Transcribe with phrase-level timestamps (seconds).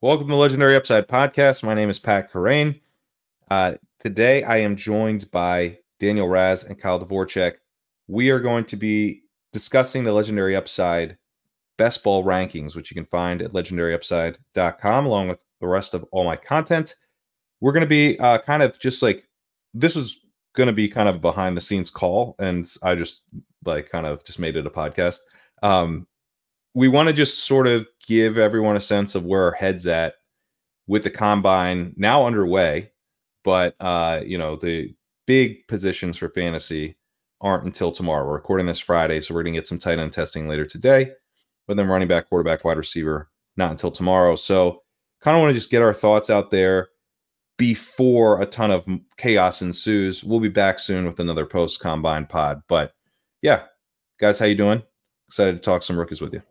[0.00, 1.64] Welcome to the Legendary Upside podcast.
[1.64, 2.80] My name is Pat Kerrane.
[3.50, 7.54] Uh, today I am joined by Daniel Racz and Kyle Dvorchak.
[8.06, 9.22] We are going to be
[9.52, 11.18] discussing the Legendary Upside
[11.78, 16.24] best ball rankings, which you can find at legendaryupside.com, along with the rest of all
[16.24, 16.94] my content.
[17.60, 19.28] We're going to be uh, kind of just like
[19.74, 20.20] this is
[20.52, 23.24] going to be kind of a behind the scenes call, and I just
[23.64, 25.18] like kind of just made it a podcast.
[25.64, 26.06] Um,
[26.78, 30.14] we want to just sort of give everyone a sense of where our heads at
[30.86, 32.90] with the combine now underway,
[33.44, 34.94] but uh, you know the
[35.26, 36.96] big positions for fantasy
[37.40, 38.26] aren't until tomorrow.
[38.26, 41.12] We're recording this Friday, so we're going to get some tight end testing later today
[41.68, 44.34] but then running back, quarterback, wide receiver, not until tomorrow.
[44.34, 44.82] So
[45.20, 46.88] kind of want to just get our thoughts out there
[47.58, 48.88] before a ton of
[49.18, 50.24] chaos ensues.
[50.24, 52.62] We'll be back soon with another post combine pod.
[52.68, 52.94] But
[53.42, 53.64] yeah,
[54.18, 54.82] guys, how you doing?
[55.28, 56.42] Excited to talk some rookies with you.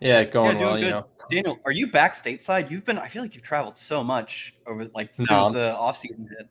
[0.00, 0.74] Yeah, going yeah, well.
[0.74, 0.84] Good.
[0.84, 2.70] You know, Daniel, are you back stateside?
[2.70, 2.98] You've been.
[2.98, 6.48] I feel like you've traveled so much over like since No, the off season hit.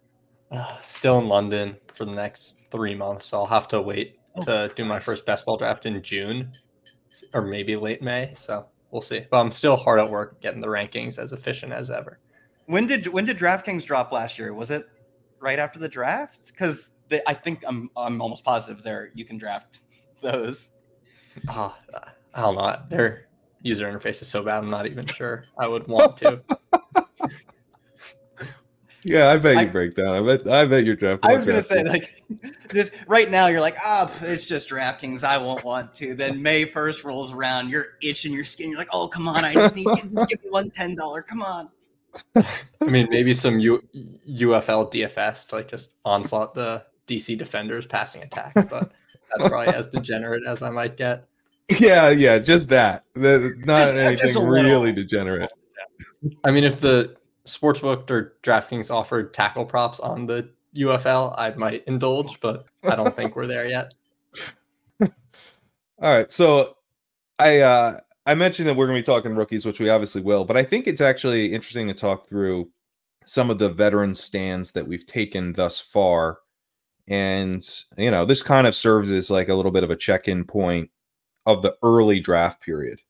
[0.52, 3.28] uh, still in London for the next three months.
[3.28, 6.52] So I'll have to wait Oh, to do my first best ball draft in June
[7.33, 8.33] or maybe late May.
[8.36, 9.25] So we'll see.
[9.31, 12.20] But I'm still hard at work getting the rankings as efficient as ever.
[12.66, 14.53] When did when did DraftKings drop last year?
[14.53, 14.86] Was it
[15.39, 16.48] right after the draft?
[16.48, 16.92] Because
[17.27, 19.83] I think I'm I'm almost positive there you can draft
[20.22, 20.72] those.
[21.48, 21.77] Ah,
[22.33, 22.77] I don't know.
[22.89, 23.25] Their
[23.66, 24.59] user interface is so bad.
[24.59, 26.41] I'm not even sure I would want to.
[29.08, 30.08] Yeah, I bet I- you break down.
[30.16, 31.30] I bet I bet you're drafting.
[31.30, 32.23] I was gonna say like
[32.69, 33.45] this right now.
[33.45, 35.23] You're like, ah, pff, it's just DraftKings.
[35.23, 36.16] I won't want to.
[36.16, 37.69] Then May first rolls around.
[37.69, 38.67] You're itching your skin.
[38.69, 41.21] You're like, oh come on, I just need just give me one ten dollar.
[41.21, 41.69] Come on.
[42.36, 43.83] I mean, maybe some U-
[44.27, 48.91] UFL DFS to like just onslaught the DC defenders passing attack, but
[49.38, 51.27] that's probably as degenerate as I might get.
[51.69, 53.05] Yeah, yeah, just that.
[53.13, 54.63] The- not Just- just anything a little.
[54.66, 55.52] really degenerate.
[56.44, 61.83] I mean, if the sportsbook or DraftKings offered tackle props on the UFL, I might
[61.88, 63.93] indulge, but I don't think we're there yet.
[65.02, 65.09] All
[66.02, 66.77] right, so
[67.39, 70.45] I uh I mentioned that we're going to be talking rookies, which we obviously will,
[70.45, 72.70] but I think it's actually interesting to talk through
[73.25, 76.39] some of the veteran stands that we've taken thus far.
[77.08, 77.64] And
[77.98, 80.89] you know, this kind of serves as like a little bit of a check-in point
[81.45, 83.02] of the early draft period.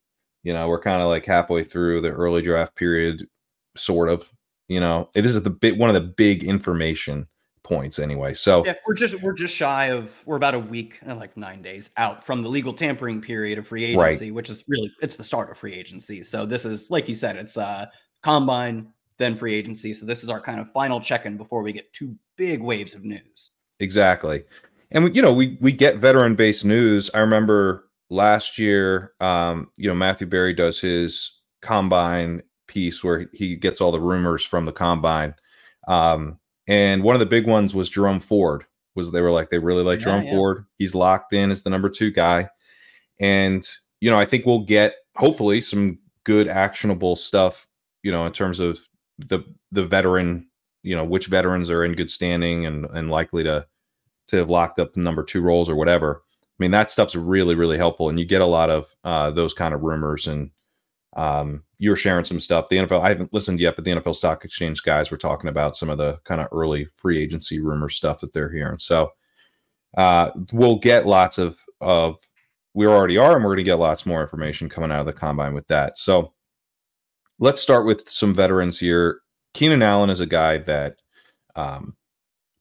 [0.44, 3.28] You know, we're kind of like halfway through the early draft period,
[3.76, 4.32] sort of.
[4.68, 7.28] You know, it is the bit one of the big information
[7.66, 8.34] points anyway.
[8.34, 11.62] So Yeah, we're just we're just shy of we're about a week and like nine
[11.62, 14.10] days out from the legal tampering period of free Right.
[14.10, 16.24] agency, which is really it's the start of free agency.
[16.24, 17.88] So this is like you said, it's uh
[18.22, 19.94] combine, then free agency.
[19.94, 23.04] So this is our kind of final check-in before we get two big waves of
[23.04, 23.52] news.
[23.80, 24.44] Exactly.
[24.92, 27.10] And we, you know, we we get veteran based news.
[27.14, 33.56] I remember last year, um, you know, Matthew Berry does his combine piece where he
[33.56, 35.36] gets all the rumors from the combine.
[35.88, 38.66] Um, and one of the big ones was Jerome Ford.
[38.96, 40.32] Was they were like they really like Yeah, Jerome yeah.
[40.32, 40.66] Ford.
[40.78, 42.50] He's locked in as the number two guy.
[43.20, 43.68] And
[44.00, 47.68] you know, I think we'll get hopefully some good actionable stuff,
[48.04, 48.80] you know, in terms of
[49.20, 50.48] the the veteran,
[50.84, 53.68] you know, which veterans are in good standing and and likely to
[54.28, 56.24] to have locked up the number two roles or whatever.
[56.58, 58.08] I mean, that stuff's really, really helpful.
[58.10, 60.28] And you get a lot of uh, those kind of rumors.
[60.28, 60.52] And
[61.18, 62.70] um, you were sharing some stuff.
[62.70, 65.76] The NFL, I haven't listened yet, but the NFL Stock Exchange guys were talking about
[65.76, 68.80] some of the kind of early free agency rumor stuff that they're hearing.
[68.80, 69.12] So
[69.98, 72.18] uh, we'll get lots of, of,
[72.74, 75.14] we already are, and we're going to get lots more information coming out of the
[75.14, 75.98] combine with that.
[75.98, 76.34] So
[77.40, 79.22] let's start with some veterans here.
[79.54, 80.98] Keenan Allen is a guy that
[81.56, 81.96] um,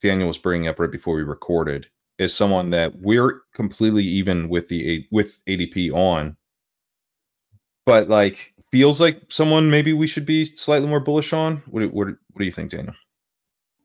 [0.02, 1.86] Daniel was bringing up right before we recorded
[2.18, 6.36] is someone that we're completely even with the A- with ADP on,
[7.86, 11.62] but like feels like someone maybe we should be slightly more bullish on.
[11.66, 12.94] What what, what do you think, Daniel?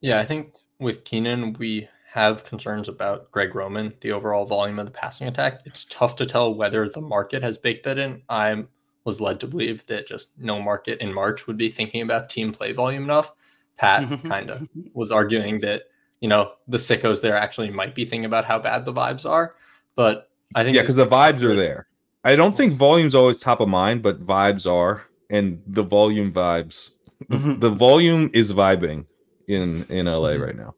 [0.02, 4.88] Yeah, I think with Keenan, we have concerns about Greg Roman, the overall volume of
[4.88, 5.62] the passing attack.
[5.66, 8.24] It's tough to tell whether the market has baked that in.
[8.30, 8.64] I
[9.04, 12.52] was led to believe that just no market in March would be thinking about team
[12.52, 13.32] play volume enough.
[13.78, 15.84] Pat kind of was arguing that
[16.22, 19.56] you know the sickos there actually might be thinking about how bad the vibes are,
[19.96, 21.88] but I think Yeah, because the vibes are there.
[22.24, 26.92] I don't think volume's always top of mind, but vibes are, and the volume vibes.
[27.30, 29.06] The volume is vibing
[29.48, 30.46] in in LA Mhm.
[30.46, 30.74] right now.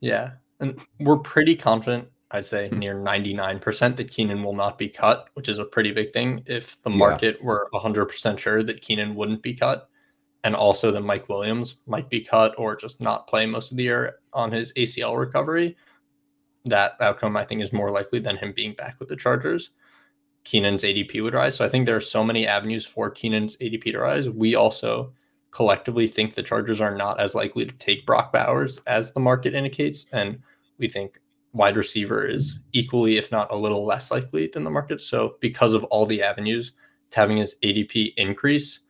[0.00, 0.32] Yeah.
[0.60, 5.48] And we're pretty confident, I'd say near 99%, that Keenan will not be cut, which
[5.48, 6.42] is a pretty big thing.
[6.46, 6.96] If the Yeah.
[6.96, 9.88] market were 100% sure that Keenan wouldn't be cut,
[10.44, 13.84] and also that Mike Williams might be cut or just not play most of the
[13.84, 15.76] year on his ACL recovery,
[16.64, 19.70] that outcome I think is more likely than him being back with the Chargers.
[20.44, 21.54] Keenan's ADP would rise.
[21.54, 24.28] So I think there are so many avenues for Keenan's ADP to rise.
[24.28, 25.12] We also
[25.52, 29.54] collectively think the Chargers are not as likely to take Brock Bowers as the market
[29.54, 30.06] indicates.
[30.12, 30.40] And
[30.78, 31.20] we think
[31.52, 35.00] wide receiver is equally, if not a little less likely than the market.
[35.00, 36.72] So because of all the avenues
[37.10, 38.80] to having his ADP increase,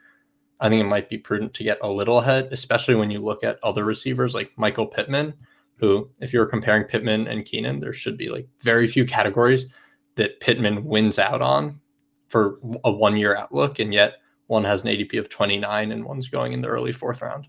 [0.62, 3.42] I think it might be prudent to get a little ahead, especially when you look
[3.42, 5.34] at other receivers like Michael Pittman,
[5.74, 9.66] who, if you're comparing Pittman and Keenan, there should be like very few categories
[10.14, 11.80] that Pittman wins out on
[12.28, 13.80] for a one year outlook.
[13.80, 17.22] And yet one has an ADP of 29 and one's going in the early fourth
[17.22, 17.48] round.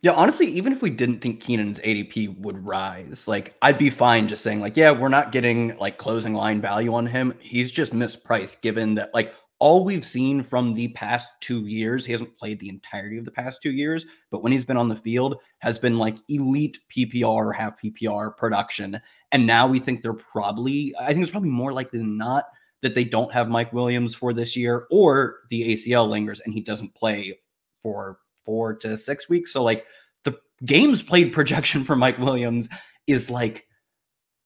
[0.00, 4.26] Yeah, honestly, even if we didn't think Keenan's ADP would rise, like I'd be fine
[4.26, 7.32] just saying, like, yeah, we're not getting like closing line value on him.
[7.38, 12.12] He's just mispriced given that like all we've seen from the past two years, he
[12.12, 14.96] hasn't played the entirety of the past two years, but when he's been on the
[14.96, 19.00] field, has been like elite PPR, half PPR production.
[19.32, 22.46] And now we think they're probably, I think it's probably more likely than not
[22.82, 26.60] that they don't have Mike Williams for this year or the ACL lingers and he
[26.60, 27.38] doesn't play
[27.80, 29.52] for four to six weeks.
[29.52, 29.86] So, like,
[30.24, 32.68] the games played projection for Mike Williams
[33.06, 33.66] is like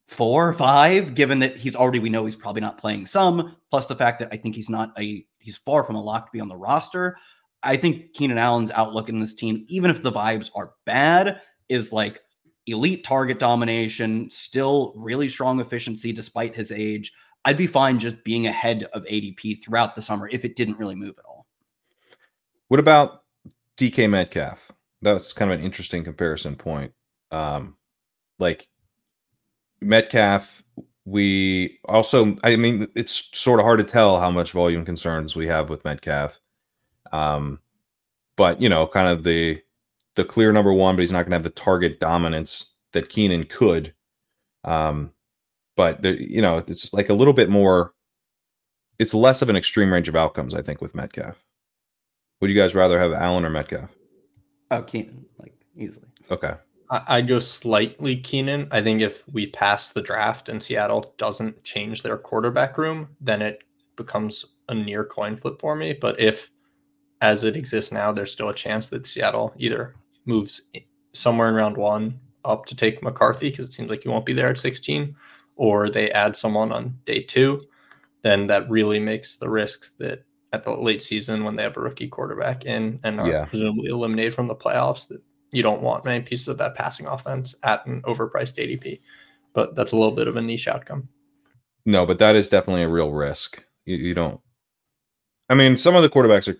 [0.08, 3.86] four or five, given that he's already, we know he's probably not playing some, plus
[3.86, 6.40] the fact that I think he's not a, he's far from a lock to be
[6.40, 7.16] on the roster.
[7.62, 11.92] I think Keenan Allen's outlook in this team, even if the vibes are bad, is
[11.92, 12.20] like
[12.66, 17.12] elite target domination, still really strong efficiency despite his age.
[17.44, 20.94] I'd be fine just being ahead of ADP throughout the summer if it didn't really
[20.94, 21.46] move at all.
[22.68, 23.24] What about
[23.76, 24.72] DK Metcalf?
[25.02, 26.92] That's kind of an interesting comparison point.
[27.30, 27.76] Um,
[28.38, 28.68] like
[29.80, 30.62] Metcalf,
[31.04, 35.46] we also, I mean, it's sort of hard to tell how much volume concerns we
[35.46, 36.38] have with Metcalf.
[37.12, 37.60] Um,
[38.36, 39.60] but you know, kind of the
[40.14, 43.44] the clear number one, but he's not going to have the target dominance that Keenan
[43.44, 43.94] could.
[44.64, 45.12] Um,
[45.76, 47.94] but there, you know, it's like a little bit more.
[48.98, 51.36] It's less of an extreme range of outcomes, I think, with Metcalf.
[52.40, 53.90] Would you guys rather have Allen or Metcalf?
[54.70, 56.08] Oh, Keenan, like easily.
[56.30, 56.54] Okay.
[56.90, 58.68] I'd go slightly Keenan.
[58.70, 63.42] I think if we pass the draft and Seattle doesn't change their quarterback room, then
[63.42, 63.62] it
[63.96, 65.92] becomes a near coin flip for me.
[65.92, 66.50] But if,
[67.20, 70.62] as it exists now, there's still a chance that Seattle either moves
[71.12, 74.32] somewhere in round one up to take McCarthy because it seems like he won't be
[74.32, 75.14] there at 16,
[75.56, 77.66] or they add someone on day two,
[78.22, 81.80] then that really makes the risk that at the late season when they have a
[81.80, 83.44] rookie quarterback in and are yeah.
[83.44, 85.20] presumably eliminated from the playoffs that
[85.52, 89.00] you don't want many pieces of that passing offense at an overpriced ADP.
[89.54, 91.08] But that's a little bit of a niche outcome.
[91.86, 93.64] No, but that is definitely a real risk.
[93.86, 94.40] You, you don't.
[95.48, 96.58] I mean, some of the quarterbacks are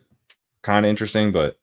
[0.63, 1.59] kind of interesting, but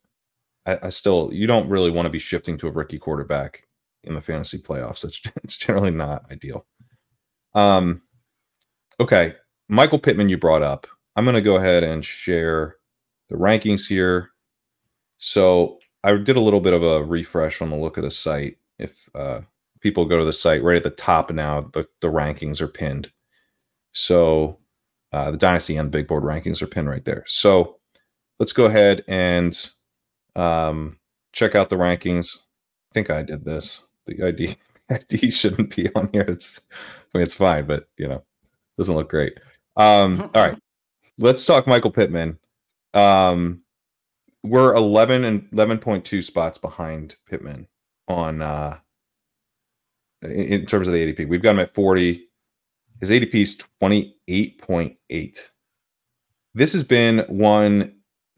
[0.66, 3.64] I, I, still you don't really want to be shifting to a rookie quarterback
[4.04, 5.04] in the fantasy playoffs.
[5.04, 6.66] It's it's generally not ideal.
[7.56, 8.04] Um,
[9.00, 9.36] okay,
[9.68, 10.88] Michael Pittman, you brought up.
[11.16, 12.76] I'm going to go ahead and share
[13.30, 14.32] the rankings here.
[15.18, 18.58] So I did a little bit of a refresh on the look of the site.
[18.78, 19.42] If uh,
[19.82, 23.12] people go to the site right at the top now, the, the rankings are pinned.
[23.92, 24.60] So
[25.12, 27.24] uh, the Dynasty and Big Board rankings are pinned right there.
[27.28, 27.78] So
[28.40, 29.70] let's go ahead and
[30.36, 31.00] um,
[31.34, 32.38] check out the rankings.
[32.92, 33.88] I think I did this.
[34.06, 34.56] The ID
[34.90, 36.26] ID shouldn't be on here.
[36.28, 38.24] It's I mean it's fine, but you know,
[38.78, 39.40] doesn't look great.
[39.78, 40.58] Um, all right
[41.18, 42.38] let's talk Michael Pittman.
[42.94, 43.64] Um,
[44.46, 47.68] we're 11 and 11.2 spots behind Pittman
[48.08, 48.78] on uh
[50.22, 51.28] in, in terms of the ADP.
[51.28, 52.24] We've got him at 40.
[53.00, 55.40] His ADP is 28.8.
[56.54, 57.94] This has been one,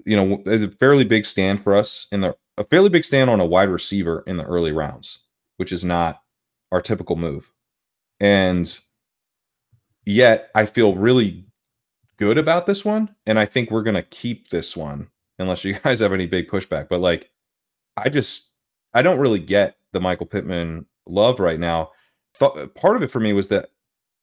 [0.05, 3.39] you know, a fairly big stand for us in the a fairly big stand on
[3.39, 5.19] a wide receiver in the early rounds,
[5.57, 6.23] which is not
[6.71, 7.51] our typical move.
[8.19, 8.77] And
[10.05, 11.45] yet I feel really
[12.17, 15.07] good about this one, and I think we're gonna keep this one
[15.39, 16.89] unless you guys have any big pushback.
[16.89, 17.29] But like,
[17.95, 18.53] I just
[18.93, 21.91] I don't really get the Michael Pittman love right now.
[22.39, 23.69] Th- part of it for me was that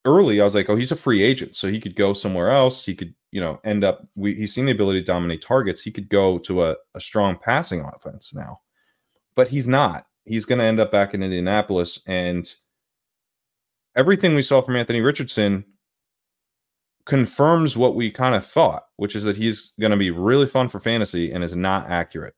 [0.05, 2.85] early I was like, oh, he's a free agent, so he could go somewhere else.
[2.85, 4.07] He could, you know, end up.
[4.15, 5.83] We, he's seen the ability to dominate targets.
[5.83, 8.61] He could go to a, a strong passing offense now,
[9.35, 10.07] but he's not.
[10.25, 12.53] He's going to end up back in Indianapolis, and
[13.97, 15.65] everything we saw from Anthony Richardson
[17.07, 20.69] confirms what we kind of thought, which is that he's going to be really fun
[20.69, 22.35] for fantasy and is not accurate.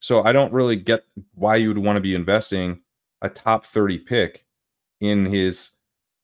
[0.00, 2.80] So I don't really get why you would want to be investing
[3.22, 4.44] a top 30 pick
[5.00, 5.70] in his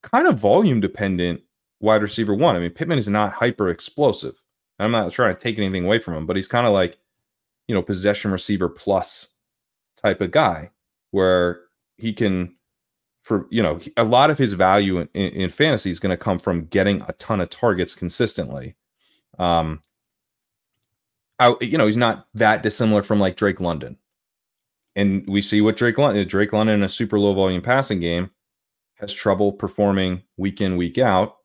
[0.02, 1.42] kind of volume dependent
[1.80, 2.56] wide receiver one.
[2.56, 4.34] I mean, Pittman is not hyper explosive.
[4.78, 6.98] I'm not trying to take anything away from him, but he's kind of like,
[7.68, 9.28] you know, possession receiver plus
[10.02, 10.70] type of guy
[11.10, 11.60] where
[11.96, 12.54] he can
[13.30, 16.16] for you know a lot of his value in, in, in fantasy is going to
[16.16, 18.74] come from getting a ton of targets consistently.
[19.38, 19.82] Um,
[21.38, 23.98] I, you know, he's not that dissimilar from like Drake London,
[24.96, 28.30] and we see what Drake London, Drake London in a super low volume passing game
[28.96, 31.36] has trouble performing week in week out.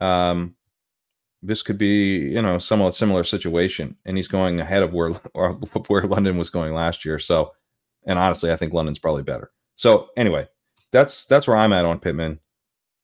[0.00, 0.56] Um,
[1.40, 5.10] this could be you know somewhat similar situation, and he's going ahead of where
[5.86, 7.20] where London was going last year.
[7.20, 7.52] So,
[8.04, 9.52] and honestly, I think London's probably better.
[9.76, 10.48] So anyway,
[10.96, 12.40] that's that's where I'm at on Pittman.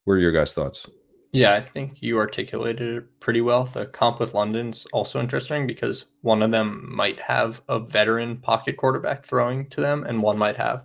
[0.05, 0.89] What are your guys' thoughts?
[1.33, 3.65] Yeah, I think you articulated it pretty well.
[3.65, 8.77] The comp with London's also interesting because one of them might have a veteran pocket
[8.77, 10.85] quarterback throwing to them, and one might have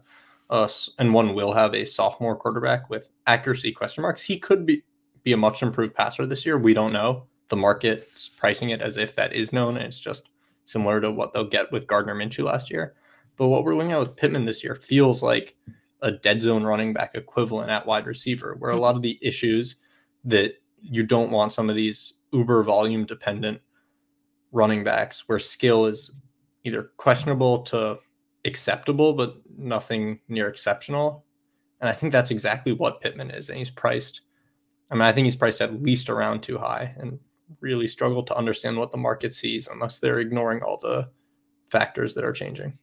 [0.50, 4.22] us, and one will have a sophomore quarterback with accuracy question marks.
[4.22, 4.84] He could be
[5.24, 6.58] be a much improved passer this year.
[6.58, 7.28] We don't know.
[7.50, 10.30] The market's pricing it as if that is known, and it's just
[10.66, 12.96] similar to what they'll get with Gardner Minshew last year.
[13.38, 15.56] But what we're looking at with Pittman this year feels like
[16.02, 19.78] a dead zone running back equivalent at wide receiver, where a lot of the issues
[20.26, 23.60] that you don't want some of these uber volume dependent
[24.52, 26.12] running backs where skill is
[26.64, 27.98] either questionable to
[28.46, 31.26] acceptable, but nothing near exceptional.
[31.82, 33.50] And I think that's exactly what Pittman is.
[33.50, 34.22] And he's priced,
[34.90, 37.20] I mean, I think he's priced at least around too high and
[37.62, 41.10] really struggle to understand what the market sees unless they're ignoring all the
[41.70, 42.78] factors that are changing.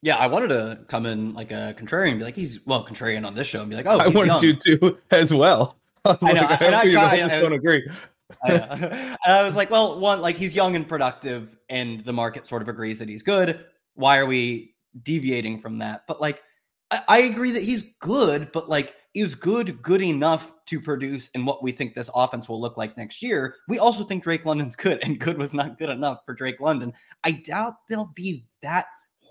[0.00, 3.34] Yeah, I wanted to come in like a contrarian, be like he's well contrarian on
[3.34, 4.40] this show, and be like, oh, I wanted young.
[4.40, 5.76] to too as well.
[6.04, 7.88] I, I know, like, and I, try, I don't agree.
[8.44, 12.46] I, and I was like, well, one, like he's young and productive, and the market
[12.46, 13.64] sort of agrees that he's good.
[13.94, 16.04] Why are we deviating from that?
[16.06, 16.42] But like,
[16.90, 21.44] I, I agree that he's good, but like, is good good enough to produce in
[21.44, 23.56] what we think this offense will look like next year?
[23.66, 26.92] We also think Drake London's good, and good was not good enough for Drake London.
[27.24, 28.86] I doubt they'll be that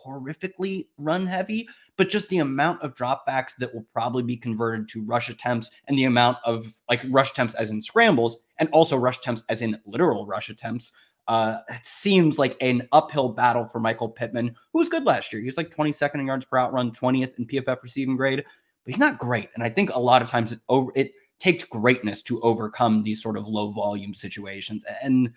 [0.07, 5.03] horrifically run heavy, but just the amount of dropbacks that will probably be converted to
[5.03, 9.17] rush attempts and the amount of like rush attempts as in scrambles and also rush
[9.17, 10.91] attempts as in literal rush attempts.
[11.27, 15.41] Uh, it seems like an uphill battle for Michael Pittman, who was good last year.
[15.41, 18.43] He was like 22nd in yards per route run, 20th in PFF receiving grade,
[18.85, 19.49] but he's not great.
[19.53, 23.21] And I think a lot of times it over it takes greatness to overcome these
[23.21, 24.83] sort of low volume situations.
[25.03, 25.33] And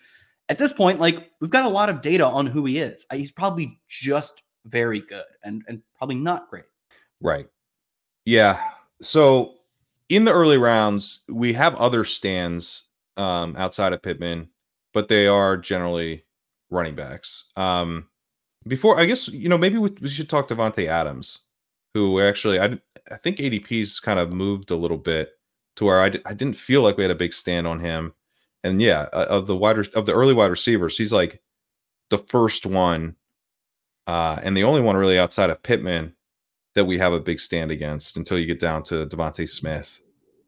[0.49, 3.07] at this point, like we've got a lot of data on who he is.
[3.13, 6.65] He's probably just very good and and probably not great.
[7.21, 7.47] Right.
[8.25, 8.61] Yeah.
[9.03, 9.55] So
[10.09, 12.85] in the early rounds, we have other stands
[13.17, 14.49] um, outside of Pittman,
[14.93, 16.25] but they are generally
[16.71, 17.45] running backs.
[17.57, 18.09] Um,
[18.67, 21.41] before, I guess you know maybe we, we should talk Davante Adams,
[21.95, 22.79] who actually I
[23.11, 25.31] I think ADP's kind of moved a little bit
[25.77, 28.13] to where I d- I didn't feel like we had a big stand on him,
[28.65, 31.41] and yeah, uh, of the wide of the early wide receivers, he's like
[32.11, 33.17] the first one
[34.07, 36.15] uh, and the only one really outside of Pittman
[36.75, 40.01] that we have a big stand against until you get down to DeVonta Smith.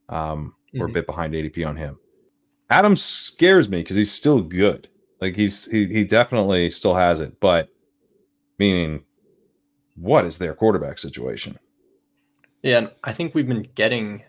[0.09, 0.81] Um, mm-hmm.
[0.81, 1.99] We're a bit behind ADP on him.
[2.71, 4.89] Adams scares me because he's still good.
[5.21, 7.69] Like he's he he definitely still has it, but
[8.59, 9.05] meaning
[9.95, 11.59] what is their quarterback situation?
[12.63, 14.23] Yeah, and I think we've been getting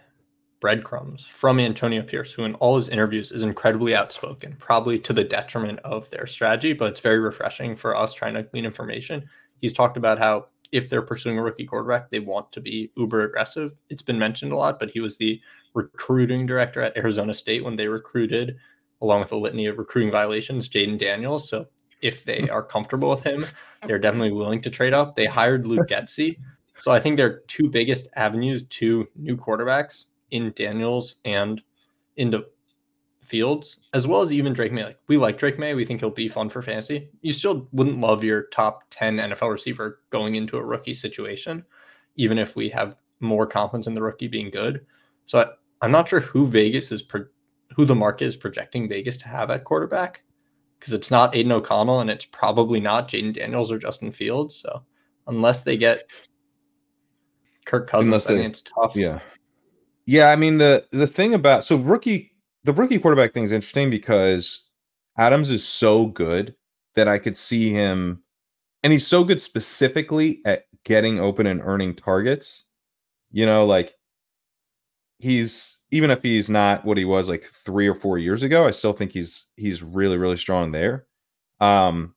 [0.63, 5.24] breadcrumbs from Antonio Pierce, who in all his interviews is incredibly outspoken, probably to the
[5.24, 9.27] detriment of their strategy, but it's very refreshing for us trying to glean information.
[9.60, 13.25] He's talked about how if they're pursuing a rookie quarterback, they want to be uber
[13.25, 13.74] aggressive.
[13.89, 15.38] It's been mentioned a lot, but he was the
[15.74, 18.55] recruiting director at Arizona State when they recruited,
[19.01, 21.50] along with a litany of recruiting violations, Jayden Daniels.
[21.50, 21.67] So
[22.01, 22.51] if they hmm.
[22.51, 23.46] are comfortable with him,
[23.86, 25.15] they're definitely willing to trade up.
[25.15, 26.38] They hired Luke Getsy.
[26.77, 31.62] So I think their two biggest avenues to new quarterbacks in Daniels and
[32.18, 32.44] into
[33.22, 34.84] Fields, as well as even Drake Maye.
[34.84, 35.75] Like we like Drake Maye.
[35.75, 37.10] We think he'll be fun for fantasy.
[37.22, 41.63] You still wouldn't love your top 10 NFL receiver going into a rookie situation,
[42.16, 44.86] even if we have more confidence in the rookie being good.
[45.25, 45.40] So
[45.82, 47.28] I, am not sure who Vegas is, pro-
[47.75, 50.24] who the market is projecting Vegas to have at quarterback
[50.80, 54.56] because it's not Aidan O'Connell and it's probably not Jayden Daniels or Justin Fields.
[54.56, 54.84] So
[55.28, 56.10] unless they get
[57.66, 58.96] Kirk Cousins, unless they, I think it's tough.
[58.96, 59.20] Yeah.
[60.05, 62.31] Yeah, I mean the the thing about so rookie
[62.63, 64.69] the rookie quarterback thing is interesting because
[65.17, 66.55] Adams is so good
[66.95, 68.22] that I could see him
[68.83, 72.67] and he's so good specifically at getting open and earning targets.
[73.31, 73.95] You know, like
[75.19, 78.72] he's even if he's not what he was like 3 or 4 years ago, I
[78.72, 81.05] still think he's he's really really strong there.
[81.60, 82.15] Um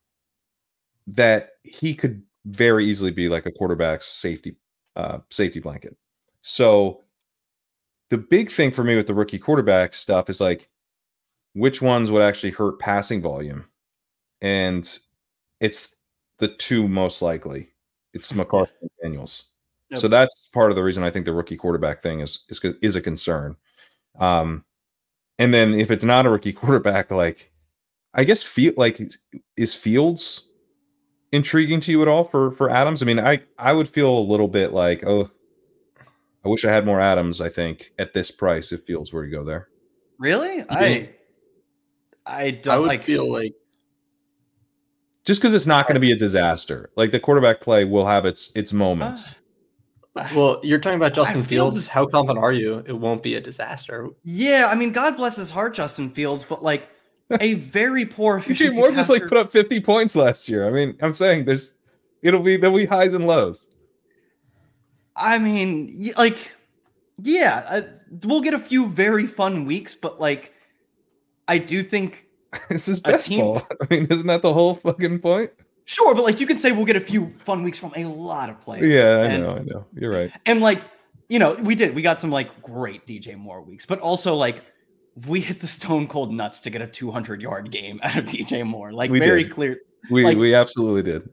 [1.07, 4.55] that he could very easily be like a quarterback's safety
[4.95, 5.95] uh safety blanket.
[6.41, 7.03] So
[8.09, 10.69] the big thing for me with the rookie quarterback stuff is like
[11.53, 13.65] which ones would actually hurt passing volume
[14.41, 14.99] and
[15.59, 15.95] it's
[16.39, 17.69] the two most likely
[18.13, 19.53] it's mccarthy and daniels
[19.89, 19.99] Yep.
[20.01, 22.95] So that's part of the reason I think the rookie quarterback thing is is is
[22.95, 23.55] a concern.
[24.19, 24.65] Um,
[25.39, 27.51] and then if it's not a rookie quarterback, like
[28.13, 28.99] I guess feel like
[29.55, 30.49] is Fields
[31.31, 33.01] intriguing to you at all for for Adams?
[33.01, 35.31] I mean, I I would feel a little bit like oh,
[36.45, 37.41] I wish I had more Adams.
[37.41, 39.69] I think at this price if Fields were to go there.
[40.17, 41.09] Really, I
[42.25, 42.73] I don't.
[42.73, 43.53] I would like, feel like
[45.27, 46.89] just because it's not going to be a disaster.
[46.95, 49.35] Like the quarterback play will have its its moments.
[50.15, 51.75] Uh, well, you're talking about Justin Fields.
[51.75, 51.89] Fields.
[51.89, 54.09] How confident are you it won't be a disaster?
[54.23, 56.89] Yeah, I mean, God bless his heart, Justin Fields, but like
[57.41, 60.65] a very poor DJ Moore just like put up 50 points last year.
[60.65, 61.77] I mean, I'm saying there's
[62.21, 63.67] it'll be there'll be highs and lows.
[65.17, 66.51] I mean, like,
[67.21, 67.81] yeah, uh,
[68.23, 70.53] we'll get a few very fun weeks, but like,
[71.47, 72.27] I do think
[72.69, 73.59] this is best team...
[73.81, 75.51] I mean, isn't that the whole fucking point?
[75.85, 78.49] Sure, but like you can say we'll get a few fun weeks from a lot
[78.49, 78.85] of players.
[78.85, 79.85] Yeah, I and, know, I know.
[79.93, 80.29] You're right.
[80.45, 80.81] And like,
[81.29, 81.95] you know, we did.
[81.95, 84.63] We got some like great DJ Moore weeks, but also like
[85.25, 88.65] we hit the stone cold nuts to get a 200 yard game out of DJ
[88.65, 88.91] Moore.
[88.91, 89.53] Like we very did.
[89.53, 89.79] clear.
[90.11, 91.29] We like, we absolutely did.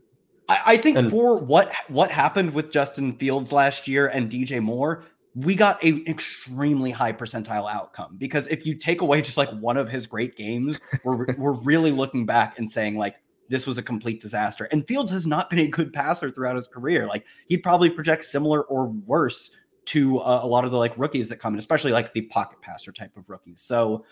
[0.49, 4.63] I, I think and, for what what happened with Justin Fields last year and DJ
[4.63, 9.51] Moore, we got an extremely high percentile outcome because if you take away just like
[9.51, 13.17] one of his great games, we're we're really looking back and saying like
[13.49, 14.65] this was a complete disaster.
[14.73, 17.07] And Fields has not been a good passer throughout his career.
[17.07, 19.51] Like he'd probably projects similar or worse
[19.87, 22.61] to uh, a lot of the like rookies that come in, especially like the pocket
[22.63, 23.61] passer type of rookies.
[23.61, 24.05] So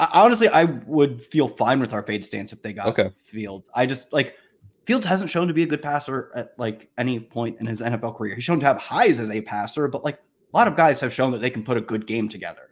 [0.00, 3.10] I, honestly, I would feel fine with our fade stance if they got okay.
[3.16, 3.70] Fields.
[3.74, 4.36] I just like
[4.84, 8.16] Fields hasn't shown to be a good passer at like any point in his NFL
[8.16, 8.34] career.
[8.34, 11.12] He's shown to have highs as a passer, but like a lot of guys have
[11.12, 12.70] shown that they can put a good game together.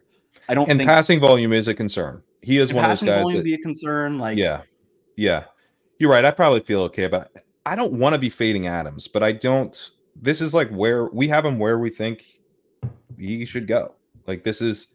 [0.49, 2.23] I don't and think passing volume is a concern.
[2.43, 3.23] He is one of those guys.
[3.23, 4.19] Volume that, be a concern.
[4.19, 4.63] Like yeah,
[5.17, 5.45] yeah,
[5.99, 6.25] you're right.
[6.25, 7.29] I probably feel okay about.
[7.65, 9.91] I don't want to be fading Adams, but I don't.
[10.17, 12.25] This is like where we have him where we think
[13.17, 13.95] he should go.
[14.27, 14.95] Like this is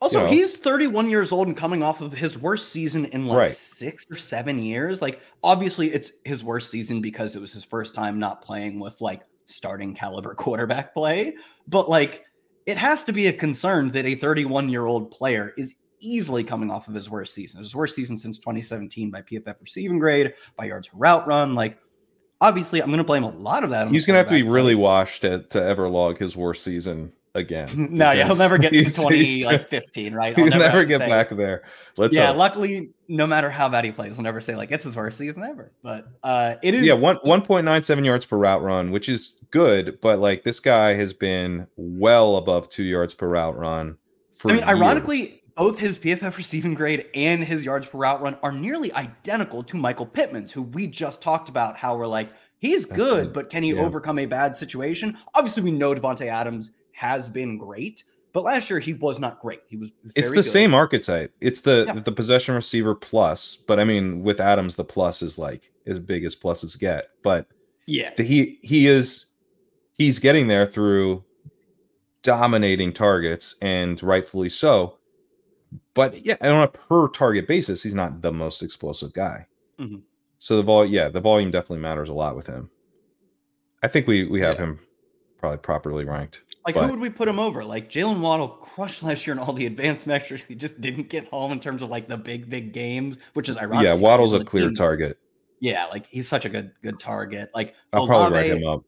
[0.00, 3.26] also you know, he's 31 years old and coming off of his worst season in
[3.26, 3.52] like right.
[3.52, 5.02] six or seven years.
[5.02, 9.00] Like obviously it's his worst season because it was his first time not playing with
[9.00, 11.34] like starting caliber quarterback play.
[11.68, 12.24] But like
[12.66, 16.70] it has to be a concern that a 31 year old player is easily coming
[16.70, 17.58] off of his worst season.
[17.62, 21.54] His worst season since 2017 by PFF receiving grade, by yards per route run.
[21.54, 21.76] Like
[22.40, 23.88] obviously I'm going to blame a lot of that.
[23.88, 27.12] He's going to have to be really washed to, to ever log his worst season
[27.34, 27.68] again.
[27.90, 30.34] no, yeah, he'll never get to 20 like 15, right?
[30.38, 31.62] I'll he'll never, never get say, back there.
[31.96, 32.36] Let's Yeah, hope.
[32.36, 35.42] luckily, no matter how bad he plays, we'll never say like it's his worst season
[35.42, 35.72] ever.
[35.82, 40.18] But uh it is yeah, one 1.97 yards per route run, which is good, but
[40.18, 43.96] like this guy has been well above two yards per route run.
[44.44, 44.68] I mean, years.
[44.68, 49.62] ironically, both his PFF receiving grade and his yards per route run are nearly identical
[49.64, 53.62] to Michael Pittman's, who we just talked about how we're like, he's good, but can
[53.62, 53.82] he yeah.
[53.82, 55.18] overcome a bad situation?
[55.34, 59.62] Obviously, we know Davante Adams has been great, but last year he was not great.
[59.68, 59.90] He was.
[60.14, 60.44] it's the good.
[60.44, 61.34] same archetype.
[61.40, 61.94] It's the yeah.
[61.94, 66.24] the possession receiver plus, but I mean with Adams the plus is like as big
[66.24, 67.08] as pluses get.
[67.22, 67.46] But
[67.86, 69.30] yeah, the, he he is
[69.94, 71.24] he's getting there through
[72.22, 74.98] dominating targets and rightfully so.
[75.94, 79.46] But yeah, on a per target basis, he's not the most explosive guy.
[79.78, 80.00] Mm-hmm.
[80.38, 82.68] So the vol, yeah, the volume definitely matters a lot with him.
[83.82, 84.66] I think we we have yeah.
[84.66, 84.80] him
[85.38, 86.42] probably properly ranked.
[86.66, 87.64] Like but, who would we put him over?
[87.64, 90.44] Like Jaylen Waddle crushed last year in all the advanced metrics.
[90.44, 93.56] He just didn't get home in terms of like the big, big games, which is
[93.56, 93.84] ironic.
[93.84, 94.74] Yeah, Waddle's a clear team.
[94.74, 95.18] target.
[95.60, 97.50] Yeah, like he's such a good, good target.
[97.54, 98.84] Like I'll Olave, probably rank him up.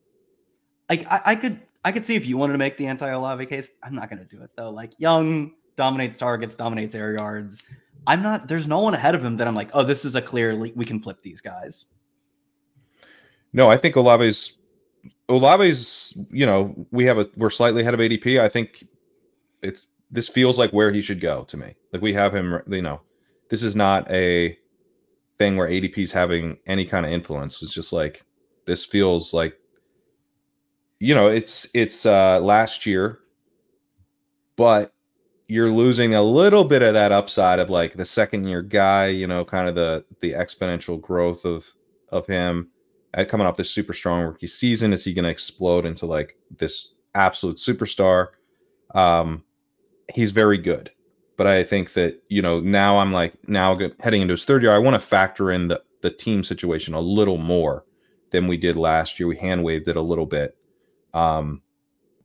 [0.88, 3.46] Like I, I could I could see if you wanted to make the anti Olave
[3.46, 3.70] case.
[3.82, 4.70] I'm not gonna do it though.
[4.70, 7.62] Like Young dominates targets, dominates air yards.
[8.06, 10.22] I'm not there's no one ahead of him that I'm like, oh, this is a
[10.22, 11.86] clear we can flip these guys.
[13.52, 14.56] No, I think Olave's
[15.28, 18.40] Olave's, you know, we have a we're slightly ahead of ADP.
[18.40, 18.86] I think
[19.62, 21.74] it's this feels like where he should go to me.
[21.92, 23.00] Like we have him, you know,
[23.48, 24.56] this is not a
[25.38, 27.62] thing where ADP is having any kind of influence.
[27.62, 28.24] It's just like
[28.66, 29.58] this feels like
[31.00, 33.20] you know, it's it's uh last year,
[34.56, 34.92] but
[35.48, 39.26] you're losing a little bit of that upside of like the second year guy, you
[39.26, 41.66] know, kind of the the exponential growth of
[42.10, 42.68] of him
[43.28, 44.92] coming off this super strong rookie season.
[44.92, 48.28] Is he going to explode into like this absolute superstar?
[48.94, 49.44] Um,
[50.14, 50.90] he's very good,
[51.36, 54.72] but I think that you know now I'm like now heading into his third year.
[54.72, 57.84] I want to factor in the the team situation a little more
[58.30, 59.26] than we did last year.
[59.26, 60.56] We hand waved it a little bit.
[61.14, 61.62] Um,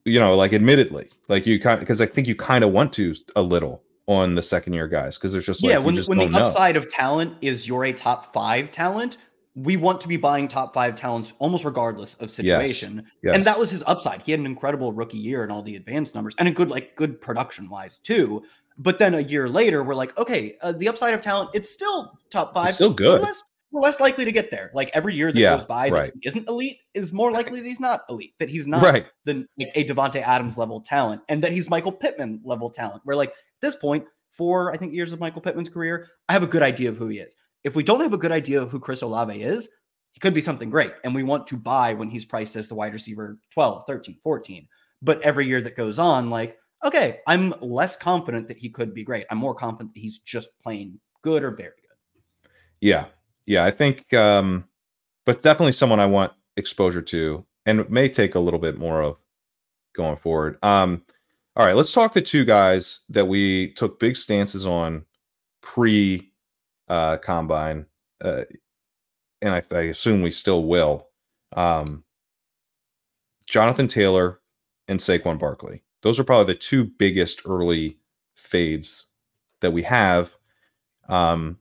[0.06, 3.14] you know, like admittedly, like you kind because I think you kind of want to
[3.36, 6.18] a little on the second year guys because there's just like yeah when, just when
[6.18, 6.40] the know.
[6.40, 9.18] upside of talent is you're a top five talent
[9.58, 13.04] we want to be buying top five talents almost regardless of situation.
[13.24, 13.36] Yes.
[13.36, 14.22] And that was his upside.
[14.22, 16.96] He had an incredible rookie year and all the advanced numbers and a good, like,
[16.96, 18.44] good production wise too.
[18.78, 22.20] But then a year later, we're like, okay, uh, the upside of talent, it's still
[22.30, 22.70] top five.
[22.70, 23.20] It's still good.
[23.20, 23.42] We're less,
[23.72, 24.70] we're less likely to get there.
[24.76, 26.14] Like every year that Yeah, goes by right.
[26.14, 29.08] that he isn't elite is more likely that he's not elite, that he's not right.
[29.26, 33.02] the like a Davante Adams level talent, and that he's Michael Pittman level talent.
[33.06, 36.44] Where like at this point, for I think years of Michael Pittman's career, I have
[36.44, 37.36] a good idea of who he is.
[37.64, 39.70] If we don't have a good idea of who Chris Olave is,
[40.12, 40.94] he could be something great.
[41.04, 44.68] And we want to buy when he's priced as the wide receiver 12, 13, 14.
[45.02, 49.04] But every year that goes on, like, okay, I'm less confident that he could be
[49.04, 49.26] great.
[49.30, 52.50] I'm more confident that he's just playing good or very good.
[52.82, 53.06] Yeah.
[53.46, 53.66] Yeah.
[53.66, 54.66] I think, um,
[55.26, 59.18] but definitely someone I want exposure to and may take a little bit more of
[59.94, 60.58] going forward.
[60.64, 61.04] Um,
[61.56, 65.06] all right, let's talk the two guys that we took big stances on
[65.62, 66.27] pre
[66.88, 67.86] uh, combine,
[68.24, 68.44] uh,
[69.42, 71.08] and I, I assume we still will.
[71.56, 72.04] Um,
[73.46, 74.40] Jonathan Taylor
[74.88, 75.84] and Saquon Barkley.
[76.04, 77.98] Those are probably the two biggest early
[78.36, 79.08] fades
[79.62, 80.32] that we have.
[81.10, 81.58] Um,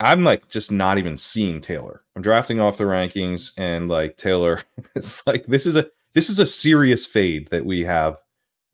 [0.00, 2.02] I'm like just not even seeing Taylor.
[2.16, 4.60] I'm drafting off the rankings, and like Taylor,
[4.96, 8.16] it's like this is a this is a serious fade that we have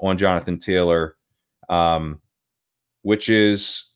[0.00, 1.16] on Jonathan Taylor,
[1.68, 2.20] um,
[3.02, 3.94] which is,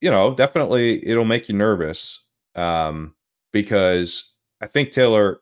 [0.00, 3.14] you know, definitely it'll make you nervous um,
[3.52, 5.40] because I think Taylor.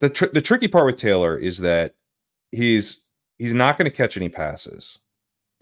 [0.00, 1.94] The tr- the tricky part with Taylor is that
[2.52, 3.06] he's
[3.38, 4.98] he's not going to catch any passes,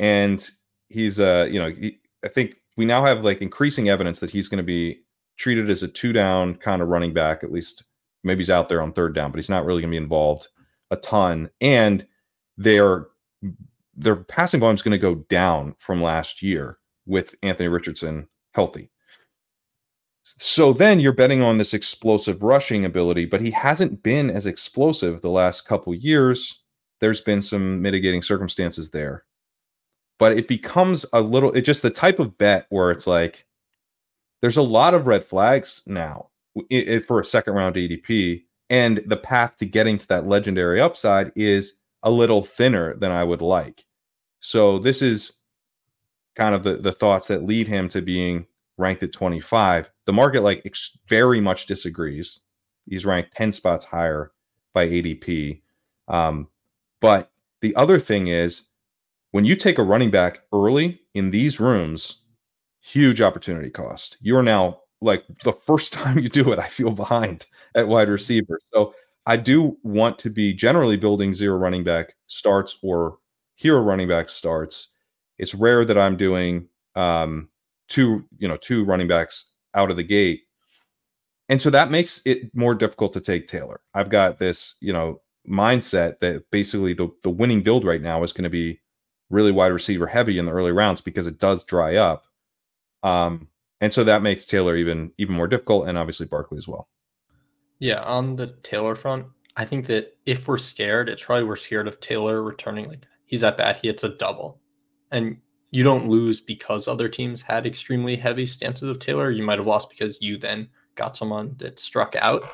[0.01, 0.51] and
[0.89, 4.49] he's uh you know he, I think we now have like increasing evidence that he's
[4.49, 5.01] going to be
[5.37, 7.85] treated as a two down kind of running back at least
[8.23, 10.49] maybe he's out there on third down but he's not really going to be involved
[10.91, 12.07] a ton and
[12.57, 13.09] their
[13.97, 18.91] their passing volume is going to go down from last year with Anthony Richardson healthy.
[20.39, 25.21] So then you're betting on this explosive rushing ability, but he hasn't been as explosive
[25.21, 26.65] the last couple years.
[27.01, 29.25] There's been some mitigating circumstances there.
[30.19, 33.47] But it becomes a little it's just the type of bet where it's like
[34.41, 36.31] there's a lot of red flags now
[37.07, 41.75] for a second round ADP and the path to getting to that legendary upside is
[42.03, 43.85] a little thinner than I would like.
[44.41, 45.33] So this is
[46.37, 48.47] kind of the the thoughts that lead him to being
[48.79, 49.91] ranked at 25.
[50.07, 52.41] The market like ex- very much disagrees.
[52.89, 54.33] He's ranked 10 spots higher
[54.73, 55.63] by ADP.
[56.09, 56.49] Um,
[57.01, 58.69] but the other thing is
[59.31, 62.23] when you take a running back early in these rooms,
[62.81, 64.17] huge opportunity cost.
[64.21, 68.09] You are now like the first time you do it, I feel behind at wide
[68.09, 68.61] receiver.
[68.73, 68.95] So
[69.27, 73.19] I do want to be generally building zero running back starts or
[73.55, 74.89] hero running back starts.
[75.39, 77.49] It's rare that I'm doing um,
[77.89, 80.43] two, you know, two running backs out of the gate.
[81.49, 83.81] And so that makes it more difficult to take Taylor.
[83.93, 88.33] I've got this, you know, mindset that basically the, the winning build right now is
[88.33, 88.81] going to be
[89.31, 92.25] really wide receiver heavy in the early rounds because it does dry up.
[93.03, 93.49] Um,
[93.81, 96.89] and so that makes Taylor even even more difficult, and obviously Barkley as well.
[97.81, 101.87] Yeah, on the Taylor front, I think that if we're scared, it's probably we're scared
[101.87, 102.89] of Taylor returning.
[102.89, 104.61] Like he's that bad, he hits a double,
[105.11, 105.37] and
[105.71, 109.31] you don't lose because other teams had extremely heavy stances of Taylor.
[109.31, 112.45] You might have lost because you then got someone that struck out,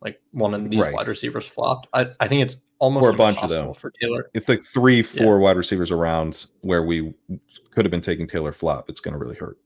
[0.00, 0.92] like one of these Right.
[0.92, 1.86] wide receivers flopped.
[1.92, 3.72] I, I think it's almost Or a bunch of them.
[3.74, 4.28] for Taylor.
[4.34, 7.14] If like three, four wide receivers around where we
[7.70, 9.56] could have been taking Taylor flop, it's going to really hurt.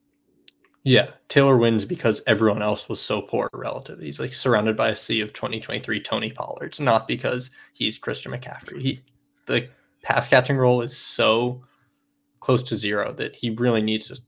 [0.85, 3.99] Yeah, Taylor wins because everyone else was so poor relative.
[3.99, 8.81] He's like surrounded by a sea of 2023 Tony Pollards, not because he's Christian McCaffrey.
[8.81, 9.01] He
[9.47, 9.69] the
[10.03, 11.63] pass catching role is so
[12.41, 14.21] close to zero that he really needs to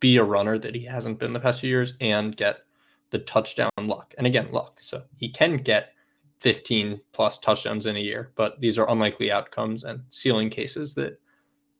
[0.00, 2.60] be a runner that he hasn't been the past few years and get
[3.10, 4.14] the touchdown luck.
[4.18, 4.78] And again, luck.
[4.80, 5.92] So he can get
[6.38, 11.20] 15 plus touchdowns in a year, but these are unlikely outcomes and ceiling cases that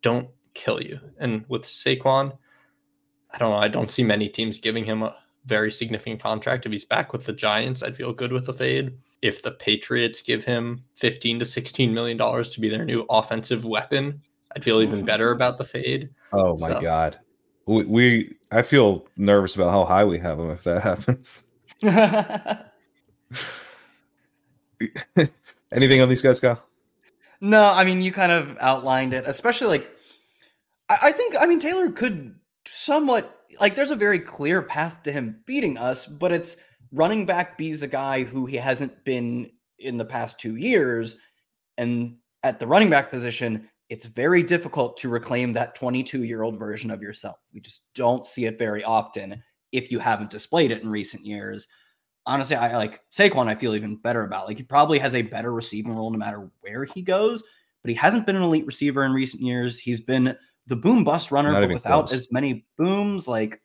[0.02, 0.98] don't kill you.
[1.18, 2.36] And with Saquon,
[3.30, 3.58] I don't know.
[3.58, 6.66] I don't see many teams giving him a very significant contract.
[6.66, 8.96] If he's back with the Giants, I'd feel good with the fade.
[9.22, 13.64] If the Patriots give him 15 to 16 million dollars to be their new offensive
[13.64, 14.22] weapon,
[14.54, 16.10] I'd feel even better about the fade.
[16.32, 17.18] Oh my So- god,
[17.66, 21.44] we, we I feel nervous about how high we have him if that happens.
[25.72, 26.62] Anything on these guys, Kyle?
[27.40, 29.88] No, I mean you kind of outlined it, especially like
[30.88, 32.34] I, I think I mean Taylor could
[32.66, 36.56] somewhat like there's a very clear path to him beating us, but it's
[36.92, 41.16] running back B's a guy who he hasn't been in the past two years,
[41.76, 46.58] and at the running back position, it's very difficult to reclaim that 22 year old
[46.58, 47.36] version of yourself.
[47.52, 51.68] We just don't see it very often if you haven't displayed it in recent years.
[52.26, 53.48] honestly, I like Saquon.
[53.48, 54.46] I feel even better about.
[54.46, 57.42] Like he probably has a better receiving role no matter where he goes.
[57.82, 59.78] But he hasn't been an elite receiver in recent years.
[59.78, 62.16] He's been the boom bust runner, Not but without close.
[62.16, 63.26] as many booms.
[63.28, 63.62] Like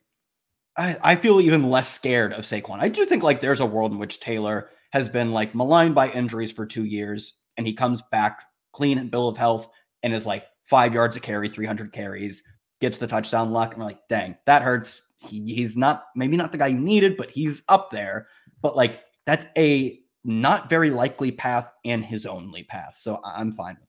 [0.76, 2.78] I, I feel even less scared of Saquon.
[2.80, 6.10] I do think like there's a world in which Taylor has been like maligned by
[6.10, 9.68] injuries for two years, and he comes back clean and bill of health
[10.04, 12.44] and is like five yards a carry, 300 carries,
[12.80, 15.02] gets the touchdown luck, and we're like, dang, that hurts.
[15.16, 18.28] He, he's not maybe not the guy you needed, but he's up there.
[18.62, 22.96] But like that's a not very likely path and his only path.
[22.98, 23.76] So I'm fine.
[23.80, 23.88] with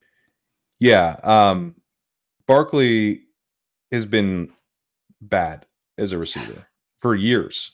[0.80, 1.16] Yeah.
[1.22, 1.76] Um,
[2.46, 3.24] Barkley
[3.92, 4.50] has been
[5.20, 5.66] bad
[5.98, 6.66] as a receiver
[7.02, 7.72] for years.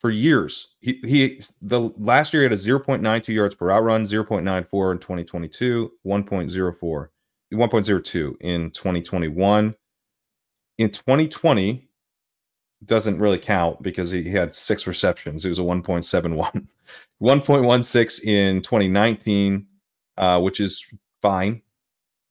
[0.00, 0.74] For years.
[0.80, 4.98] He he the last year he had a 0.92 yards per route run, 0.94 in
[4.98, 7.08] 2022, 1.04,
[7.52, 9.74] 1.02 in 2021.
[10.78, 11.88] In 2020,
[12.84, 15.44] doesn't really count because he had six receptions.
[15.44, 16.66] It was a 1.71.
[17.22, 19.66] 1.16 in 2019,
[20.18, 20.86] uh, which is
[21.22, 21.62] fine.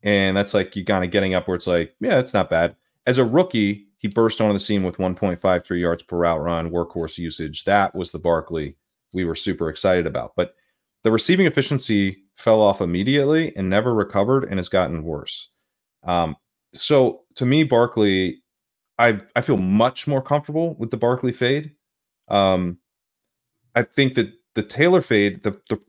[0.04, 2.76] And that's like you kind of getting up where it's like, yeah, it's not bad.
[3.08, 7.18] As a rookie, he burst onto the scene with 1.53 yards per route run, workhorse
[7.18, 7.64] usage.
[7.66, 8.78] That was the Barkley
[9.14, 10.34] we were super excited about.
[10.36, 10.56] But
[11.04, 15.50] the receiving efficiency fell off immediately and never recovered and has gotten worse.
[16.04, 16.36] Um,
[16.74, 18.44] so to me, Barkley,
[19.00, 21.72] I I feel much more comfortable with the Barkley fade.
[22.28, 22.78] Um,
[23.76, 25.80] I think that the Taylor fade, the the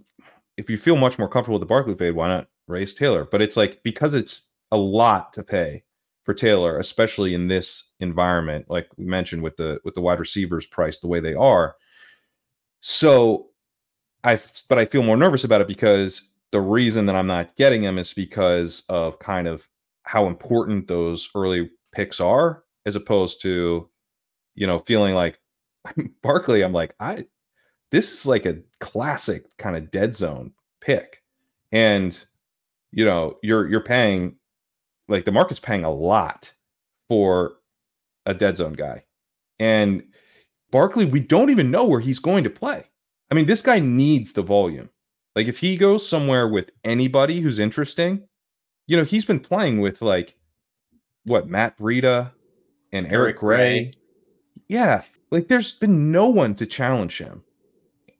[0.56, 3.26] if you feel much more comfortable with the Barkley fade, why not raise Taylor?
[3.30, 5.85] But it's like because it's a lot to pay
[6.24, 10.66] for Taylor, especially in this environment, like we mentioned with the with the wide receivers
[10.66, 11.76] priced the way they are.
[12.80, 13.50] So
[14.24, 17.82] I but I feel more nervous about it because the reason that I'm not getting
[17.82, 19.68] him is because of kind of
[20.04, 23.88] how important those early picks are, as opposed to,
[24.54, 25.38] you know, feeling like
[26.22, 27.26] Barkley, I'm like, I
[27.90, 31.22] this is like a classic kind of dead zone pick.
[31.72, 32.18] And
[32.92, 34.37] you know, you're you're paying
[35.09, 36.52] like the market's paying a lot
[37.09, 37.56] for
[38.24, 39.04] a dead zone guy.
[39.59, 40.02] And
[40.70, 42.85] Barkley, we don't even know where he's going to play.
[43.30, 44.90] I mean, this guy needs the volume.
[45.37, 48.27] Like if he goes somewhere with anybody who's interesting,
[48.87, 50.35] you know, he's been playing with like
[51.25, 52.33] what Matt Breida
[52.92, 53.57] and Eric, Eric Gray.
[53.57, 53.94] Gray.
[54.68, 57.44] Yeah, like there's been no one to challenge him.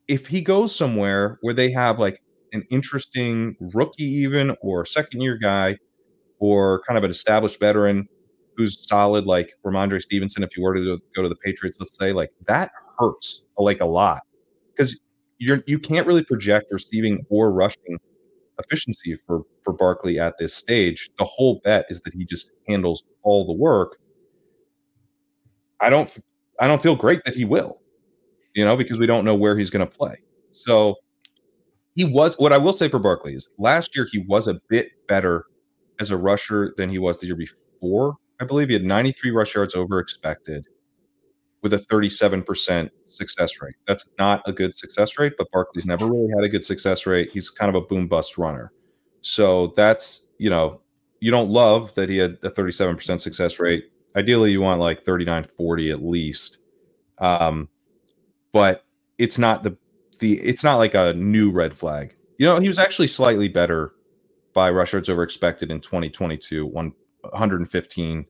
[0.09, 2.21] If he goes somewhere where they have like
[2.53, 5.79] an interesting rookie, even or second year guy,
[6.39, 8.07] or kind of an established veteran
[8.57, 12.13] who's solid, like Rhamondre Stevenson, if you were to go to the Patriots, let's say,
[12.13, 14.23] like that hurts like a lot
[14.77, 15.01] because
[15.38, 17.99] you're you can't really project receiving or rushing
[18.59, 21.11] efficiency for for Barkley at this stage.
[21.18, 23.99] The whole bet is that he just handles all the work.
[25.81, 26.11] I don't
[26.61, 27.81] I don't feel great that he will,
[28.55, 30.16] you know, because we don't know where he's going to play.
[30.53, 30.94] So
[31.94, 34.88] he was what I will say for Barkley is last year he was a bit
[35.09, 35.44] better
[36.01, 38.16] as a rusher than he was the year before.
[38.40, 40.66] I believe he had 93 rush yards over expected
[41.67, 43.75] with a 37% success rate.
[43.89, 47.33] That's not a good success rate, but Barkley's never really had a good success rate.
[47.33, 48.73] He's kind of a boom bust runner.
[49.21, 50.81] So that's, you know,
[51.19, 53.91] you don't love that he had a 37% success rate.
[54.15, 56.59] Ideally, you want like 39 40 at least.
[57.19, 57.69] Um,
[58.53, 58.85] but
[59.19, 59.77] it's not the
[60.21, 62.15] the it's not like a new red flag.
[62.39, 63.93] You know, he was actually slightly better
[64.55, 68.25] by rush yards over expected in 2022, one 115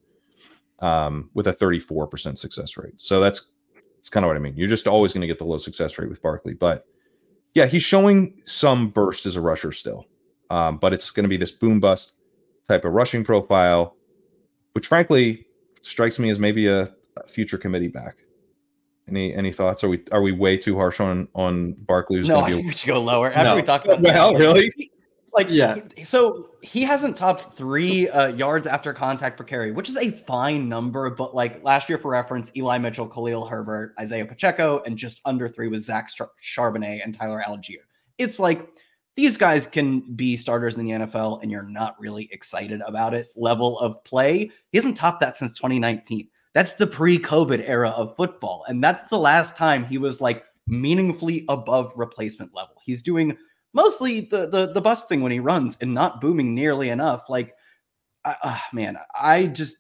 [0.81, 2.95] um, with a 34% success rate.
[2.97, 3.51] So that's
[3.97, 4.55] that's kind of what I mean.
[4.57, 6.87] You're just always going to get the low success rate with Barkley, but
[7.55, 10.07] yeah, he's showing some burst as a rusher still,
[10.51, 12.13] um, but it's going to be this boom bust
[12.69, 13.97] type of rushing profile,
[14.73, 15.47] which frankly
[15.83, 16.83] strikes me as maybe a,
[17.17, 18.19] a future committee back.
[19.09, 19.85] Any any thoughts?
[19.85, 22.21] Are we are we way too harsh on on Barkley?
[22.23, 23.29] No, I think we should go lower.
[23.29, 23.55] After No.
[23.55, 24.73] we talk about Well, that, really?
[25.37, 25.77] Like Yeah.
[26.03, 30.69] so he hasn't topped three uh, yards after contact per carry, which is a fine
[30.69, 31.11] number.
[31.11, 35.49] But like last year, for reference, Eli Mitchell, Khalil Herbert, Isaiah Pacheco, and just under
[35.49, 37.85] three was Zach Char- Charbonnet and Tyler Allgeier.
[38.19, 38.67] It's like
[39.15, 43.29] these guys can be starters in the NFL, and you're not really excited about it.
[43.37, 46.29] Level of play, he hasn't topped that since 2019.
[46.55, 51.45] That's the pre-COVID era of football, and that's the last time he was like meaningfully
[51.49, 52.75] above replacement level.
[52.85, 53.37] He's doing
[53.73, 57.29] mostly the the the bust thing when he runs and not booming nearly enough.
[57.29, 57.55] Like,
[58.25, 59.77] I, uh, man, I just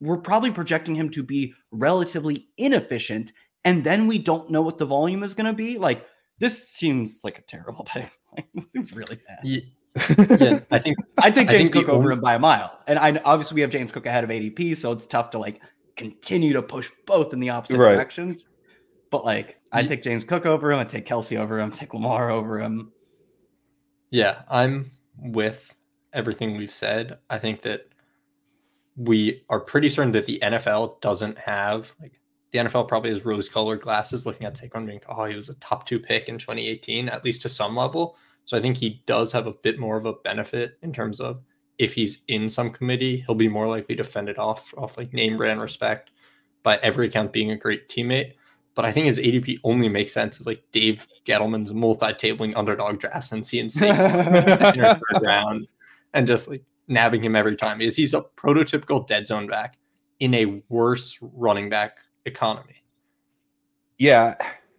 [0.00, 3.32] we're probably projecting him to be relatively inefficient,
[3.64, 5.78] and then we don't know what the volume is going to be.
[5.78, 6.06] Like,
[6.38, 8.10] this seems like a terrible pick.
[8.36, 9.38] Like, this seems really bad.
[9.44, 9.72] Ye-
[10.40, 12.80] Yeah, I think I take James think the Cook over only- him by a mile,
[12.86, 15.60] and I obviously we have James Cook ahead of ADP, so it's tough to like
[15.96, 17.92] continue to push both in the opposite Right.
[17.94, 18.48] directions.
[19.10, 22.30] but like I take James Cook over him, I take Kelce over him, take Lamar
[22.30, 22.90] over him.
[24.12, 25.74] Yeah, I'm with
[26.12, 27.18] everything we've said.
[27.30, 27.88] I think that
[28.94, 32.20] we are pretty certain that the NFL doesn't have like
[32.50, 35.54] the NFL probably has rose colored glasses looking at Saquon being, oh, he was a
[35.54, 38.18] top two pick in 2018, at least to some level.
[38.44, 41.42] So I think he does have a bit more of a benefit in terms of
[41.78, 45.14] if he's in some committee, he'll be more likely to fend it off off like
[45.14, 46.10] name brand respect
[46.62, 48.34] by every account being a great teammate.
[48.74, 53.32] But I think his ADP only makes sense of like Dave Gettleman's multi-tabling underdog drafts
[53.32, 55.68] and CNC round
[56.14, 59.76] and just like nabbing him every time is he's a prototypical dead zone back
[60.20, 62.82] in a worse running back economy.
[63.98, 64.36] Yeah,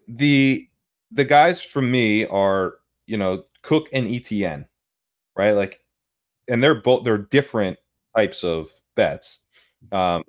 [0.08, 0.68] the
[1.12, 2.76] the guys from me are
[3.06, 4.66] you know Cook and ETN,
[5.36, 5.52] right?
[5.52, 5.82] Like,
[6.48, 7.78] and they're both they're different
[8.16, 9.40] types of bets.
[9.92, 10.24] Um,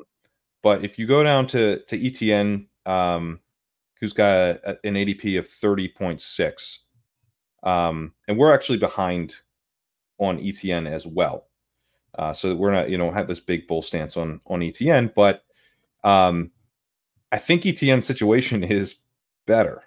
[0.63, 3.41] but if you go down to to ETN, um,
[4.05, 6.85] who's got a, an ADP of thirty point six,
[7.63, 9.37] um, and we're actually behind
[10.19, 11.47] on ETN as well.
[12.19, 15.43] Uh, so we're not, you know, have this big bull stance on on ETN, but
[16.05, 16.51] um,
[17.33, 19.01] I think ETN's situation is
[19.47, 19.83] better.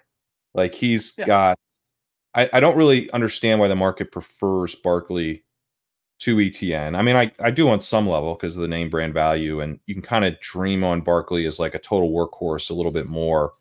[0.52, 1.26] Like he's yeah.
[1.26, 1.58] got,
[2.34, 5.44] I, I don't really understand why the market prefers Barkley
[6.20, 6.96] to ETN.
[6.98, 9.78] I mean, I, I do on some level because of the name brand value, and
[9.86, 13.06] you can kind of dream on Barkley as like a total workhorse a little bit
[13.06, 13.52] more.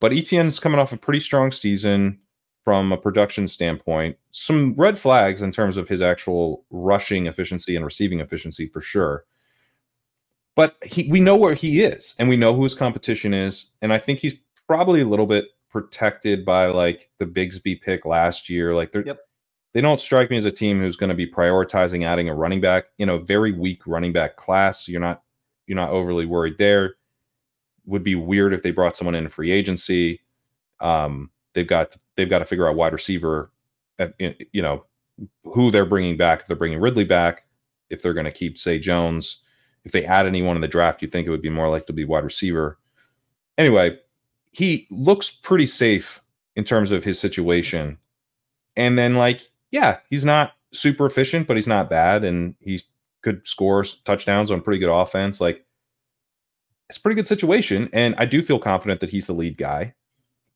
[0.00, 2.18] But ETN's coming off a pretty strong season
[2.64, 4.16] from a production standpoint.
[4.30, 9.24] Some red flags in terms of his actual rushing efficiency and receiving efficiency for sure
[10.58, 13.70] but he, we know where he is and we know who his competition is.
[13.80, 14.34] And I think he's
[14.66, 18.74] probably a little bit protected by like the Bigsby pick last year.
[18.74, 19.20] Like they're, yep.
[19.72, 22.60] they don't strike me as a team who's going to be prioritizing adding a running
[22.60, 24.88] back, you know, very weak running back class.
[24.88, 25.22] You're not,
[25.68, 26.96] you're not overly worried there.
[27.88, 30.20] Would be weird if they brought someone in free agency.
[30.80, 33.50] Um, they've got, they've got to figure out wide receiver,
[33.98, 34.84] at, you know,
[35.42, 36.42] who they're bringing back.
[36.42, 37.46] If they're bringing Ridley back,
[37.90, 39.42] if they're going to keep, Zay, Jones
[39.84, 41.92] if they add anyone in the draft, you think it would be more likely to
[41.94, 42.78] be wide receiver.
[43.56, 43.98] Anyway,
[44.52, 46.20] he looks pretty safe
[46.56, 47.96] in terms of his situation.
[48.76, 52.82] And then, like, yeah, he's not super efficient, but he's not bad, and he
[53.22, 55.40] could score touchdowns on pretty good offense.
[55.40, 55.64] Like,
[56.88, 59.94] it's a pretty good situation, and I do feel confident that he's the lead guy.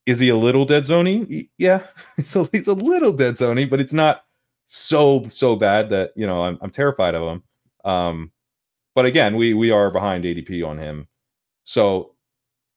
[0.06, 1.48] Is he a little dead zoney?
[1.58, 1.86] Yeah,
[2.24, 4.24] so he's a little dead zoney, but it's not
[4.66, 7.42] so so bad that you know I'm, I'm terrified of him.
[7.84, 8.32] Um,
[8.94, 11.08] but again, we we are behind ADP on him.
[11.64, 12.14] So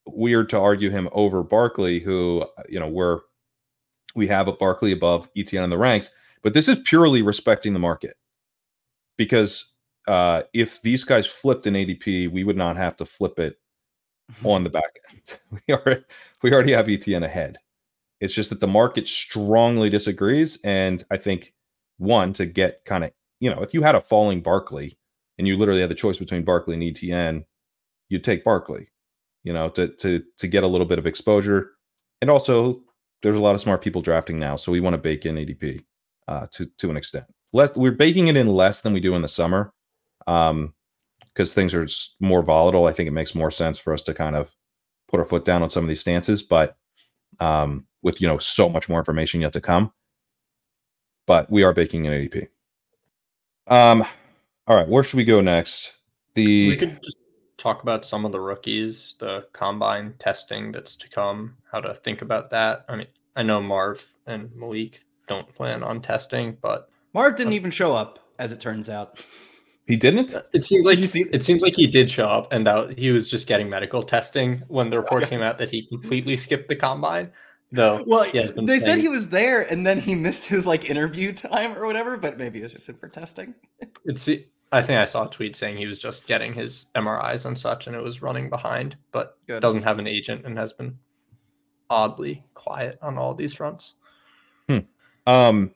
[0.06, 3.20] weird to argue him over Barkley, who you know we're
[4.16, 6.12] we have a Barkley above ETN in the ranks,
[6.44, 8.16] but this is purely respecting the market
[9.18, 9.74] because
[10.08, 13.58] uh, if these guys flipped an ADP, we would not have to flip it
[14.44, 15.40] on the back end.
[15.68, 16.04] we already
[16.44, 17.58] we already have ETN ahead.
[18.22, 21.54] It's just that the market strongly disagrees, and I think
[21.98, 24.98] one to get kind of you know if you had a falling Barkley
[25.38, 27.46] and you literally had the choice between Barkley and ETN,
[28.10, 28.88] you'd take Barkley,
[29.44, 31.72] you know, to to to get a little bit of exposure.
[32.22, 32.82] And also,
[33.22, 35.84] there's a lot of smart people drafting now, so we want to bake in ADP
[36.28, 37.26] uh, to to an extent.
[37.54, 39.74] Less, we're baking it in less than we do in the summer,
[40.28, 40.74] um,
[41.34, 41.88] because things are
[42.20, 42.88] more volatile.
[42.88, 44.52] I think it makes more sense for us to kind of
[45.08, 46.78] put our foot down on some of these stances, but
[47.40, 49.92] um, with you know so much more information yet to come.
[51.28, 52.48] But we are baking an ADP.
[53.68, 54.06] Um,
[54.68, 55.94] all right, where should we go next?
[56.36, 57.18] The we could just
[57.58, 62.22] talk about some of the rookies, the combine testing that's to come, how to think
[62.22, 62.86] about that.
[62.88, 67.56] I mean, I know Marv and Malik don't plan on testing, but Marv didn't uh,
[67.56, 69.26] even show up, as it turns out.
[69.88, 70.34] He didn't.
[70.34, 73.12] Uh, it seems like see- it seems like he did show up, and that he
[73.12, 76.76] was just getting medical testing when the report came out that he completely skipped the
[76.76, 77.32] combine.
[77.72, 81.78] Though, well, they said he was there, and then he missed his like interview time
[81.78, 82.18] or whatever.
[82.18, 83.54] But maybe it was just for testing.
[84.06, 84.30] It's
[84.72, 87.88] I think I saw a tweet saying he was just getting his MRIs and such,
[87.88, 89.62] and it was running behind, but Good.
[89.62, 90.98] doesn't have an agent and has been
[91.90, 93.96] oddly quiet on all these fronts.
[94.68, 94.80] Hmm.
[95.28, 95.72] Um,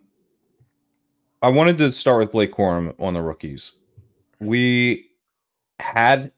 [1.41, 3.78] I wanted to start with Blake Corum on the rookies.
[4.39, 5.09] We
[5.79, 6.31] had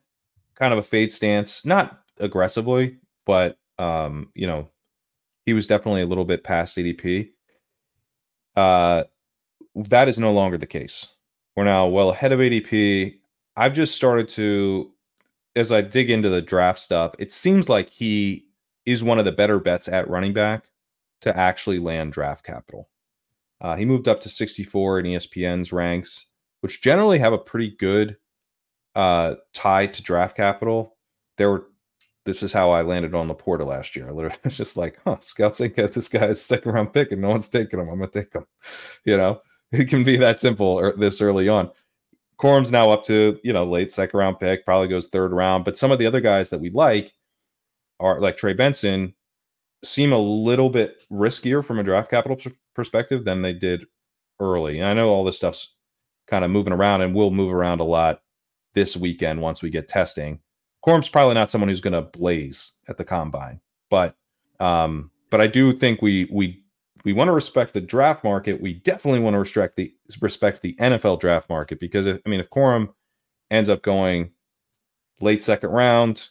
[0.56, 4.70] kind of a fade stance, not aggressively, but um, you know,
[5.46, 7.30] he was definitely a little bit past ADP.
[8.56, 9.04] Uh,
[9.76, 11.16] that is no longer the case.
[11.56, 13.16] We're now well ahead of ADP.
[13.58, 14.92] I've just started to,
[15.56, 18.46] as I dig into the draft stuff, it seems like he
[18.86, 20.66] is one of the better bets at running back
[21.22, 22.90] to actually land draft capital.
[23.60, 26.28] Uh, he moved up to 64 in ESPN's ranks,
[26.62, 28.18] which generally have a pretty good
[28.96, 30.98] uh, tie to draft capital.
[31.38, 31.68] There were
[32.24, 34.08] this is how I landed on LaPorta last year.
[34.08, 37.22] I literally was just like, huh, Scouts think has this guy's second round pick and
[37.22, 37.90] no one's taking him.
[37.90, 38.46] I'm gonna take him.
[39.06, 39.42] You know,
[39.72, 41.72] it can be that simple or this early on.
[42.38, 45.66] Corum's now up to, you know, late second round pick, probably goes third round.
[45.66, 47.14] But some of the other guys that we like
[48.00, 49.14] are like Trey Benson,
[49.84, 52.38] seem a little bit riskier from a draft capital
[52.76, 53.86] perspective than they did
[54.40, 54.80] early.
[54.80, 55.76] And I know all this stuff's
[56.32, 58.22] kind of moving around and will move around a lot
[58.74, 60.40] this weekend once we get testing.
[60.84, 63.60] Corum's probably not someone who's going to blaze at the combine,
[63.92, 64.16] but
[64.60, 66.64] um, but I do think we we
[67.04, 68.62] we want to respect the draft market.
[68.62, 72.40] We definitely want to respect the respect the NFL draft market because if, I mean
[72.40, 72.94] if Corum
[73.52, 74.32] ends up going
[75.20, 76.30] late second round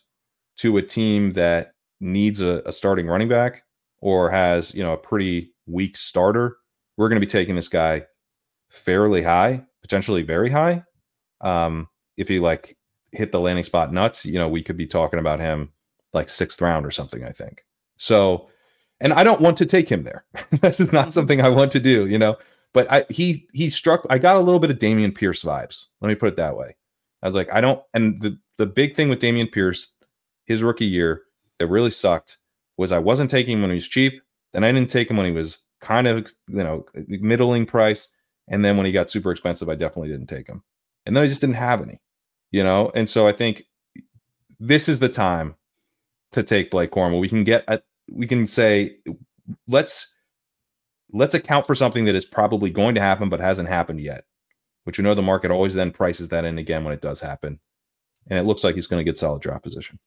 [0.56, 3.64] to a team that needs a, a starting running back
[4.00, 6.56] or has you know a pretty weak starter,
[6.96, 8.06] we're going to be taking this guy
[8.70, 10.84] fairly high, potentially very high.
[11.40, 12.76] Um, if he like
[13.12, 15.72] hit the landing spot nuts, you know, we could be talking about him
[16.12, 17.24] like sixth round or something.
[17.24, 17.64] I think
[17.96, 18.48] so.
[19.00, 20.24] And I don't want to take him there.
[20.60, 22.36] That's just not something I want to do, you know.
[22.72, 24.06] But I he he struck.
[24.10, 25.86] I got a little bit of Dameon Pierce vibes.
[26.00, 26.76] Let me put it that way.
[27.22, 27.82] I was like, I don't.
[27.94, 29.94] And the the big thing with Dameon Pierce,
[30.44, 31.22] his rookie year,
[31.58, 32.38] that really sucked
[32.76, 34.22] was I wasn't taking him when he was cheap.
[34.52, 38.08] Then I didn't take him when he was kind of you know middling price,
[38.50, 40.62] and then when he got super expensive, I definitely didn't take him.
[41.06, 42.00] And then I just didn't have any,
[42.50, 42.90] you know.
[42.94, 43.62] And so I think
[44.58, 45.54] this is the time
[46.32, 47.18] to take Blake Corum.
[47.18, 47.80] We can get a,
[48.10, 48.96] we can say
[49.68, 50.12] let's
[51.12, 54.24] let's account for something that is probably going to happen but hasn't happened yet,
[54.84, 57.60] which you know the market always then prices that in again when it does happen.
[58.28, 59.98] And it looks like he's going to get solid draft position.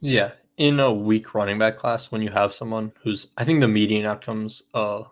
[0.00, 3.68] Yeah, in a weak running back class, when you have someone who's, I think the
[3.68, 5.04] median outcomes uh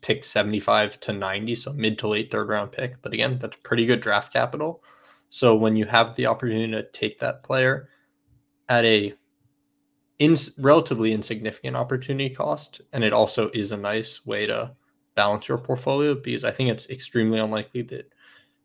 [0.00, 3.00] pick 75 to 90, so mid to late third round pick.
[3.02, 4.82] But again, that's pretty good draft capital.
[5.28, 7.88] So when you have the opportunity to take that player
[8.68, 9.14] at a
[10.18, 14.74] in relatively insignificant opportunity cost, and it also is a nice way to
[15.14, 18.12] balance your portfolio because I think it's extremely unlikely that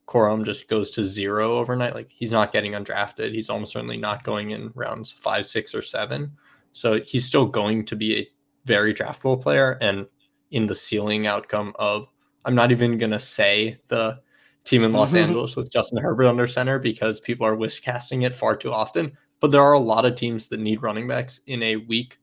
[0.07, 1.93] Corum just goes to zero overnight.
[1.93, 3.33] Like he's not getting undrafted.
[3.33, 6.31] He's almost certainly not going in rounds five, six, or seven.
[6.73, 8.29] So he's still going to be a
[8.65, 9.77] very draftable player.
[9.81, 10.07] And
[10.51, 12.07] in the ceiling outcome of,
[12.45, 14.19] I'm not even going to say the
[14.63, 15.15] team in Los.
[15.15, 19.11] Angeles with Justin Herbert under center because people are wish casting it far too often.
[19.39, 22.19] But there are a lot of teams that need running backs in a weak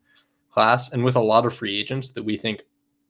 [0.50, 2.62] class and with a lot of free agents that we think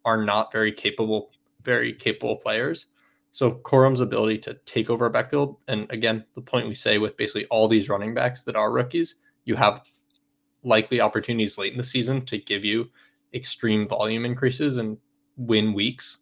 [0.05, 1.31] are not very capable,
[1.62, 2.87] very capable players.
[3.33, 7.16] So Corum's ability to take over a backfield, and again, the point we say with
[7.16, 9.83] basically all these running backs that are rookies, you have
[10.64, 12.89] likely opportunities late in the season to give you
[13.35, 14.97] extreme volume increases and
[15.39, 16.18] win weeks.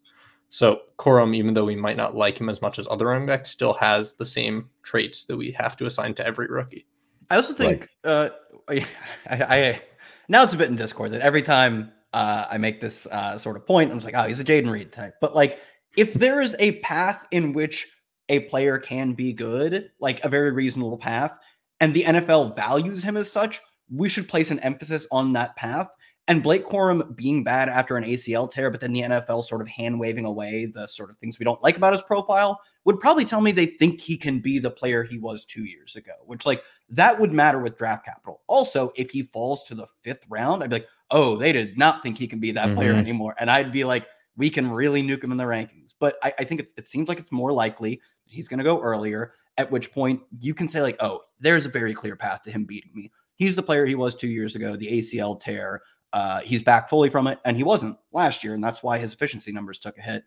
[0.49, 3.49] So Corum, even though we might not like him as much as other running backs,
[3.49, 6.85] still has the same traits that we have to assign to every rookie.
[7.29, 8.29] I also think uh,
[8.69, 8.85] I,
[9.29, 9.81] I,
[10.29, 13.57] now it's a bit in Discord that every time uh, I make this uh, sort
[13.57, 15.15] of point, I'm just like, oh, he's a Jayden Reed type.
[15.19, 15.59] But like
[15.97, 17.87] if there is a path in which
[18.29, 21.37] a player can be good, like a very reasonable path,
[21.79, 23.59] and the NFL values him as such,
[23.93, 25.87] we should place an emphasis on that path.
[26.29, 29.67] And Blake Corum being bad after an ACL tear, but then the NFL sort of
[29.69, 33.23] hand waving away the sort of things we don't like about his profile would probably
[33.23, 36.45] tell me they think he can be the player he was two years ago, which,
[36.45, 38.41] like, that would matter with draft capital.
[38.47, 42.03] Also, if he falls to the fifth round, I'd be like, oh, they did not
[42.03, 42.75] think he can be that mm-hmm.
[42.75, 43.35] player anymore.
[43.39, 44.05] And I'd be like,
[44.35, 45.93] we can really nuke him in the rankings.
[45.99, 49.33] But I, I think it seems like it's more likely he's going to go earlier,
[49.57, 52.65] at which point you can say, like, oh, there's a very clear path to him
[52.65, 53.11] beating me.
[53.35, 55.81] He's the player he was two years ago, the ACL tear.
[56.13, 59.13] Uh, he's back fully from it, and he wasn't last year, and that's why his
[59.13, 60.23] efficiency numbers took a hit.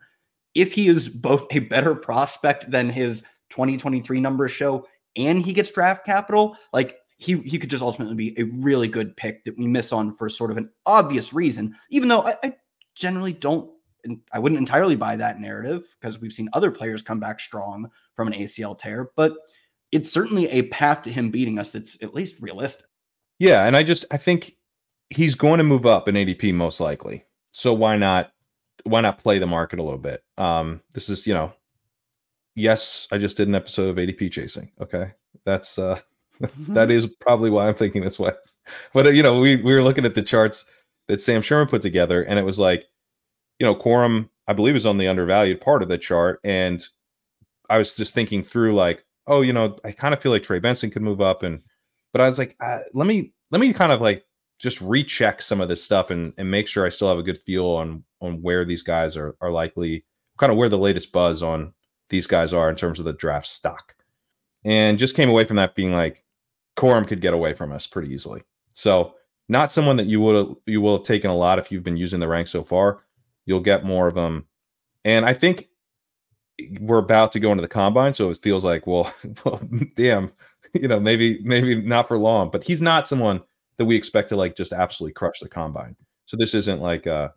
[0.54, 5.70] If he is both a better prospect than his 2023 numbers show, and he gets
[5.70, 9.66] draft capital, like he he could just ultimately be a really good pick that we
[9.66, 11.74] miss on for sort of an obvious reason.
[11.90, 12.56] Even though I, I
[12.94, 13.70] generally don't
[14.32, 18.28] I wouldn't entirely buy that narrative because we've seen other players come back strong from
[18.28, 19.34] an ACL tear, but
[19.92, 22.86] it's certainly a path to him beating us that's at least realistic.
[23.38, 24.56] Yeah, and I just I think
[25.10, 27.24] he's going to move up in ADP most likely.
[27.52, 28.32] So why not
[28.84, 30.22] why not play the market a little bit?
[30.38, 31.52] Um this is, you know,
[32.54, 34.72] yes, I just did an episode of ADP chasing.
[34.80, 35.12] Okay.
[35.44, 35.98] That's uh
[36.42, 36.74] mm-hmm.
[36.74, 38.32] that is probably why I'm thinking this way.
[38.94, 40.70] But uh, you know, we we were looking at the charts
[41.08, 42.86] that Sam Sherman put together and it was like
[43.60, 46.40] you know, Corum, I believe, is on the undervalued part of the chart.
[46.42, 46.82] And
[47.68, 50.58] I was just thinking through, like, oh, you know, I kind of feel like Trey
[50.58, 51.44] Benson could move up.
[51.44, 51.62] And,
[52.12, 54.24] but I was like, uh, let me, let me kind of like
[54.60, 57.38] just recheck some of this stuff and, and make sure I still have a good
[57.38, 60.04] feel on, on where these guys are, are likely,
[60.38, 61.72] kind of where the latest buzz on
[62.10, 63.94] these guys are in terms of the draft stock.
[64.62, 66.24] And just came away from that being like,
[66.76, 68.42] Corum could get away from us pretty easily.
[68.74, 69.14] So
[69.48, 72.20] not someone that you would you will have taken a lot if you've been using
[72.20, 73.00] the rank so far.
[73.46, 74.46] You'll get more of them,
[75.04, 75.68] and I think
[76.78, 79.12] we're about to go into the combine, so it feels like, well,
[79.44, 79.60] well
[79.96, 80.30] damn,
[80.74, 82.50] you know, maybe maybe not for long.
[82.50, 83.42] But he's not someone
[83.76, 85.96] that we expect to like just absolutely crush the combine.
[86.26, 87.32] So this isn't like a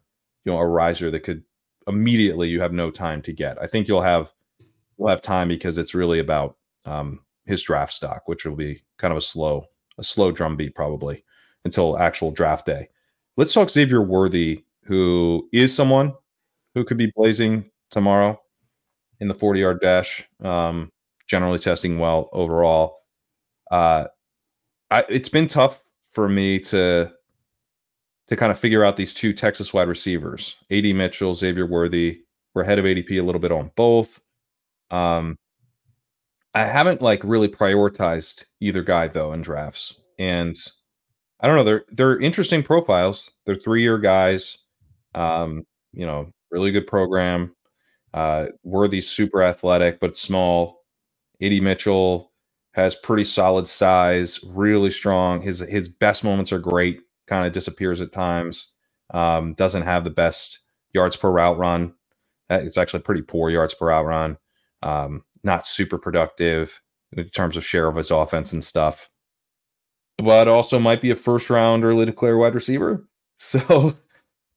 [0.45, 1.43] you know a riser that could
[1.87, 3.61] immediately you have no time to get.
[3.61, 4.31] I think you'll have
[4.97, 9.11] we'll have time because it's really about um, his draft stock, which will be kind
[9.11, 9.65] of a slow
[9.97, 11.23] a slow drumbeat probably
[11.65, 12.89] until actual draft day.
[13.37, 16.13] Let's talk Xavier Worthy, who is someone
[16.75, 18.39] who could be blazing tomorrow
[19.19, 20.91] in the 40 yard dash, um,
[21.27, 22.97] generally testing well overall.
[23.71, 24.05] Uh,
[24.91, 25.82] I, it's been tough
[26.13, 27.11] for me to
[28.27, 32.21] to kind of figure out these two Texas wide receivers, AD Mitchell, Xavier Worthy.
[32.53, 34.21] We're ahead of ADP a little bit on both.
[34.91, 35.37] Um,
[36.53, 40.55] I haven't like really prioritized either guy though in drafts, and
[41.39, 41.63] I don't know.
[41.63, 43.31] They're they're interesting profiles.
[43.45, 44.59] They're three year guys.
[45.15, 47.55] Um, you know, really good program.
[48.13, 50.81] Uh, Worthy super athletic but small.
[51.41, 52.31] AD Mitchell
[52.73, 55.41] has pretty solid size, really strong.
[55.41, 57.01] His his best moments are great.
[57.27, 58.73] Kind of disappears at times.
[59.13, 60.59] Um, doesn't have the best
[60.93, 61.93] yards per route run.
[62.49, 64.37] Uh, it's actually pretty poor yards per route run.
[64.83, 66.81] Um, not super productive
[67.15, 69.09] in terms of share of his offense and stuff.
[70.17, 73.05] But also might be a first round early declare wide receiver.
[73.39, 73.97] So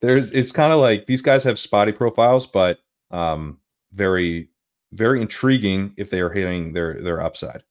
[0.01, 2.79] there's it's kind of like these guys have spotty profiles, but
[3.11, 3.59] um,
[3.93, 4.49] very
[4.93, 7.63] very intriguing if they are hitting their their upside.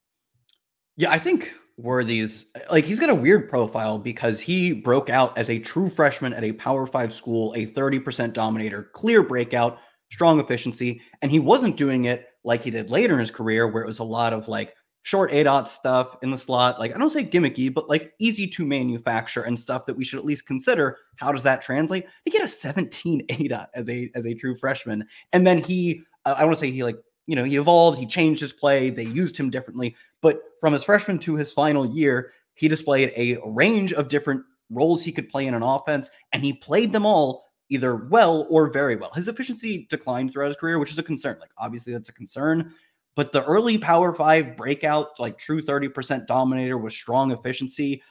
[0.97, 5.51] Yeah, I think Worthy's like he's got a weird profile because he broke out as
[5.51, 9.78] a true freshman at a Power Five school, a 30% dominator, clear breakout,
[10.11, 13.82] strong efficiency, and he wasn't doing it like he did later in his career, where
[13.82, 16.80] it was a lot of like short A dot stuff in the slot.
[16.80, 20.18] Like I don't say gimmicky, but like easy to manufacture and stuff that we should
[20.18, 20.97] at least consider.
[21.16, 22.07] How does that translate?
[22.24, 26.03] They get a 17 A dot as a as a true freshman, and then he
[26.24, 28.88] uh, I want to say he like you know he evolved, he changed his play,
[28.88, 29.94] they used him differently.
[30.23, 35.05] But from his freshman to his final year, he displayed a range of different roles
[35.05, 38.97] he could play in an offense, and he played them all either well or very
[38.97, 39.11] well.
[39.14, 41.39] His efficiency declined throughout his career, which is a concern.
[41.41, 42.73] Like, obviously, that's a concern.
[43.14, 48.03] But the early Power Five breakout, like true 30% dominator with strong efficiency,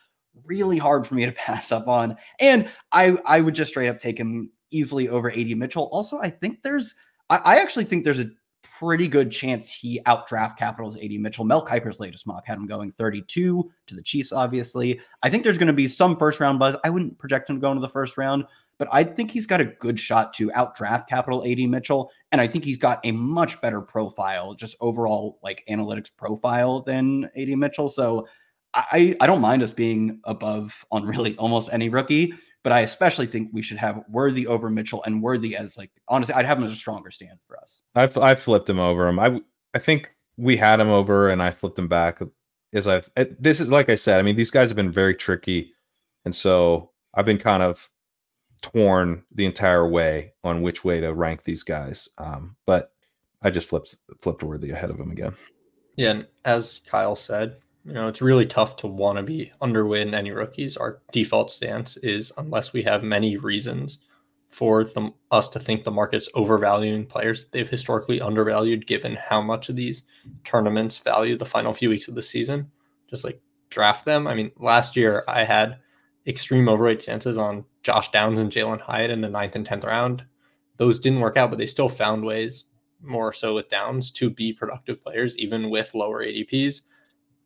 [0.44, 2.18] really hard for me to pass up on.
[2.40, 5.90] And I, I would just straight up take him easily over AD Mitchell.
[5.92, 6.96] Also, I think there's,
[7.30, 8.30] I, I actually think there's a
[8.80, 11.46] pretty good chance he outdraft Capitals AD Mitchell.
[11.46, 15.00] Mel Kiper's latest mock had him going 32 to the Chiefs, obviously.
[15.24, 16.78] I think there's going to be some first round buzz.
[16.84, 18.46] I wouldn't project him going to the first round,
[18.78, 22.12] but I think he's got a good shot to outdraft Capital AD Mitchell.
[22.32, 27.30] And I think he's got a much better profile, just overall like analytics profile than
[27.38, 27.90] AD Mitchell.
[27.90, 28.28] So
[28.74, 32.34] I, I don't mind us being above on really almost any rookie,
[32.66, 36.34] but I especially think we should have Worthy over Mitchell and Worthy as like honestly,
[36.34, 37.82] I'd have him as a stronger stand for us.
[37.94, 39.20] I've I flipped him over him.
[39.20, 39.40] I
[39.76, 42.22] I think we had him over and I flipped him back.
[42.74, 43.08] As I've
[43.40, 45.74] this is like I said, I mean these guys have been very tricky,
[46.26, 47.88] and so I've been kind of
[48.64, 52.10] torn the entire way on which way to rank these guys.
[52.18, 52.94] Um, but
[53.44, 55.36] I just flipped flipped Worthy ahead of him again.
[55.98, 60.02] Yeah, and as Kyle said, you know, it's really tough to want to be underweight
[60.02, 60.76] in any rookies.
[60.76, 64.00] Our default stance is unless we have many reasons
[64.50, 69.70] for them us to think the market's overvaluing players, they've historically undervalued given how much
[69.70, 70.04] of these
[70.44, 72.72] tournaments value the final few weeks of the season.
[73.08, 74.26] Just like draft them.
[74.26, 75.78] I mean, last year I had
[76.26, 80.26] extreme overweight stances on Josh Downs and Jalin Hyatt in the ninth and tenth round.
[80.78, 82.66] Those didn't work out, but they still found ways,
[83.02, 86.82] more so with Downs, to be productive players, even with lower ADPs.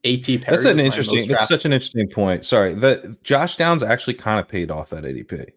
[0.05, 1.27] AT Perry That's an interesting.
[1.27, 2.45] That's such an interesting point.
[2.45, 5.51] Sorry, that Josh Downs actually kind of paid off that ADP.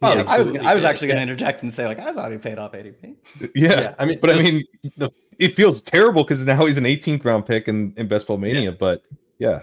[0.00, 2.30] Oh, yeah, I was I was actually going to interject and say like I thought
[2.30, 3.16] he paid off ADP.
[3.54, 4.64] Yeah, yeah I mean, but I mean,
[4.96, 8.36] the, it feels terrible because now he's an 18th round pick in, in Best Ball
[8.36, 8.70] Mania.
[8.70, 8.76] Yeah.
[8.78, 9.02] But
[9.38, 9.62] yeah,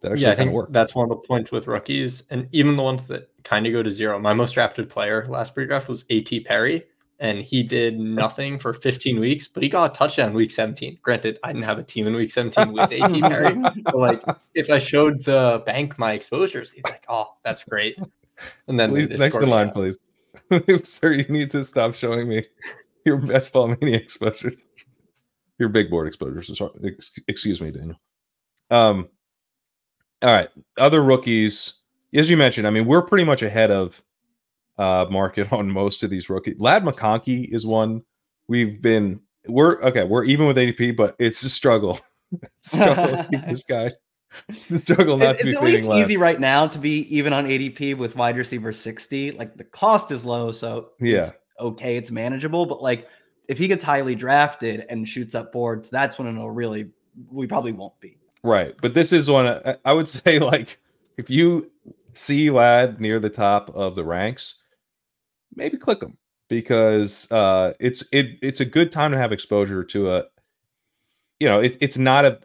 [0.00, 0.72] that actually yeah, I think worked.
[0.72, 3.82] that's one of the points with rookies, and even the ones that kind of go
[3.82, 4.18] to zero.
[4.18, 6.84] My most drafted player last pre-draft was AT Perry,
[7.22, 10.98] and he did nothing for 15 weeks, but he got a touchdown week 17.
[11.02, 13.54] Granted, I didn't have a team in week 17 with At Perry,
[13.84, 14.22] but like
[14.54, 17.96] if I showed the bank my exposures, he's like, "Oh, that's great."
[18.66, 19.74] And then please, next in line, out.
[19.74, 20.00] please,
[20.82, 21.12] sir.
[21.12, 22.42] You need to stop showing me
[23.06, 24.66] your best ball mania exposures,
[25.60, 26.58] your big board exposures.
[26.58, 26.96] Sorry,
[27.28, 28.00] Excuse me, Daniel.
[28.68, 29.08] Um.
[30.22, 31.74] All right, other rookies.
[32.12, 34.02] As you mentioned, I mean, we're pretty much ahead of
[34.82, 36.56] uh, market on most of these rookies.
[36.58, 38.02] Ladd McConkey is one
[38.48, 40.04] we've been we're okay.
[40.04, 42.00] We're even with ADP, but it's a struggle.
[42.62, 43.90] struggle this guy.
[44.68, 47.32] the struggle not It- to be it's at least easy right now to be even
[47.32, 49.32] on ADP with wide receiver 60.
[49.32, 51.18] Like the cost is low, so Yeah.
[51.20, 52.64] it's okay, it's manageable.
[52.66, 53.08] But like
[53.48, 56.90] if he gets highly drafted and shoots up boards, that's when it'll really
[57.30, 58.16] we probably won't be.
[58.42, 58.74] Right.
[58.80, 60.78] But this is one I- I would say like
[61.18, 61.70] if you
[62.14, 64.61] see Ladd near the top of the ranks,
[65.54, 66.16] maybe click them
[66.48, 70.24] because uh it's it it's a good time to have exposure to a
[71.40, 72.38] you know, it, it's not a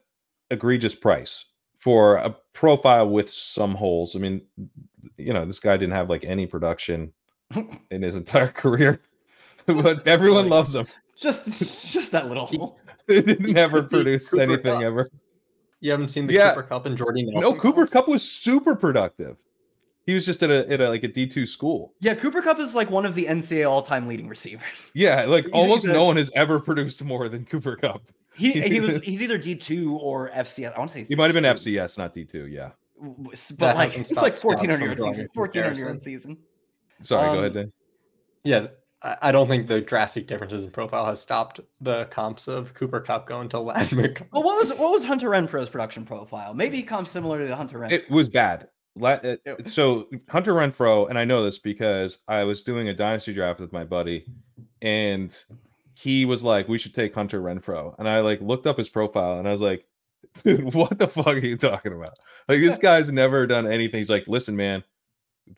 [0.49, 1.45] egregious price
[1.77, 4.15] for a profile with some holes.
[4.15, 4.41] I mean,
[5.17, 7.13] you know, this guy didn't have like any production
[7.91, 8.99] in his entire career.
[9.67, 10.87] but everyone loves him.
[11.15, 11.59] Just
[11.91, 12.79] just that little hole.
[13.07, 13.53] They didn't be
[13.87, 14.81] produce Cooper anything Kupp.
[14.83, 15.07] ever.
[15.79, 16.49] You haven't seen the Yeah.
[16.55, 17.39] Cooper Kupp and Jordy Nelson.
[17.39, 17.87] No, Cooper?
[17.87, 19.37] Kupp was super productive.
[20.07, 21.93] He was just at a at a, like a D two school.
[21.99, 24.89] Yeah, Cooper Kupp is like one of the NCAA all-time leading receivers.
[24.95, 28.01] Yeah, like He's- almost he's a- no one has ever produced more than Cooper Kupp.
[28.35, 30.73] He he was he's either D2 or FCS.
[30.73, 31.75] I want to say He might have been FCS.
[31.77, 32.47] FCS, not D two.
[32.47, 32.71] Yeah.
[33.01, 35.27] but That like it's like stopped Scott 1400 from yard season.
[35.33, 35.85] 1400 comparison.
[35.87, 36.37] yard season.
[37.01, 37.71] Sorry, go Um, ahead, Dan.
[38.45, 38.67] Yeah,
[39.03, 43.01] I I don't think the drastic differences in profile has stopped the comps of Cooper
[43.01, 44.27] Kupp going to Ladd McConkey.
[44.31, 46.53] Well, what was what was Hunter Renfrow's production profile?
[46.53, 47.91] Maybe he comes similar to Hunter Renfrow.
[47.91, 48.69] It was bad.
[49.01, 53.33] Uh, it- So Hunter Renfrow, and I know this because I was doing a dynasty
[53.33, 54.25] draft with my buddy,
[54.81, 55.35] and
[55.95, 59.39] he was like, "We should take Hunter Renfrow," and I like looked up his profile,
[59.39, 59.85] and I was like,
[60.43, 62.17] "Dude, what the fuck are you talking about?
[62.47, 64.83] Like this guy's never done anything." He's like, "Listen, man,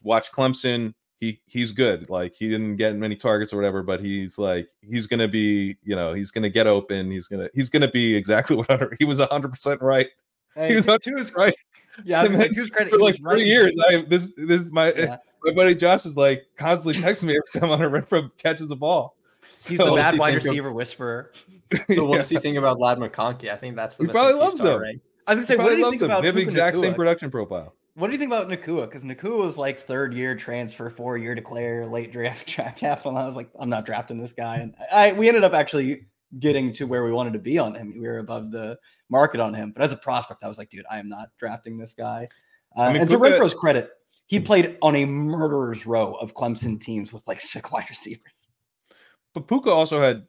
[0.03, 0.93] watch Clemson.
[1.19, 2.09] He he's good.
[2.09, 5.95] Like he didn't get many targets or whatever, but he's like he's gonna be, you
[5.95, 7.11] know, he's gonna get open.
[7.11, 8.95] He's gonna he's gonna be exactly what Hunter.
[8.99, 10.07] He was hundred percent right.
[10.55, 11.53] Hey, he was hundred right
[12.03, 13.77] yeah, I was And gonna say, then credit, for like three years.
[13.89, 15.17] I this this my eh, Yeah.
[15.43, 19.15] my buddy Josh is like constantly texting me every time Hunter Renfrow catches a ball.
[19.51, 21.31] He's So- the bad wide think of- receiver whisperer.
[21.93, 22.21] So what Yeah.
[22.21, 23.51] does he think about Ladd McConkey?
[23.51, 24.79] I think that's the He probably loves him.
[24.81, 25.01] rank.
[25.27, 26.09] I was gonna say, He what do you loves think him.
[26.09, 27.75] about They have the Puka exact same production profile.
[27.93, 28.85] What do you think about Nacua?
[28.89, 33.11] Because Nacua was like third year transfer, four year declare, late draft draft capital.
[33.11, 34.57] And I was like, I'm not drafting this guy.
[34.57, 36.05] And I we ended up actually
[36.39, 37.93] getting to where we wanted to be on him.
[37.99, 38.77] We were above the
[39.09, 39.71] market on him.
[39.71, 42.27] But as a prospect, I was like, dude, I am not drafting this guy.
[42.77, 43.91] Uh, I mean, and to Renfrow's credit,
[44.27, 48.51] he played on a murderer's row of Clemson teams with like sick wide receivers.
[49.33, 50.27] But Puka also had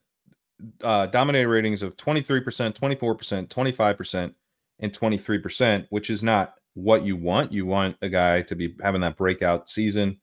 [0.82, 4.34] uh, dominated ratings of 23%, 24%, 25%,
[4.80, 7.52] and 23%, which is not what you want.
[7.52, 10.18] You want a guy to be having that breakout season,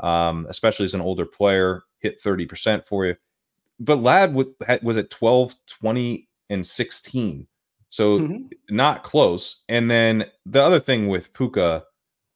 [0.00, 3.16] um, especially as an older player, hit 30% for you.
[3.80, 7.46] But Ladd was at 12, 20, and 16.
[7.90, 8.50] So Mhm.
[8.70, 9.64] not close.
[9.68, 11.84] And then the other thing with Puka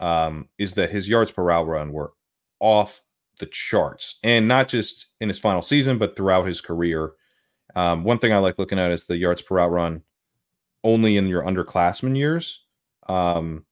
[0.00, 2.12] um, is that his yards per route run were
[2.60, 3.02] off
[3.38, 7.12] the charts, and not just in his final season, but throughout his career.
[7.76, 10.02] Um, one thing I like looking at is the yards per route run
[10.84, 12.64] only in your underclassmen years.
[13.08, 13.64] Um,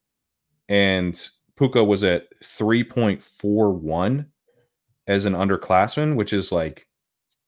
[0.69, 4.27] and Puka was at 3.41
[5.07, 6.87] as an underclassman, which is like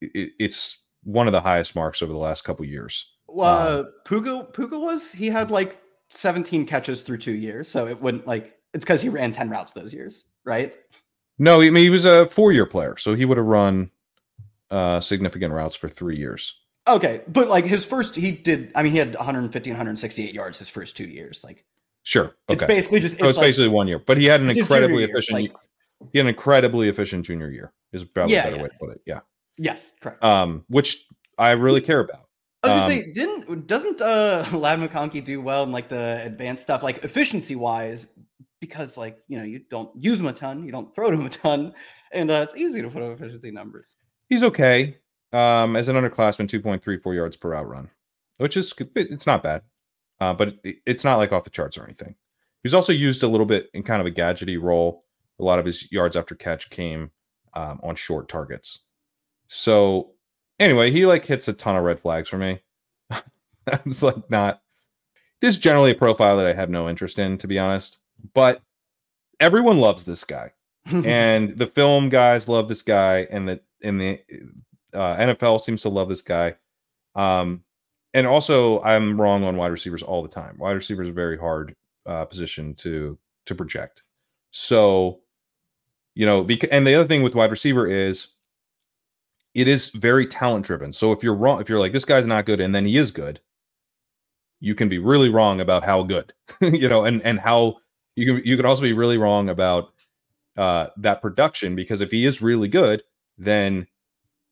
[0.01, 3.12] it, it's one of the highest marks over the last couple years.
[3.41, 5.81] Uh, Puka Puka was he had like
[6.11, 9.73] 17 catches through two years, so it wouldn't like it's because he ran 10 routes
[9.73, 10.75] those years, right?
[11.39, 13.91] No, I mean he was a four-year player, so he would have run
[14.71, 16.59] uh, significant routes for three years.
[16.89, 18.73] Okay, but like his first, he did.
[18.75, 21.45] I mean, he had 150 168 yards his first two years.
[21.45, 21.65] Like
[22.03, 24.59] Sure, it's basically just so it's like- basically one year, but he had an it's
[24.59, 25.41] incredibly year, efficient.
[25.43, 25.57] like-
[26.13, 27.73] he had an incredibly efficient junior year.
[27.93, 28.63] Is probably Yeah, a better yeah.
[28.63, 29.01] way to put it.
[29.07, 29.21] Yeah,
[29.59, 30.23] yes, correct.
[30.25, 31.07] um, which
[31.39, 32.29] I really care about.
[32.63, 36.23] I was gonna um, say, didn't doesn't uh Ladd McConkey do well in like the
[36.25, 38.07] advanced stuff, like efficiency wise,
[38.61, 41.27] because like you know you don't use him a ton, you don't throw to him
[41.27, 41.75] a ton,
[42.13, 43.97] and uh, it's easy to put up efficiency numbers.
[44.29, 44.97] He's okay
[45.33, 47.91] um, as an underclassman, two point three four yards per out run,
[48.39, 49.63] which is it's not bad,
[50.21, 52.15] uh, but it, it's not like off the charts or anything.
[52.63, 55.05] He's also used a little bit in kind of a gadgety role.
[55.41, 57.11] A lot of his yards after catch came
[57.55, 58.87] um, on short targets.
[59.49, 60.13] So
[60.63, 62.61] anyway, he like hits a ton of red flags for me.
[63.11, 64.63] I was like, not.
[65.41, 67.99] This is generally a profile that I have no interest in, to be honest.
[68.33, 68.63] But
[69.41, 70.53] everyone loves this guy
[70.87, 74.21] and the film guys love this guy, and the and the
[74.93, 76.57] uh, NFL seems to love this guy.
[77.15, 77.63] Um,
[78.15, 80.59] and also, I'm wrong on wide receivers all the time.
[80.59, 84.03] Wide receivers are very hard uh, position to to project.
[84.51, 85.21] So,
[86.15, 88.29] you know, because and the other thing with wide receiver is
[89.55, 90.93] it is very talent driven.
[90.93, 93.11] So if you're wrong, if you're like this guy's not good, and then he is
[93.11, 93.41] good,
[94.61, 97.77] you can be really wrong about how good, you know, and and how
[98.17, 99.93] you can you can also be really wrong about
[100.57, 103.03] uh, that production because if he is really good,
[103.39, 103.87] then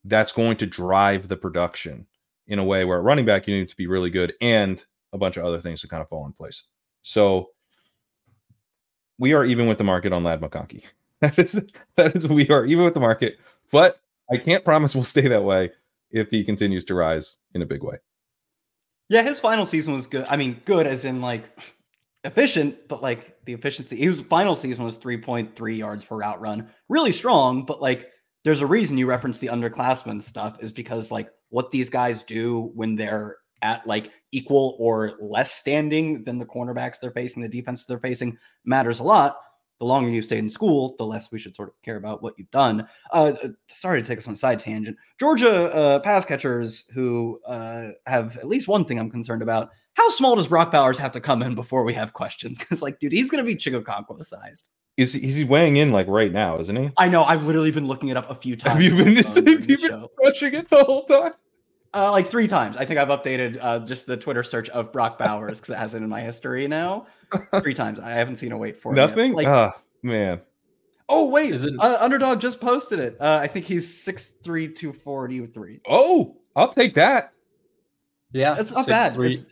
[0.05, 2.07] that's going to drive the production
[2.47, 5.19] in a way where at running back you need to be really good and a
[5.19, 6.65] bunch of other things to kind of fall in place.
[7.03, 7.51] So
[9.19, 10.85] we are even with the market on Ladd McConkey.
[11.21, 11.61] That is
[11.97, 13.39] that is we are even with the market,
[13.71, 14.01] but
[14.33, 15.71] I can't promise we'll stay that way
[16.11, 17.97] if he continues to rise in a big way.
[19.09, 20.27] Yeah, his final season was good.
[20.29, 21.45] I mean, good as in like
[22.25, 23.97] efficient, but like the efficiency.
[23.97, 26.71] His final season was 3.3 yards per route run.
[26.89, 28.11] Really strong, but like
[28.45, 32.71] there's a reason you reference the underclassmen stuff is because like what these guys do
[32.75, 37.87] when they're at like equal or less standing than the cornerbacks they're facing, the defenses
[37.87, 39.37] they're facing matters a lot.
[39.81, 42.35] The longer you stay in school, the less we should sort of care about what
[42.37, 42.87] you've done.
[43.11, 43.33] Uh,
[43.67, 44.97] sorry to take us on a side tangent.
[45.19, 49.71] Georgia uh, pass catchers who uh, have at least one thing I'm concerned about.
[49.95, 52.59] How small does Brock Bowers have to come in before we have questions?
[52.71, 54.69] Because, like, dude, he's going to be Chig Okonkwo sized.
[54.97, 56.91] Is he's weighing in like right now, isn't he?
[56.99, 57.25] I know.
[57.25, 58.75] I've literally been looking it up a few times.
[58.75, 61.33] Have you been, have you been watching it the whole time?
[61.93, 62.77] Uh, like three times.
[62.77, 65.95] I think I've updated uh, just the Twitter search of Brock Bowers because it has
[65.95, 67.07] it in my history now.
[67.63, 67.99] Three times.
[67.99, 69.33] I haven't seen a wait for nothing.
[69.33, 69.73] It like, oh
[70.03, 70.41] man.
[71.09, 71.75] Oh wait, Is it...
[71.81, 73.17] uh, Underdog just posted it.
[73.21, 75.81] Uh, I think he's six three two forty three.
[75.89, 77.33] Oh, I'll take that.
[78.33, 79.15] Yeah, it's not six, bad.
[79.15, 79.45] Three, it's,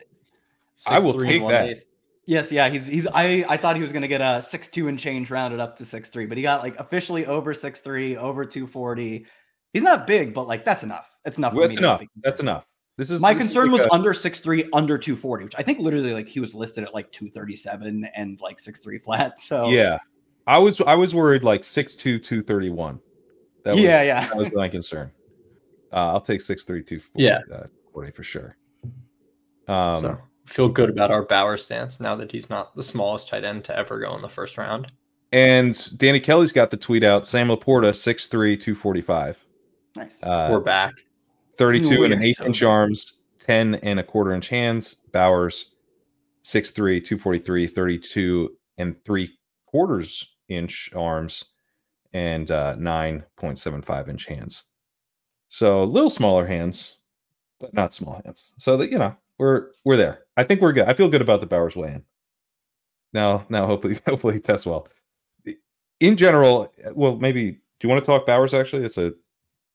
[0.86, 1.68] I will take that.
[1.70, 1.84] Eighth.
[2.26, 3.08] Yes, yeah, he's he's.
[3.08, 5.84] I I thought he was gonna get a six two and change rounded up to
[5.84, 9.26] six three, but he got like officially over six three, over two forty.
[9.72, 11.08] He's not big, but like that's enough.
[11.24, 11.52] That's enough.
[11.52, 12.02] Well, that's enough.
[12.22, 12.66] That's enough.
[12.96, 13.94] This is my this concern is like was a...
[13.94, 16.94] under six three, under two forty, which I think literally like he was listed at
[16.94, 19.38] like two thirty seven and like six three flat.
[19.38, 19.98] So yeah,
[20.46, 23.00] I was I was worried like six two two thirty one.
[23.64, 24.26] That was, yeah, yeah.
[24.28, 25.12] That was my concern.
[25.92, 27.24] Uh, I'll take six three two forty.
[27.24, 28.56] Yeah, uh, forty for sure.
[29.68, 33.44] Um, so feel good about our Bauer stance now that he's not the smallest tight
[33.44, 34.90] end to ever go in the first round.
[35.30, 37.26] And Danny Kelly's got the tweet out.
[37.26, 39.44] Sam LaPorta, 6'3", 245.
[39.96, 40.22] Nice.
[40.22, 40.94] Uh, We're back.
[41.56, 42.68] 32 and an eighth so inch bad.
[42.68, 44.94] arms, 10 and a quarter inch hands.
[45.12, 45.74] Bowers,
[46.44, 51.44] 6'3", 243, 32 and three quarters inch arms,
[52.12, 54.64] and uh, 9.75 inch hands.
[55.48, 57.00] So a little smaller hands,
[57.60, 58.54] but not small hands.
[58.58, 60.24] So that you know, we're we're there.
[60.36, 60.88] I think we're good.
[60.88, 62.04] I feel good about the Bowers way in.
[63.12, 64.88] Now, now hopefully, hopefully he tests well.
[66.00, 68.54] In general, well, maybe do you want to talk Bowers?
[68.54, 69.12] Actually, it's a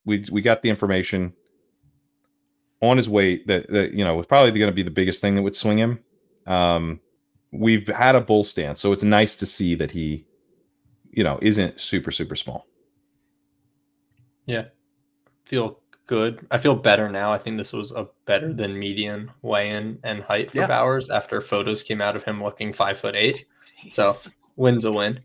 [0.06, 1.34] we we got the information
[2.82, 5.36] on his weight that that you know was probably going to be the biggest thing
[5.36, 5.99] that would swing him.
[6.45, 6.99] Um,
[7.51, 10.26] we've had a bull stance, so it's nice to see that he,
[11.12, 12.68] you know, isn't super super small.
[14.45, 14.66] Yeah,
[15.45, 16.45] feel good.
[16.51, 17.32] I feel better now.
[17.32, 20.68] I think this was a better than median weigh-in and height for yeah.
[20.68, 23.45] Bowers after photos came out of him looking five foot eight.
[23.91, 24.16] So
[24.56, 25.20] wins a win.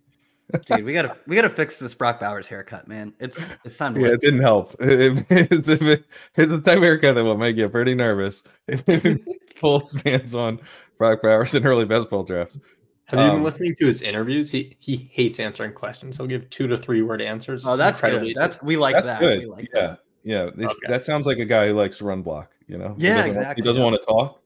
[0.67, 3.13] Dude, we gotta we gotta fix this Brock Bowers haircut, man.
[3.21, 4.01] It's it's time to.
[4.01, 4.75] Yeah, it didn't help.
[4.81, 8.45] It, it, it's, a, it's the type of haircut that will make you pretty nervous.
[9.57, 10.61] Full stance on
[10.97, 12.59] Brock Bowers in early best ball drafts.
[13.05, 14.51] Have um, you been um, listening to his interviews?
[14.51, 16.17] He he hates answering questions.
[16.17, 17.67] He'll give two to three word answers.
[17.67, 18.35] Oh, that's good.
[18.35, 19.21] That's we like that's that.
[19.21, 19.41] Good.
[19.41, 20.01] We like yeah, that.
[20.25, 20.67] yeah.
[20.67, 20.75] Okay.
[20.89, 22.53] That sounds like a guy who likes to run block.
[22.67, 22.95] You know.
[22.97, 23.63] Yeah, he exactly.
[23.63, 23.91] he doesn't yeah.
[23.91, 24.43] want to talk.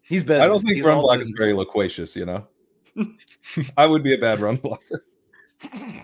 [0.00, 0.42] He's better.
[0.42, 1.34] I don't think He's run block business.
[1.34, 2.16] is very loquacious.
[2.16, 2.46] You know.
[3.76, 5.04] I would be a bad run blocker.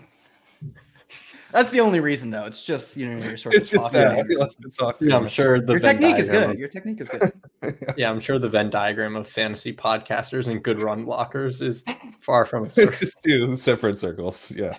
[1.50, 2.44] That's the only reason, though.
[2.44, 3.62] It's just you know you're sort of.
[3.62, 4.26] It's just that.
[5.00, 6.58] Yeah, I'm sure the your technique is good.
[6.58, 7.08] Your technique is
[7.62, 7.94] good.
[7.96, 11.84] yeah, I'm sure the Venn diagram of fantasy podcasters and good run blockers is
[12.20, 12.64] far from.
[12.76, 14.50] It's just two separate circles.
[14.54, 14.76] Yeah.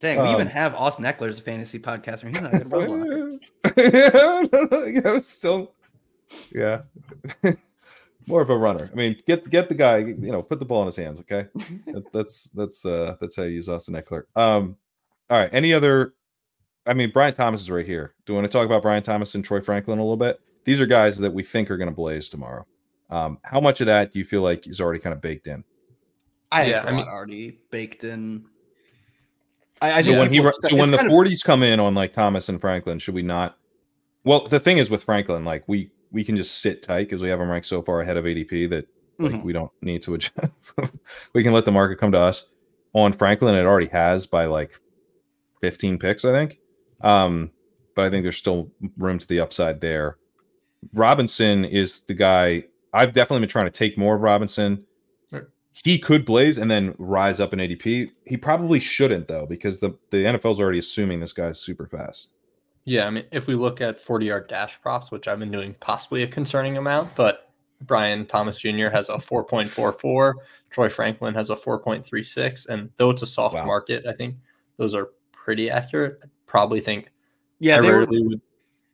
[0.00, 2.26] Dang, we um, even have Austin Ekeler as a fantasy podcaster.
[2.28, 3.38] He's not a good run blocker.
[3.78, 5.72] Yeah, no, yeah, still.
[6.52, 6.82] Yeah
[8.26, 8.88] more of a runner.
[8.92, 11.20] I mean, get get the guy, you know, put the ball in his hands.
[11.20, 11.46] Okay,
[11.86, 14.24] that, that's that's uh that's how you use Austin Ekeler.
[14.36, 14.76] Um,
[15.30, 15.50] all right.
[15.52, 16.14] Any other?
[16.86, 18.14] I mean, Brian Thomas is right here.
[18.26, 20.40] Do you want to talk about Brian Thomas and Troy Franklin a little bit?
[20.64, 22.66] These are guys that we think are going to blaze tomorrow.
[23.10, 25.64] Um, how much of that do you feel like is already kind of baked in?
[26.52, 28.46] I yeah, I mean, already baked in.
[29.80, 32.60] I, I so when he so when the forties come in on like Thomas and
[32.60, 33.58] Franklin, should we not?
[34.24, 37.28] Well, the thing is with Franklin, like we we can just sit tight because we
[37.28, 38.86] have him ranked so far ahead of ADP that
[39.18, 39.42] like mm-hmm.
[39.42, 40.34] we don't need to adjust.
[41.34, 42.48] we can let the market come to us.
[42.94, 44.80] On Franklin, it already has by like
[45.60, 46.60] 15 picks, I think.
[47.00, 47.50] Um,
[47.96, 50.18] but I think there's still room to the upside there.
[50.92, 54.84] Robinson is the guy I've definitely been trying to take more of Robinson.
[55.72, 58.08] He could blaze and then rise up in ADP.
[58.24, 62.33] He probably shouldn't though, because the, the NFL's already assuming this guy's super fast.
[62.84, 65.74] Yeah, I mean, if we look at 40 yard dash props, which I've been doing
[65.80, 68.88] possibly a concerning amount, but Brian Thomas Jr.
[68.88, 70.34] has a 4.44,
[70.70, 73.64] Troy Franklin has a 4.36, and though it's a soft wow.
[73.64, 74.36] market, I think
[74.76, 76.18] those are pretty accurate.
[76.22, 77.10] I probably think
[77.58, 78.06] yeah, they were,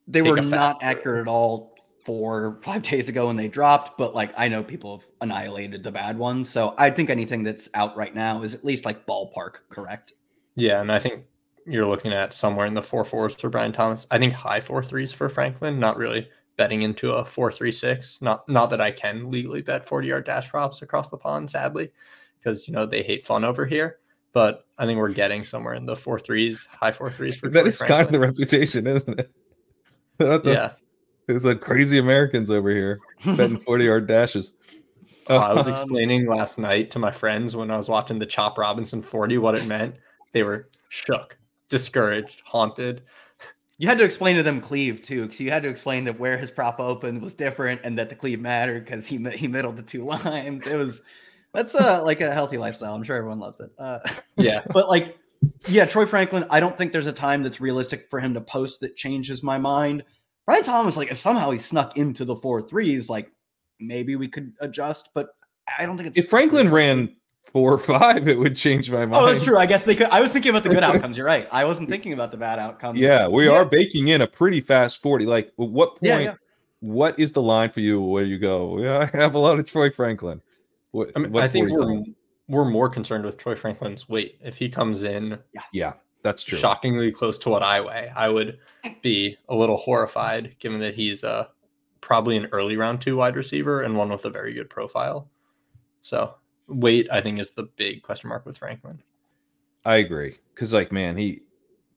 [0.07, 1.75] they were not accurate at all
[2.05, 5.83] four or five days ago when they dropped, but like I know people have annihilated
[5.83, 6.49] the bad ones.
[6.49, 10.13] So I think anything that's out right now is at least like ballpark correct.
[10.57, 11.25] Yeah, and I think
[11.67, 14.07] you're looking at somewhere in the four fours for Brian Thomas.
[14.11, 15.79] I think high four threes for Franklin.
[15.79, 18.21] Not really betting into a four three six.
[18.23, 21.91] Not not that I can legally bet 40 yard dash props across the pond, sadly,
[22.39, 23.99] because you know they hate fun over here.
[24.33, 27.61] But I think we're getting somewhere in the four threes, high four threes for that
[27.61, 27.99] Troy is Franklin.
[27.99, 29.31] kind of the reputation, isn't it?
[30.19, 30.73] The- yeah.
[31.27, 34.53] There's like crazy Americans over here betting 40 yard dashes.
[35.29, 38.59] Oh, I was explaining last night to my friends when I was watching the Chop
[38.59, 39.97] Robinson 40 what it meant.
[40.33, 41.39] They were shook,
[41.71, 43.03] discouraged, haunted.
[43.79, 46.37] You had to explain to them cleave too, because you had to explain that where
[46.37, 49.83] his prop opened was different and that the cleave mattered because he he middled the
[49.83, 50.67] two lines.
[50.67, 51.01] It was
[51.55, 52.95] that's uh like a healthy lifestyle.
[52.95, 53.71] I'm sure everyone loves it.
[53.79, 54.01] Uh,
[54.37, 54.63] Yeah.
[54.73, 55.17] but like,
[55.67, 56.45] yeah, Troy Franklin.
[56.51, 59.57] I don't think there's a time that's realistic for him to post that changes my
[59.57, 60.05] mind.
[60.45, 63.33] Brian Thomas, like, if somehow he snuck into the four threes, like
[63.79, 65.29] maybe we could adjust, but
[65.79, 67.17] I don't think it's If Franklin ran
[67.53, 69.17] four or five, it would change my mind.
[69.17, 69.59] Oh, that's true.
[69.59, 70.09] I guess they could.
[70.09, 71.17] I was thinking about the good outcomes.
[71.17, 71.49] You're right.
[71.51, 72.99] I wasn't thinking about the bad outcomes.
[72.99, 73.53] Yeah, we Yeah.
[73.53, 75.27] are baking in a pretty fast 40.
[75.27, 76.35] Like, what point, Yeah, yeah.
[76.81, 79.67] what is the line for you where you go, yeah, I have a lot of
[79.67, 80.41] Troy Franklin?
[80.93, 82.15] What, I mean, what I think we're, time?
[82.49, 84.39] we're more concerned with Troy Franklin's weight.
[84.43, 85.39] If he comes in
[85.73, 86.59] Yeah, that's true.
[86.59, 88.59] shockingly close to what I weigh, I would
[89.03, 91.47] be a little horrified given that he's uh,
[92.01, 95.29] probably an early round two wide receiver and one with a very good profile.
[96.03, 96.35] So,
[96.71, 99.03] weight, I think, is the big question mark with Franklin.
[99.85, 100.37] I agree.
[100.55, 101.43] Cause, like, man, he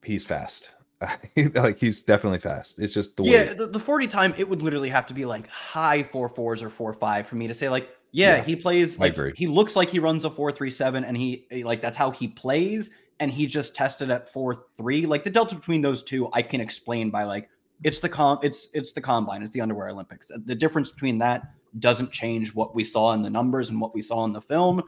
[0.03, 0.71] he's fast.
[1.53, 2.79] like, he's definitely fast.
[2.79, 3.23] It's just the.
[3.23, 6.63] Yeah, the, the 40 time, it would literally have to be like high four fours
[6.63, 9.33] or four five for me to say, like, yeah, Yeah, he plays I like agree.
[9.35, 12.11] he looks like he runs a four three seven, and he eh, like that's how
[12.11, 15.05] he plays, and he just tested at four three.
[15.05, 17.49] Like the delta between those two, I can explain by like
[17.83, 20.31] it's the com it's it's the combine, it's the underwear Olympics.
[20.45, 24.01] The difference between that doesn't change what we saw in the numbers and what we
[24.01, 24.81] saw in the film.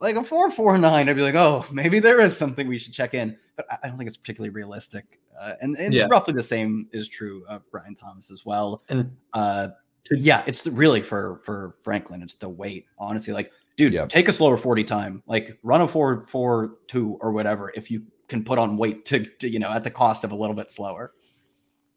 [0.00, 2.92] Like a four four nine, I'd be like, oh, maybe there is something we should
[2.92, 5.18] check in, but I- don't think it's particularly realistic.
[5.40, 6.06] Uh, and and Yeah.
[6.10, 8.82] roughly the same is true of Brian Thomas as well.
[8.88, 9.68] And Uh,
[10.10, 12.86] yeah, it's really for for Franklin, it's the weight.
[12.98, 14.06] Honestly, like, dude, Yeah.
[14.06, 17.72] take a slower forty time, like run a four four two or whatever.
[17.74, 20.36] If you can put on weight to, to you know at the cost of a
[20.36, 21.12] little bit slower.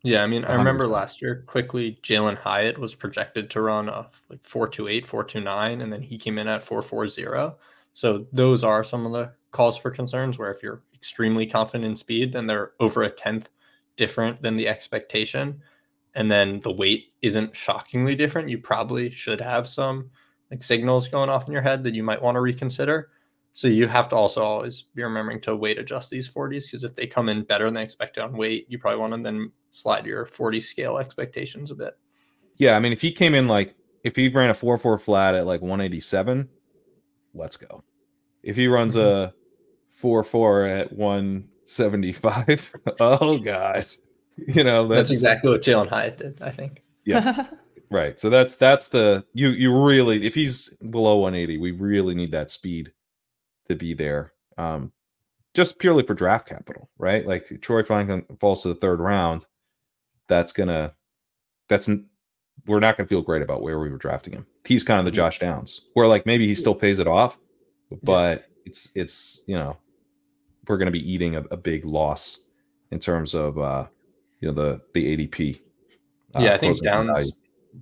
[0.04, 4.08] Yeah, I mean, I remember last year quickly Jalin Hyatt was projected to run a
[4.30, 7.56] like 428, 429, and then he came in at 440.
[7.94, 11.96] So those are some of the calls for concerns where if you're extremely confident in
[11.96, 13.50] speed, then they're over a tenth
[13.96, 15.62] different than the expectation.
[16.16, 18.50] And then the weight isn't shockingly different.
[18.50, 20.10] You probably should have some
[20.50, 23.10] like signals going off in your head that you might want to reconsider.
[23.54, 26.96] So you have to also always be remembering to weight adjust these 40s because if
[26.96, 30.26] they come in better than expected on weight, you probably want to then slide your
[30.26, 31.98] 40 scale expectations a bit.
[32.56, 35.36] Yeah, I mean, if he came in like if he ran a four four flat
[35.36, 36.48] at like 187,
[37.34, 37.84] let's go.
[38.44, 39.32] If he runs mm-hmm.
[39.32, 39.34] a
[39.88, 43.86] four four at 175, oh god,
[44.38, 46.84] you know That's, that's, exactly what Jalin Hyatt did, I think.
[47.06, 47.48] Yeah.
[47.92, 48.20] right.
[48.20, 52.50] So that's that's the you you really if he's below 180, we really need that
[52.50, 52.94] speed
[53.72, 54.34] to be there.
[54.58, 54.92] Um,
[55.54, 57.26] just purely for draft capital, right?
[57.26, 59.48] Like Troy Franklin falls to the third round,
[60.28, 60.94] that's gonna
[61.68, 61.90] that's
[62.68, 64.46] we're not gonna feel great about where we were drafting him.
[64.66, 65.16] He's kind of the Mhm.
[65.16, 67.38] Josh Downs, where like maybe he still pays it off,
[68.04, 69.76] but it's it's you know
[70.68, 72.48] we're gonna be eating a, a big loss
[72.92, 73.88] in terms of uh
[74.40, 75.60] you know the the ADP.
[76.36, 77.32] uh, yeah, I think Downs value.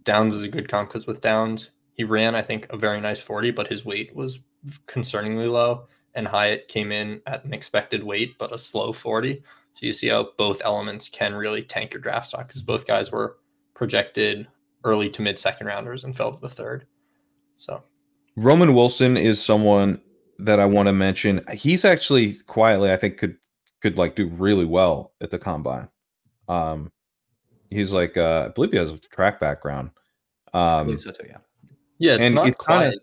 [0.06, 3.20] Downs is a good comp because with Downs, he ran, I think, a very nice
[3.20, 4.40] 40, but his weight was
[4.88, 5.88] concerningly low.
[6.16, 9.44] And Hyatt came in at an expected weight, but a slow 40.
[9.76, 13.12] So you see how both elements can really tank your draft stock because both guys
[13.12, 13.38] were
[13.76, 14.48] projected
[14.84, 16.86] early to mid second rounders and fell to the third.
[17.58, 17.84] So
[18.36, 20.02] Roman Wilson is someone
[20.40, 21.42] that I want to mention.
[21.54, 23.38] He's actually quietly, I think, could
[23.82, 25.88] could like do really well at the combine.
[26.50, 26.92] Um,
[27.70, 29.92] he's like, uh, I believe he has a track background.
[30.54, 31.38] Um, believe so too, yeah.
[32.00, 33.00] yeah, it's And not it's kinda- quiet.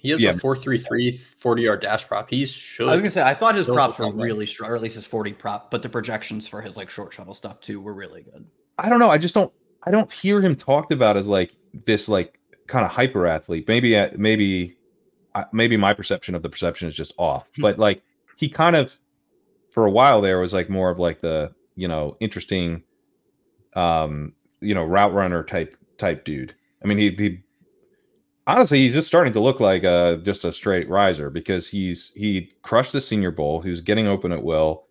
[0.00, 0.30] He has Yeah.
[0.30, 2.30] a 433 40 yard dash prop.
[2.30, 2.88] He should.
[2.88, 5.06] I was gonna say I thought his props were really strong, or at least his
[5.06, 8.46] 40 prop, but the projections for his like short shuttle stuff too were really good.
[8.78, 9.10] I don't know.
[9.10, 9.52] I just don't.
[9.84, 11.52] I don't hear him talked about as like
[11.86, 13.66] this, like kind of hyper athlete.
[13.68, 14.76] Maybe, uh, maybe,
[15.34, 17.48] uh, maybe my perception of the perception is just off.
[17.58, 18.02] But like
[18.36, 18.98] he kind of,
[19.70, 22.82] for a while there, was like more of like the you know interesting,
[23.74, 26.54] um, you know, route runner type type dude.
[26.82, 27.42] I mean, he he
[28.46, 32.52] honestly he's just starting to look like uh just a straight riser because he's he
[32.62, 33.60] crushed the Senior Bowl.
[33.60, 34.84] He was getting open at will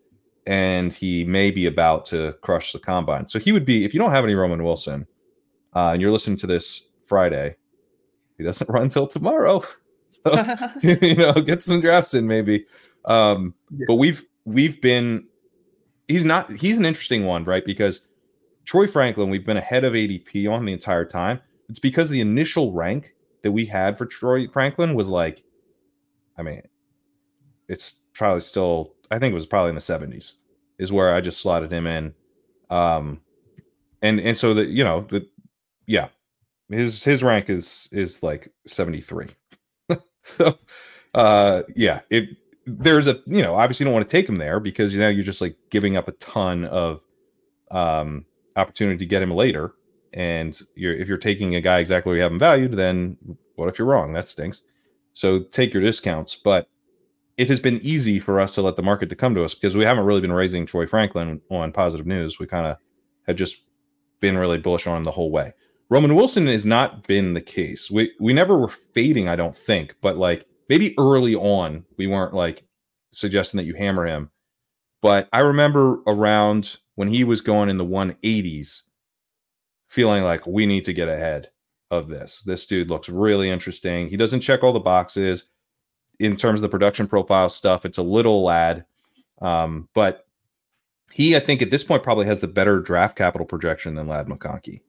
[0.47, 3.27] and he may be about to crush the combine.
[3.27, 5.07] So he would be if you don't have any Roman Wilson,
[5.75, 7.55] uh, and you're listening to this Friday,
[8.37, 9.63] he doesn't run till tomorrow.
[10.23, 10.31] So
[10.81, 12.65] you know, get some drafts in maybe.
[13.05, 13.85] Um, Yeah.
[13.87, 15.27] but we've we've been
[16.07, 17.65] he's not he's an interesting one, right?
[17.65, 18.07] Because
[18.65, 21.41] Troy Franklin, we've been ahead of ADP on the entire time.
[21.69, 23.14] It's because the initial rank
[23.45, 25.43] that we had for Troy Franklin was like,
[26.35, 26.63] I mean,
[27.69, 30.33] it's probably still, I think it was probably in the 70s,
[30.79, 32.11] is where I just slotted him in.
[32.71, 33.21] Um
[34.01, 35.27] and and so that you know, the
[35.85, 36.07] yeah,
[36.69, 39.27] his his rank is is like 73.
[40.23, 40.57] so
[41.13, 42.29] uh yeah, it
[42.65, 45.07] there's a you know, obviously you don't want to take him there because you know
[45.07, 47.01] you're just like giving up a ton of
[47.69, 48.25] um
[48.55, 49.75] opportunity to get him later.
[50.15, 53.17] And you're if you're taking a guy exactly where you have him valued, then
[53.55, 54.13] what if you're wrong?
[54.13, 54.63] That stinks.
[55.13, 56.35] So take your discounts.
[56.35, 56.67] But
[57.37, 59.75] it has been easy for us to let the market to come to us because
[59.75, 62.39] we haven't really been raising Troy Franklin on positive news.
[62.39, 62.77] We kind of
[63.27, 63.65] had just
[64.21, 65.53] been really bullish on him the whole way.
[65.89, 67.91] Roman Wilson has not been the case.
[67.91, 72.33] We we never were fading, I don't think, but like maybe early on we weren't
[72.33, 72.63] like
[73.11, 74.31] suggesting that you hammer him.
[75.01, 78.81] But I remember around when he was going in the 180s,
[79.95, 81.49] feeling like we need to get ahead
[81.89, 82.41] of this.
[82.45, 84.09] This dude looks really interesting.
[84.09, 85.45] He doesn't check all the boxes
[86.19, 87.85] in terms of the production profile stuff.
[87.85, 88.85] It's a little lad,
[89.41, 90.27] um, but
[91.11, 94.27] he, I think, at this point probably has the better draft capital projection than Ladd
[94.27, 94.81] McConkey.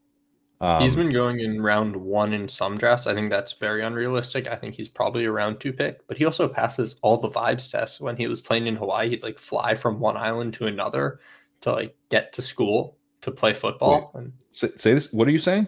[0.59, 3.07] Um, he's been going in round one in some drafts.
[3.07, 4.47] I think that's very unrealistic.
[4.47, 7.71] I think he's probably a round two pick, but he also passes all the vibes
[7.71, 8.01] tests.
[8.01, 11.21] When he was playing in Hawaii, he'd like fly from one island to another
[11.61, 14.11] to like get to school to play football.
[14.13, 15.11] And say, say this.
[15.11, 15.67] What are you saying?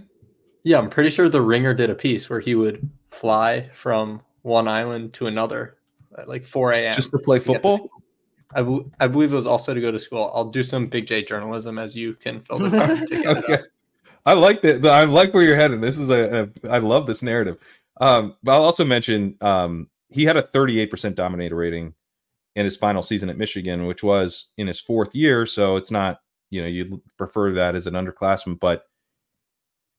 [0.64, 4.68] yeah, I'm pretty sure the Ringer did a piece where he would fly from one
[4.68, 5.78] island to another
[6.18, 6.94] at like 4 a.m.
[6.94, 7.90] Just to play get to football?
[8.56, 10.32] I, I believe it was also to go to school.
[10.34, 12.98] I'll do some Big J journalism as you can fill the time.
[13.00, 13.38] to get it up.
[13.50, 13.64] okay.
[14.26, 14.86] I like that.
[14.86, 15.80] I like where you're heading.
[15.80, 16.70] This is a, a.
[16.70, 17.58] I love this narrative.
[18.02, 21.94] Um, but I'll also mention um, he had a 38% dominator rating
[22.56, 25.46] in his final season at Michigan, which was in his fourth year.
[25.46, 28.60] So it's not, you know, you'd prefer that as an underclassman.
[28.60, 28.86] But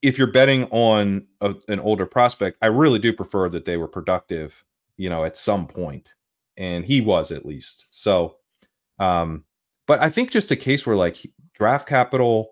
[0.02, 3.88] if you're betting on a, an older prospect, I really do prefer that they were
[3.88, 4.64] productive,
[4.96, 6.14] you know, at some point,
[6.56, 7.86] and he was at least.
[7.90, 8.36] So,
[8.98, 9.44] um,
[9.86, 11.18] but I think just a case where like
[11.54, 12.50] draft capital,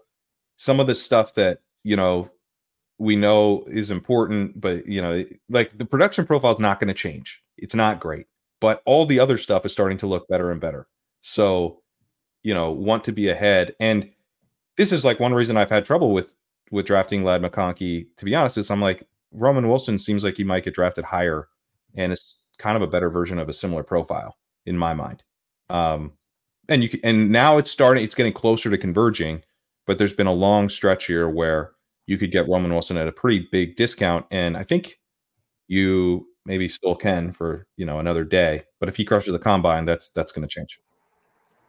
[0.56, 2.30] some of the stuff that you know
[2.98, 6.94] we know is important, but you know, like the production profile is not going to
[6.94, 7.42] change.
[7.56, 8.26] It's not great,
[8.60, 10.88] but all the other stuff is starting to look better and better.
[11.20, 11.82] So,
[12.48, 14.08] you know, want to be ahead, and
[14.78, 16.34] this is like one reason I've had trouble with
[16.70, 18.06] with drafting Ladd McConkey.
[18.16, 21.48] To be honest, is I'm like Roman Wilson seems like he might get drafted higher,
[21.94, 25.24] and it's kind of a better version of a similar profile in my mind.
[25.68, 26.12] Um,
[26.70, 28.02] and you can, and now it's starting.
[28.02, 29.42] It's getting closer to converging,
[29.86, 31.72] but there's been a long stretch here where
[32.06, 34.98] you could get Roman Wilson at a pretty big discount, and I think
[35.66, 38.64] you maybe still can for you know another day.
[38.80, 40.80] But if he crushes the combine, that's that's going to change.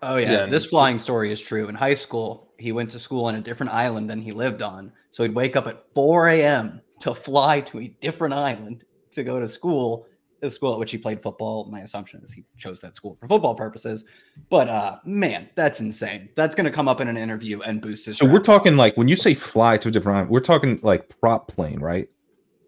[0.01, 1.67] Oh yeah, Yeah, this flying story is true.
[1.67, 4.91] In high school, he went to school on a different island than he lived on.
[5.11, 6.81] So he'd wake up at 4 a.m.
[7.01, 10.05] to fly to a different island to go to school.
[10.41, 11.69] The school at which he played football.
[11.69, 14.05] My assumption is he chose that school for football purposes.
[14.49, 16.29] But uh man, that's insane.
[16.35, 18.17] That's gonna come up in an interview and boost his.
[18.17, 21.09] So we're talking like when you say fly to a different island, we're talking like
[21.19, 22.07] prop plane, right?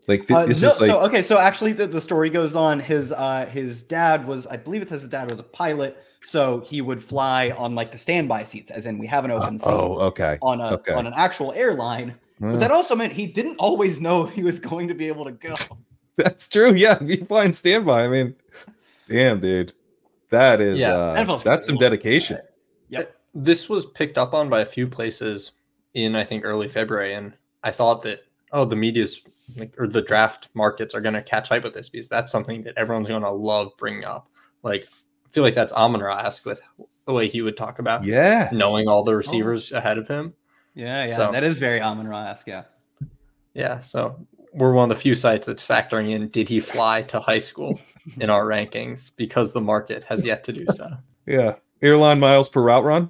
[0.10, 2.58] Like th- Uh, this no, is like so okay, so actually the, the story goes
[2.58, 2.82] on.
[2.82, 6.62] His uh his dad was, I believe it says his dad was a pilot, so
[6.62, 9.56] he would fly on like the standby seats, as in we have an uh, open
[9.56, 10.38] oh, seat oh okay.
[10.42, 10.94] on a okay.
[10.94, 12.16] on an actual airline.
[12.40, 12.60] Well, But hmm.
[12.60, 15.54] that also meant he didn't always know he was going to be able to go.
[16.18, 16.74] that's true.
[16.74, 18.06] Yeah, if you flying standby.
[18.06, 18.36] I mean,
[19.10, 19.74] damn, dude,
[20.30, 21.82] that is Yeah, uh, that's some cool.
[21.82, 22.40] dedication.
[22.90, 23.10] Yep.
[23.10, 25.54] Uh, this was picked up on by a few places
[25.94, 29.24] in I think early February, and I thought that oh the media's
[29.58, 32.62] like or the draft markets are going to catch hype with this because that's something
[32.64, 34.30] that everyone's going to love bringing up.
[34.64, 34.88] Like I
[35.32, 36.62] feel like that's Amon Ra-esque with
[37.06, 40.34] the way he would talk about Yeah, knowing all the receivers ahead of him.
[40.76, 42.48] Yeah, yeah, So- that is very Amon Ra-esque.
[42.48, 42.64] Yeah,
[43.54, 47.20] Yeah, so we're one of the few sites that's factoring in did he fly to
[47.20, 47.80] high school
[48.20, 50.90] in our rankings because the market has yet to do so.
[51.26, 51.56] yeah.
[51.82, 53.10] Airline miles per route run.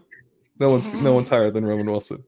[0.59, 2.23] No one's no one's higher than Roman Wilson.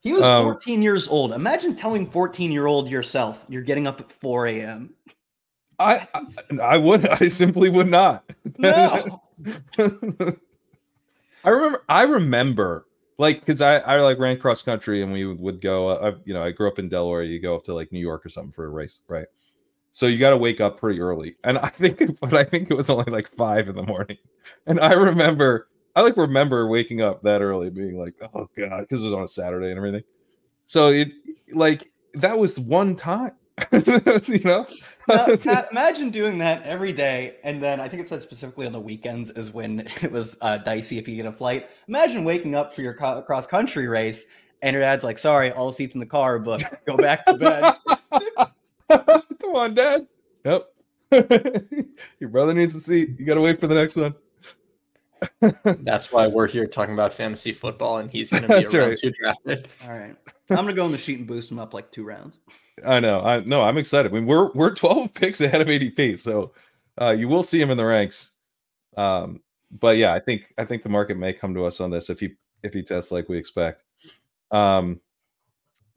[0.00, 1.32] he was Um, 14 years old.
[1.32, 4.92] Imagine telling 14 year old yourself you're getting up at 4 a.m.
[5.78, 6.24] I, I
[6.62, 8.24] I would I simply would not.
[8.58, 9.22] No,
[9.78, 12.86] I remember I remember
[13.18, 16.20] like because I I like ran cross country and we would, would go uh, I,
[16.24, 18.28] you know I grew up in Delaware you go up to like New York or
[18.28, 19.26] something for a race right?
[19.92, 21.36] So you got to wake up pretty early.
[21.42, 24.18] And I think but I think it was only like five in the morning.
[24.66, 29.02] And I remember I like remember waking up that early being like oh god because
[29.02, 30.04] it was on a Saturday and everything.
[30.66, 31.12] So it
[31.52, 33.32] like that was one time.
[33.72, 34.66] you know,
[35.08, 38.72] now, Pat, imagine doing that every day, and then I think it said specifically on
[38.72, 41.70] the weekends is when it was uh, dicey if you get a flight.
[41.88, 44.26] Imagine waking up for your co- cross country race,
[44.62, 47.76] and your dad's like, "Sorry, all seats in the car, but go back to bed."
[48.90, 50.06] Come on, Dad.
[50.44, 50.72] Yep.
[52.20, 53.10] your brother needs a seat.
[53.18, 54.14] You got to wait for the next one.
[55.64, 58.78] That's why we're here talking about fantasy football, and he's going to be That's a
[58.80, 58.98] round right.
[58.98, 59.68] two draft pick.
[59.84, 60.14] All right,
[60.50, 62.38] I'm going to go in the sheet and boost him up like two rounds.
[62.84, 63.20] I know.
[63.20, 63.62] I no.
[63.62, 64.12] I'm excited.
[64.12, 66.52] I mean, we're we're 12 picks ahead of ADP, so
[67.00, 68.32] uh, you will see him in the ranks.
[68.96, 72.10] Um, but yeah, I think I think the market may come to us on this
[72.10, 73.84] if he if he tests like we expect.
[74.50, 75.00] Um,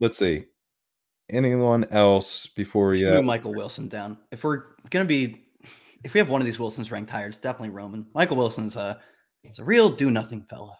[0.00, 0.46] let's see.
[1.28, 4.18] Anyone else before we uh, Michael Wilson down?
[4.32, 5.42] If we're gonna be,
[6.02, 8.06] if we have one of these Wilsons ranked higher, it's definitely Roman.
[8.14, 9.00] Michael Wilson's a,
[9.44, 10.76] it's a real do nothing fella.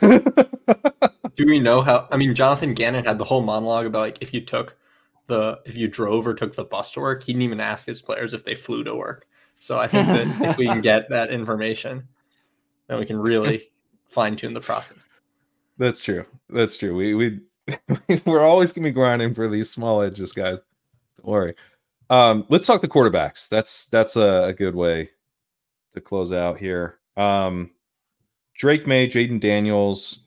[1.34, 2.06] do we know how?
[2.12, 4.76] I mean, Jonathan Gannon had the whole monologue about like if you took
[5.28, 8.02] the if you drove or took the bus to work, he didn't even ask his
[8.02, 9.28] players if they flew to work.
[9.60, 12.08] So I think that if we can get that information,
[12.88, 13.70] then we can really
[14.08, 15.04] fine tune the process.
[15.76, 16.24] That's true.
[16.50, 16.96] That's true.
[16.96, 17.40] We we
[18.24, 20.58] we're always gonna be grinding for these small edges, guys.
[21.16, 21.54] Don't worry.
[22.10, 23.48] Um, let's talk the quarterbacks.
[23.48, 25.10] That's that's a, a good way
[25.92, 26.98] to close out here.
[27.16, 27.70] Um,
[28.54, 30.24] Drake Maye, Jayden Daniels.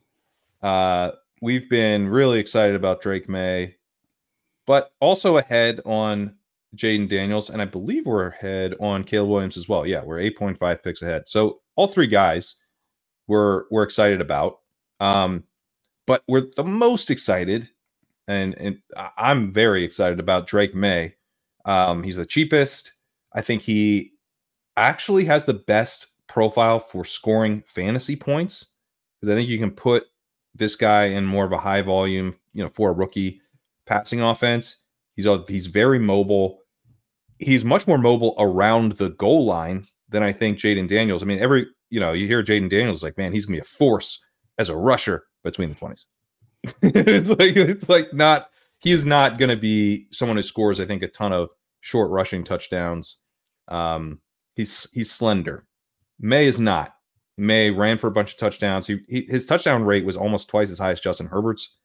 [0.62, 3.76] Uh, we've been really excited about Drake Maye
[4.68, 6.36] but also ahead on
[6.76, 9.86] Jayden Daniels, and I believe we're ahead on Caleb Williams as well.
[9.86, 11.28] Yeah, we're 8.5 picks ahead.
[11.28, 12.56] So all three guys
[13.28, 14.60] we're we're excited about.
[15.00, 15.44] Um,
[16.08, 17.70] but we're the most excited,
[18.28, 18.80] and and
[19.18, 21.16] I'm very excited about Drake Maye.
[21.66, 22.94] Um, he's the cheapest.
[23.34, 24.14] I think he
[24.78, 28.68] actually has the best profile for scoring fantasy points
[29.20, 30.06] because I think you can put
[30.56, 33.41] this guy in more of a high volume, you know, for a rookie
[33.92, 34.78] passing offense.
[35.16, 36.60] He's a, he's very mobile.
[37.40, 41.22] He's much more mobile around the goal line than I think Jayden Daniels.
[41.22, 43.66] I mean, every you know, you hear Jayden Daniels like, man, he's gonna be a
[43.66, 44.24] force
[44.58, 46.06] as a rusher between the twenties.
[46.82, 50.80] it's like it's like not he's not gonna be someone who scores.
[50.80, 51.50] I think a ton of
[51.82, 53.20] short rushing touchdowns.
[53.68, 54.22] Um,
[54.56, 55.66] he's he's slender.
[56.20, 56.94] Maye is not.
[57.38, 58.86] Maye ran for a bunch of touchdowns.
[58.88, 61.80] He, he, his touchdown rate was almost twice as high as Justin Herbert's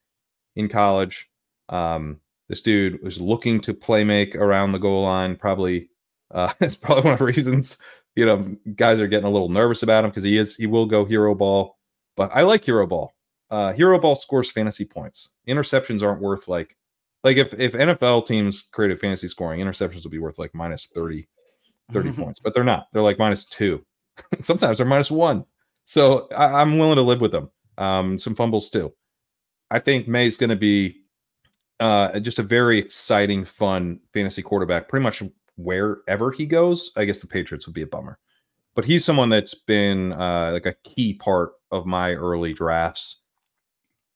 [0.55, 1.31] in college.
[1.69, 5.37] Um, this dude was looking to play make around the goal line.
[5.37, 5.91] Probably
[6.31, 7.79] uh, it's probably one of the reasons
[8.15, 8.45] you know
[8.75, 11.35] guys are getting a little nervous about him because he is he will go hero
[11.35, 11.77] ball.
[12.17, 13.15] But I like hero ball.
[13.51, 15.31] Uh, hero ball scores fantasy points.
[15.47, 16.77] Interceptions aren't worth like
[17.23, 21.29] like if if NFL teams created fantasy scoring, interceptions will be worth like minus 30,
[21.93, 22.87] 30 points, but they're not.
[22.93, 23.85] They're like minus two.
[24.41, 25.45] Sometimes they're minus one.
[25.85, 27.51] So I, am willing to live with them.
[27.79, 28.93] Um, some fumbles too.
[29.71, 31.05] I think Maye's going to be
[31.81, 34.89] uh, just a very exciting, fun fantasy quarterback.
[34.89, 35.23] Pretty much
[35.57, 38.19] wherever he goes, I guess the Patriots would be a bummer.
[38.75, 43.23] But he's someone that's been uh, like a key part of my early drafts,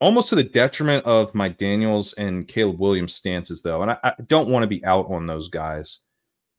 [0.01, 3.83] almost to the detriment of my Daniels and Caleb Williams stances, though.
[3.83, 6.01] And I, I don't want to be out on those guys.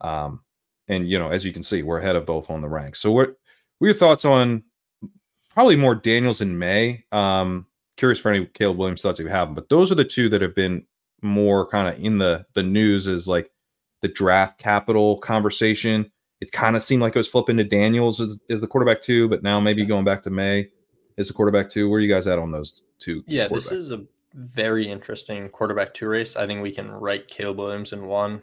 [0.02, 0.42] Um,
[0.88, 3.00] and you know, as you can see, we're ahead of both on the ranks.
[3.00, 3.30] So, what,
[3.78, 4.64] what are your thoughts on
[5.54, 7.06] probably more Daniels and Maye?
[7.12, 10.42] Um, curious for any Caleb Williams thoughts you have, but those are the two that
[10.42, 10.86] have been
[11.22, 13.52] more kind of in the the news is like
[14.02, 16.12] the draft capital conversation.
[16.40, 19.30] It kind of seemed like it was flipping to Daniels as, as the quarterback too,
[19.30, 20.70] but now maybe going back to Maye
[21.18, 21.88] as the quarterback two.
[21.88, 23.24] Where are you guys at on those two?
[23.28, 24.04] Yeah, this is a
[24.34, 26.36] very interesting quarterback two race.
[26.36, 28.42] I think we can write Caleb Williams in one,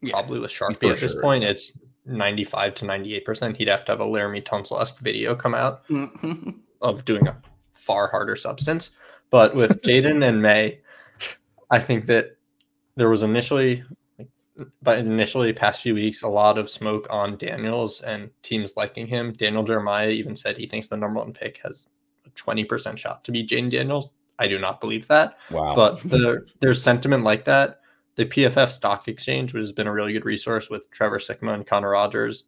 [0.00, 1.42] yeah, probably with Sharpie at this point.
[1.42, 1.76] It's
[2.06, 3.56] 95 to 98%.
[3.56, 6.50] He'd have to have a Laremy Tunsil esque video come out mm-hmm.
[6.82, 7.36] of doing a
[7.74, 8.90] far harder substance.
[9.30, 10.79] But with Jayden and Maye,
[11.70, 12.36] I think that
[12.96, 13.84] there was initially,
[14.82, 19.32] but initially, past few weeks, a lot of smoke on Daniels and teams liking him.
[19.32, 21.86] Daniel Jeremiah even said he thinks the number one pick has
[22.26, 24.12] a 20% shot to be Jayden Daniels.
[24.38, 25.36] I do not believe that.
[25.50, 25.74] Wow.
[25.74, 27.80] But the, there's sentiment like that.
[28.16, 31.66] The PFF Stock Exchange, which has been a really good resource with Trevor Sikkema and
[31.66, 32.44] Connor Rogers,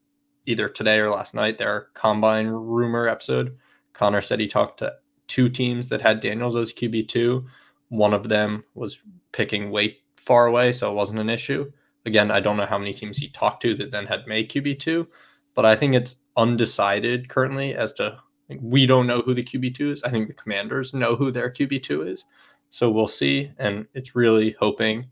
[0.47, 3.57] either today or last night, their combine rumor episode.
[3.93, 4.95] Connor said he talked to
[5.29, 7.45] two teams that had Daniels as QB2
[7.93, 8.99] one of them was
[9.33, 11.71] picking way far away, so it wasn't an issue.
[12.07, 15.07] Again, I don't know how many teams he talked to that then had Maye QB2,
[15.55, 18.19] but I think it's undecided currently as to
[18.63, 20.03] we don't know who the QB2 is.
[20.05, 22.25] I think the commanders know who their QB2 is.
[22.71, 23.53] So we'll see.
[23.59, 25.07] And it's really hoping,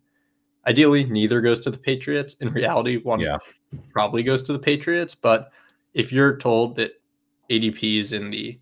[0.67, 2.37] ideally, neither goes to the Patriots.
[2.41, 3.37] In reality, one yeah.
[3.93, 5.15] probably goes to the Patriots.
[5.15, 5.51] But
[5.93, 6.93] if you're told that
[7.51, 8.59] ADP is in the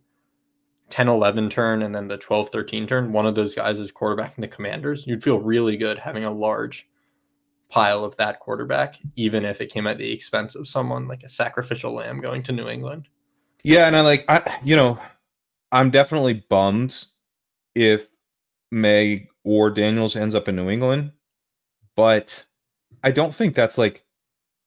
[0.91, 4.41] 10 11 turn and then the 12 13 turn, one of those guys is quarterbacking
[4.41, 6.89] the commanders, you'd feel really good having a large
[7.69, 11.29] pile of that quarterback, even if it came at the expense of someone like a
[11.29, 13.09] sacrificial lamb going to New England.
[13.63, 14.99] Yeah, and I like I you know,
[15.73, 17.05] I'm definitely bummed
[17.75, 18.09] if
[18.71, 21.13] Maye or Daniels ends up in New England,
[21.97, 22.45] but
[23.03, 24.05] I don't think that's like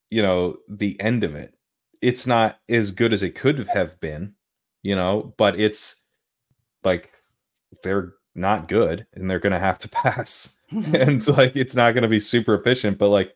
[0.09, 1.55] you know the end of it.
[2.01, 4.33] It's not as good as it could have been,
[4.83, 6.00] you know, but it's
[6.83, 7.11] like
[7.83, 10.59] they're not good and they're going to have to pass.
[10.71, 13.35] and it's like it's not going to be super efficient, but like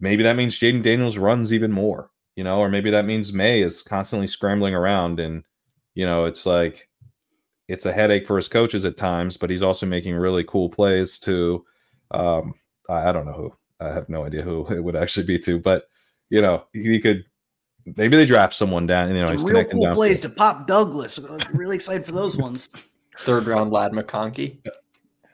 [0.00, 3.62] maybe that means Jayden Daniels runs even more, you know, or maybe that means Maye
[3.62, 5.44] is constantly scrambling around and
[5.94, 6.88] you know, it's like
[7.68, 11.18] it's a headache for his coaches at times, but he's also making really cool plays
[11.20, 11.64] to
[12.10, 12.54] um
[12.88, 13.56] I, I don't know who.
[13.80, 15.84] I have no idea who it would actually be to, but
[16.28, 17.24] you know, he could
[17.96, 19.14] maybe they draft someone down.
[19.14, 21.18] You know, he's real cool plays to Pop Douglas.
[21.52, 22.68] Really excited for those ones.
[23.20, 24.58] Third round Ladd McConkey.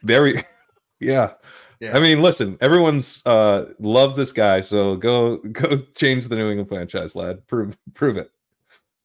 [0.03, 0.43] Very,
[1.01, 1.33] yeah.
[1.81, 1.97] yeah.
[1.97, 6.69] I mean, listen, everyone's uh loves this guy, so go go change the New England
[6.69, 7.47] franchise, Ladd.
[7.47, 8.31] Prove prove it.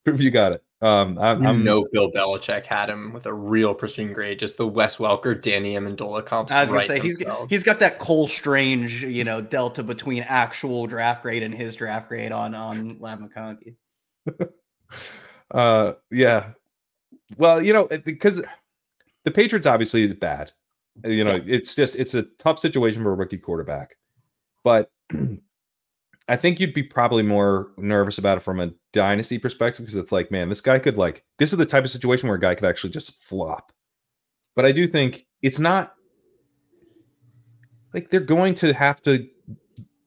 [0.04, 0.64] Prove you got it.
[0.82, 4.68] Um, I'm, I'm no Bill Belichick had him with a real pristine grade, just the
[4.68, 6.52] Wes Welker, Danny Amendola comps.
[6.52, 10.88] I was gonna say he's he's got that Cole Strange, you know, delta between actual
[10.88, 13.76] draft grade and his draft grade on on Ladd McConkey.
[15.52, 16.54] uh, yeah.
[17.38, 18.42] Well, you know, because
[19.24, 20.52] the Patriots obviously is bad.
[21.06, 21.44] You know, yeah.
[21.46, 23.98] it's just it's a tough situation for a rookie quarterback,
[24.64, 24.90] but
[26.32, 30.14] I think you'd be probably more nervous about it from a dynasty perspective because it's
[30.14, 32.56] like, man, this guy could like this is the type of situation where a guy
[32.56, 33.74] could actually just flop.
[34.56, 35.94] But I do think it's not
[37.94, 39.28] like they're going to have to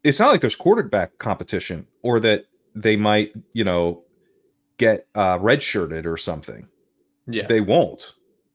[0.02, 4.02] it's not like there's quarterback competition or that they might, you know,
[4.78, 6.66] get uh redshirted or something.
[7.26, 7.46] Yeah.
[7.46, 8.14] They won't.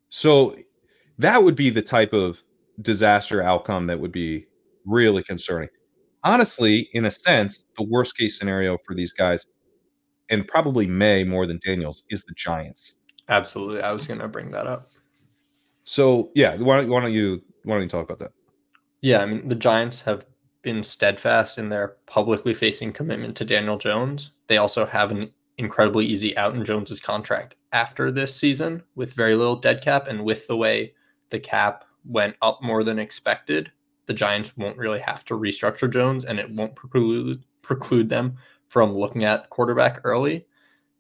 [0.10, 0.56] So
[1.20, 2.42] that would be the type of
[2.82, 4.48] disaster outcome that would be
[4.86, 5.70] really concerning
[6.24, 9.46] honestly, in a sense, the worst case scenario for these guys,
[10.30, 12.96] and probably Maye more than Daniels, is the Giants.
[13.30, 14.88] Absolutely, I was going to bring that up.
[15.84, 18.32] So yeah, why don't, why don't you why don't you talk about that?
[19.02, 20.26] Yeah, I mean the Giants have
[20.62, 24.32] been steadfast in their publicly facing commitment to Daniel Jones.
[24.48, 29.36] They also have an incredibly easy out in Jones's contract after this season with very
[29.36, 30.94] little dead cap and with the way
[31.30, 33.72] the cap went up more than expected
[34.10, 38.36] the Giants won't really have to restructure Jones and it won't preclude preclude them
[38.68, 40.48] from looking at quarterback early.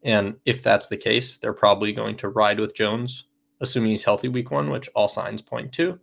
[0.04, 3.26] And if that's the case, they're probably going to ride with Jones,
[3.62, 6.00] assuming he's healthy week one, which all signs point to,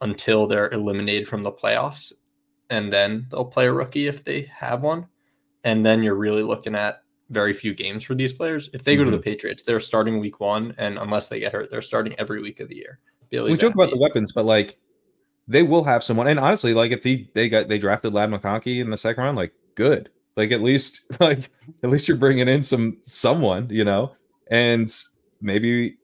[0.00, 2.12] until they're eliminated from the playoffs.
[2.70, 5.08] And then they'll play a rookie if they have one.
[5.64, 8.70] And then you're really looking at very few games for these players.
[8.72, 9.00] If they mm-hmm.
[9.00, 9.24] go to the mm-hmm.
[9.24, 10.72] Patriots, they're starting week one.
[10.78, 13.00] And unless they get hurt, they're starting every week of the year.
[13.28, 14.78] Bailey's we talk about the weapons, but like
[15.46, 16.26] they will have someone.
[16.26, 19.36] And honestly, like if he they got they drafted Ladd McConkey in the second round,
[19.36, 20.10] like good.
[20.36, 21.50] Like at least like
[21.82, 24.12] at least you're bringing in some someone, you know,
[24.50, 24.92] and
[25.40, 25.96] maybe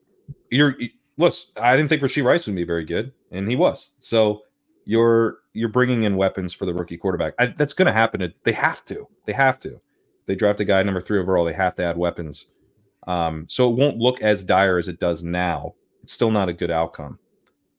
[0.49, 0.75] you're.
[1.17, 3.93] Look, I didn't think Rashee Rice would be very good, and he was.
[3.99, 4.41] So
[4.85, 7.33] you're you're bringing in weapons for the rookie quarterback.
[7.37, 8.33] I, that's going to happen.
[8.43, 9.07] They have to.
[9.25, 9.79] They have to.
[10.25, 11.45] They draft a guy number three overall.
[11.45, 12.47] They have to add weapons.
[13.07, 15.73] Um, so it won't look as dire as it does now.
[16.03, 17.19] It's still not a good outcome.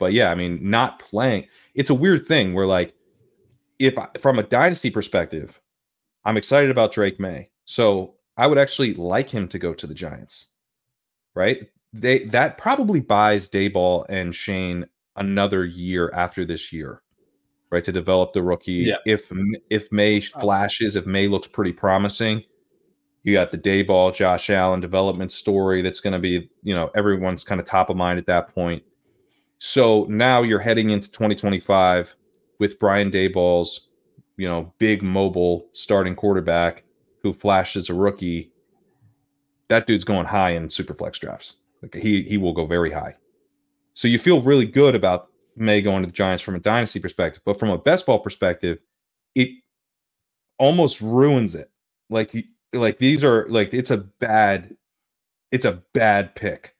[0.03, 1.47] But yeah, I mean, not playing,
[1.77, 2.93] it's a weird thing where like
[3.79, 5.61] if from a dynasty perspective,
[6.24, 7.51] I'm excited about Drake Maye.
[7.66, 10.47] So I would actually like him to go to the Giants.
[11.37, 11.69] Right?
[11.93, 17.01] They that probably buys Daboll and Schoen another year after this year,
[17.70, 17.85] right?
[17.85, 18.73] To develop the rookie.
[18.73, 18.97] Yeah.
[19.07, 19.31] If
[19.70, 20.39] if Maye oh.
[20.39, 22.43] Uh, flashes, if Maye looks pretty promising,
[23.23, 27.45] you got the Daboll, Josh Allen development story that's going to be, you know, everyone's
[27.45, 28.83] kind of top of mind at that point.
[29.64, 32.16] So now you're heading into 2025
[32.59, 33.93] with Brian Daboll's,
[34.36, 36.82] you know, big mobile starting quarterback
[37.22, 38.51] who flashed as a rookie.
[39.68, 41.59] That dude's going high in superflex drafts.
[41.80, 43.14] Like he he will go very high.
[43.94, 47.44] So you feel really good about Maye going to the Giants from a dynasty perspective,
[47.44, 48.80] but from a best ball perspective,
[49.36, 49.51] it
[50.59, 51.70] almost ruins it.
[52.10, 52.34] Like
[52.72, 54.76] like these are like it's a bad
[55.52, 56.74] it's a bad pick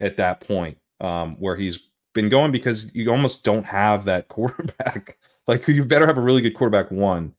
[0.00, 1.78] at that point um, where he's
[2.14, 5.18] been going because you almost don't have that quarterback.
[5.46, 7.34] like you better have a really good quarterback one.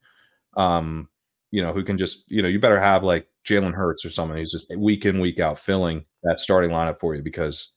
[0.56, 1.08] Um,
[1.50, 4.38] you know, who can just, you know, you better have like Jalen Hurts or someone
[4.38, 7.74] who's just week in, week out filling that starting lineup for you because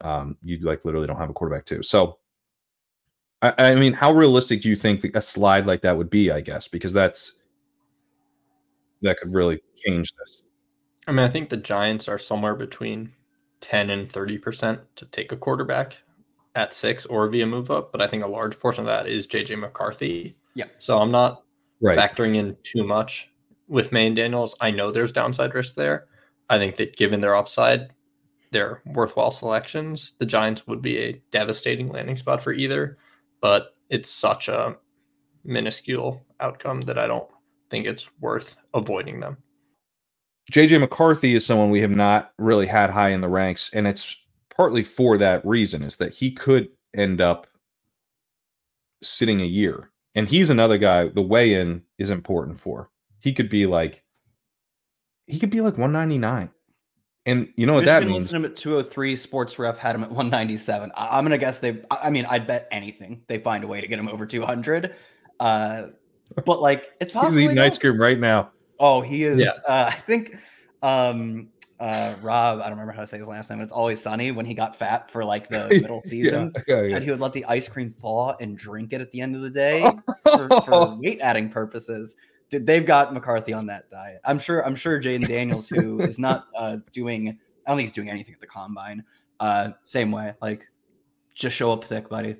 [0.00, 1.82] um, you like literally don't have a quarterback too.
[1.82, 2.18] So
[3.42, 6.30] I, I mean, how realistic do you think a slide like that would be?
[6.30, 7.42] I guess because that's
[9.02, 10.42] that could really change this.
[11.06, 13.12] I mean, I think the Giants are somewhere between
[13.62, 15.96] 10 and 30% to take a quarterback
[16.54, 19.26] at six or via move up, but I think a large portion of that is
[19.26, 20.36] JJ McCarthy.
[20.54, 20.66] Yeah.
[20.78, 21.44] So I'm not
[21.80, 21.96] Right.
[21.96, 23.30] factoring in too much
[23.68, 24.54] with Maye and Daniels.
[24.60, 26.08] I know there's downside risk there.
[26.50, 27.90] I think that given their upside,
[28.50, 30.12] they're worthwhile selections.
[30.18, 32.98] The Giants would be a devastating landing spot for either,
[33.40, 34.76] but it's such a
[35.44, 37.28] minuscule outcome that I don't
[37.70, 39.36] think it's worth avoiding them.
[40.52, 44.19] JJ McCarthy is someone we have not really had high in the ranks, and it's
[44.60, 47.46] partly for that reason is that he could end up
[49.02, 49.90] sitting a year.
[50.14, 52.90] And he's another guy the weigh in is important for.
[53.20, 54.04] He could be like
[55.26, 56.50] he could be like 199.
[57.24, 58.24] And you know what that means?
[58.24, 59.16] listed him at 203.
[59.16, 60.92] Sports Ref had him at 197.
[60.94, 61.82] I- I'm gonna guess they.
[61.90, 64.94] I mean, I'd bet anything they find a way to get him over 200.
[65.38, 65.86] Uh,
[66.44, 68.50] but like, it's He's eating ice cream right now.
[68.78, 69.38] Oh, he is.
[69.38, 69.52] Yeah.
[69.66, 70.36] Uh, I think
[70.82, 71.48] um,
[71.80, 72.58] uh, Rob.
[72.60, 73.60] I don't remember how to say his last name.
[73.60, 76.52] It's always sunny when he got fat for like the middle seasons.
[76.68, 79.20] Yeah, yeah, Said he would let the ice cream thaw and drink it at the
[79.20, 79.90] end of the day
[80.22, 82.16] for, for weight adding purposes.
[82.50, 84.20] Did they've got McCarthy on that diet?
[84.24, 84.64] I'm sure.
[84.66, 88.34] I'm sure Jayden Daniels, who is not uh, doing, I don't think he's doing anything
[88.34, 89.04] at the combine.
[89.38, 90.68] Uh, same way, like
[91.34, 92.36] just show up thick, buddy.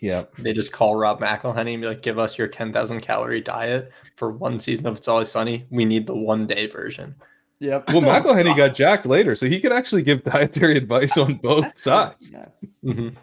[0.00, 0.24] yeah.
[0.38, 4.32] They just call Rob McElhenney and be like, give us your 10,000 calorie diet for
[4.32, 5.66] one season of It's Always Sunny.
[5.70, 7.14] We need the one day version.
[7.60, 7.88] Yep.
[7.88, 11.82] Well, McElhenney got jacked later, so he could actually give dietary advice on both That's
[11.82, 12.32] sides.
[12.32, 12.46] Yeah.
[12.84, 13.16] Mhm.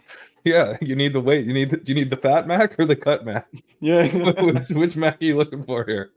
[0.43, 1.45] Yeah, you need the weight.
[1.45, 3.47] You need the, do you need the fat Mac or the cut Mac?
[3.79, 4.07] Yeah.
[4.41, 6.11] which, which Mac are you looking for here?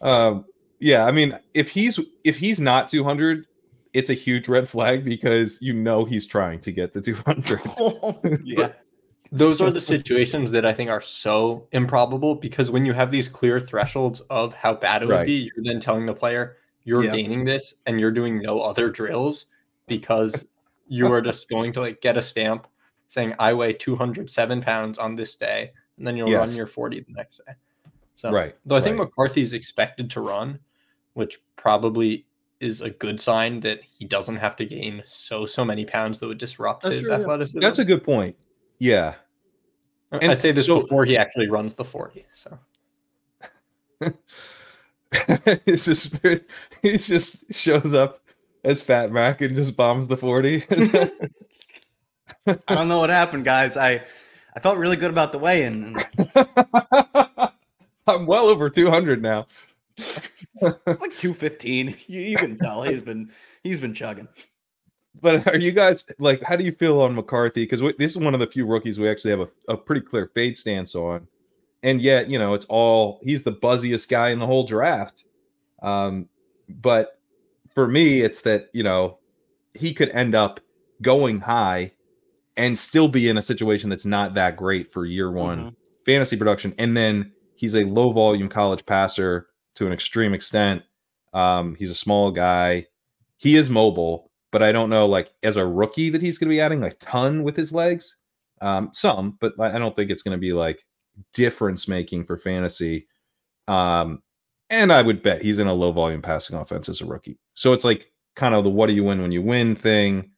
[0.00, 0.44] um,
[0.78, 3.46] yeah, I mean, if he's if he's not 200,
[3.92, 7.60] it's a huge red flag because you know he's trying to get to 200.
[8.44, 8.72] yeah.
[9.32, 13.28] Those are the situations that I think are so improbable because when you have these
[13.28, 15.26] clear thresholds of how bad it would Right.
[15.26, 17.10] be, you're then telling the player you're Yeah.
[17.10, 19.46] gaining this and you're doing no other drills
[19.88, 20.44] because
[20.86, 22.68] you are just going to like get a stamp
[23.08, 26.48] saying I weigh 207 pounds on this day, and then you'll Yes.
[26.48, 27.52] run your 40 the next day.
[28.14, 29.04] So Right, though I think right.
[29.06, 30.58] McCarthy's expected to run,
[31.14, 32.26] which probably
[32.60, 36.26] is a good sign that he doesn't have to gain so so many pounds that
[36.28, 37.60] would disrupt That's his true, athleticism.
[37.60, 38.36] That's a good point.
[38.78, 39.14] Yeah.
[40.12, 42.26] And I say this so- before he actually runs the 40.
[42.32, 42.58] So
[45.12, 46.18] it's just
[46.82, 48.20] he just shows up
[48.64, 50.64] as Fat Mac and just bombs the 40.
[52.48, 53.76] I don't know what happened, guys.
[53.76, 54.02] I
[54.54, 55.96] I felt really good about the weigh-in.
[58.06, 59.46] I'm well over 200 now.
[59.98, 60.20] It's
[60.86, 61.96] like 215.
[62.06, 63.30] You, you can tell he's been
[63.62, 64.28] he's been chugging.
[65.20, 66.42] But are you guys like?
[66.42, 67.62] How do you feel on McCarthy?
[67.64, 70.30] Because this is one of the few rookies we actually have a, a pretty clear
[70.34, 71.26] fade stance on,
[71.82, 75.24] and yet you know it's all he's the buzziest guy in the whole draft.
[75.82, 76.28] Um,
[76.68, 77.20] but
[77.74, 79.18] for me, it's that you know
[79.74, 80.60] he could end up
[81.02, 81.92] going high
[82.56, 85.74] and still be in a situation that's not that great for year one Mhm.
[86.06, 90.82] fantasy production, and then he's a low volume college passer to an extreme extent.
[91.34, 92.86] Um, he's a small guy.
[93.36, 96.54] He is mobile, but I don't know like as a rookie that he's going to
[96.54, 98.20] be adding a ton with his legs.
[98.60, 100.84] Um, some, but I don't think it's going to be like
[101.34, 103.06] difference making for fantasy.
[103.68, 104.22] Um,
[104.70, 107.38] and I would bet he's in a low volume passing offense as a rookie.
[107.54, 110.30] So it's like kind of the what do you win when you win thing.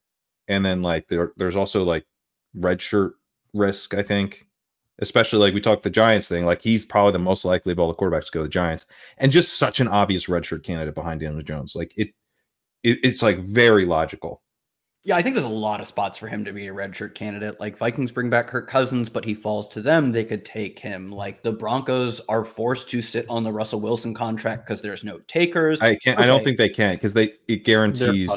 [0.49, 2.05] And then like there, there's also like
[2.55, 3.15] red shirt
[3.55, 4.47] risk, I think.
[5.01, 7.87] Especially like we talked the Giants thing, like he's probably the most likely of all
[7.87, 8.85] the quarterbacks to go to the Giants,
[9.19, 11.77] and just such an obvious redshirt candidate behind Daniel Jones.
[11.77, 12.09] Like it,
[12.83, 14.43] it it's like very logical.
[15.05, 17.59] Yeah, I think there's a lot of spots for him to be a redshirt candidate.
[17.61, 20.13] Like Vikings bring back Kirk Cousins, but he falls to them.
[20.13, 21.11] They could take him.
[21.11, 25.19] Like the Broncos are forced to sit on the Russell Wilson contract because there's no
[25.21, 25.81] takers.
[25.81, 26.19] I can't.
[26.21, 28.31] I don't think they can because they it they're guarantees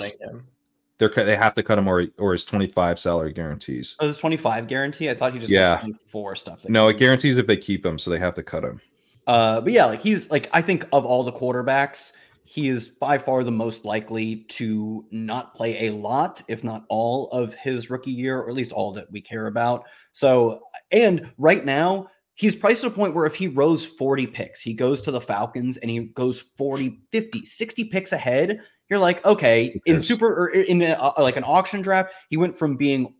[0.97, 3.95] they're cut- they have to cut him or or his twenty five salary guarantees.
[3.99, 5.09] Oh, there's 25 guarantee.
[5.09, 5.71] I thought he just Yeah.
[5.77, 6.61] had 24 stuff.
[6.61, 6.99] that No, it came.
[6.99, 8.79] guarantees if they keep him, so they have to cut him.
[9.25, 12.11] Uh, but yeah, like he's like I think of all the quarterbacks,
[12.51, 17.29] he is by far the most likely to not play a lot, if not all,
[17.29, 19.85] of his rookie year, or at least all that we care about.
[20.11, 24.59] So, and right now, he's priced to a point where if he rose 40 picks,
[24.59, 28.59] he goes to the Falcons and he goes 40, 50, 60 picks ahead.
[28.89, 32.57] You're like, okay, in super or in a, uh, like an auction draft, he went
[32.57, 33.15] from being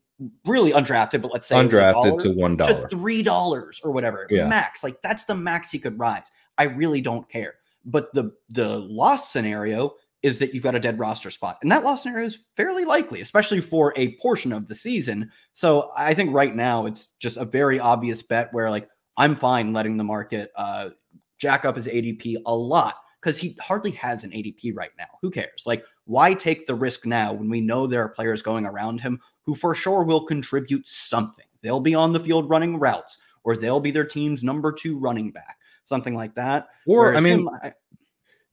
[0.45, 3.79] really undrafted, but let's say it was a Undrafted dollar, to one to three dollars
[3.81, 4.47] or whatever Yeah.
[4.47, 6.25] max like that's the max he could rise
[6.59, 7.55] i really don't care
[7.85, 11.83] but the the loss scenario is that you've got a dead roster spot and that
[11.83, 15.31] loss scenario is fairly likely especially for a portion of the season.
[15.53, 18.87] So i think right now it's just a very obvious bet where like
[19.17, 20.89] i'm fine letting the market uh
[21.37, 25.07] jack up his adp a lot because he hardly has an adp right now.
[25.21, 25.63] Who cares?
[25.65, 29.19] Like why take the risk now when we know there are players going around him
[29.43, 31.45] who for sure will contribute something?
[31.61, 35.31] They'll be on the field running routes, or they'll be their team's number two running
[35.31, 35.57] back,
[35.91, 36.69] something like that.
[36.87, 37.73] Or Whereas I mean, him, I,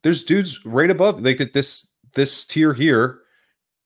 [0.02, 3.20] there's dudes right above like this this tier here.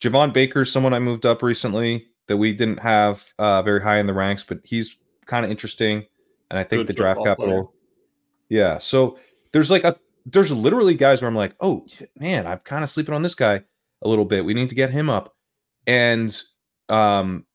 [0.01, 4.07] Javon Baker, someone I moved up recently that we didn't have uh, very high in
[4.09, 4.97] the ranks, but he's
[5.27, 6.05] kind of interesting,
[6.51, 7.53] and I think the draft capital.
[7.53, 7.65] Player.
[8.49, 9.19] Yeah, so
[9.53, 9.97] there's like a
[10.27, 11.87] there's literally guys where I'm like, oh
[12.19, 13.63] man, I'm kind of sleeping on this guy
[14.03, 14.45] a little bit.
[14.45, 15.37] We need to get him up,
[15.87, 16.37] and
[16.89, 17.47] um,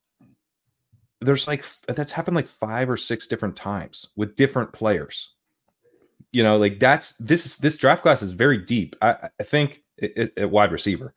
[1.22, 5.36] there's like that's happened like five or six different times with different players.
[6.38, 8.96] You know, like that's this is this draft class is very deep.
[9.02, 9.82] I, I think
[10.28, 11.16] at wide receiver,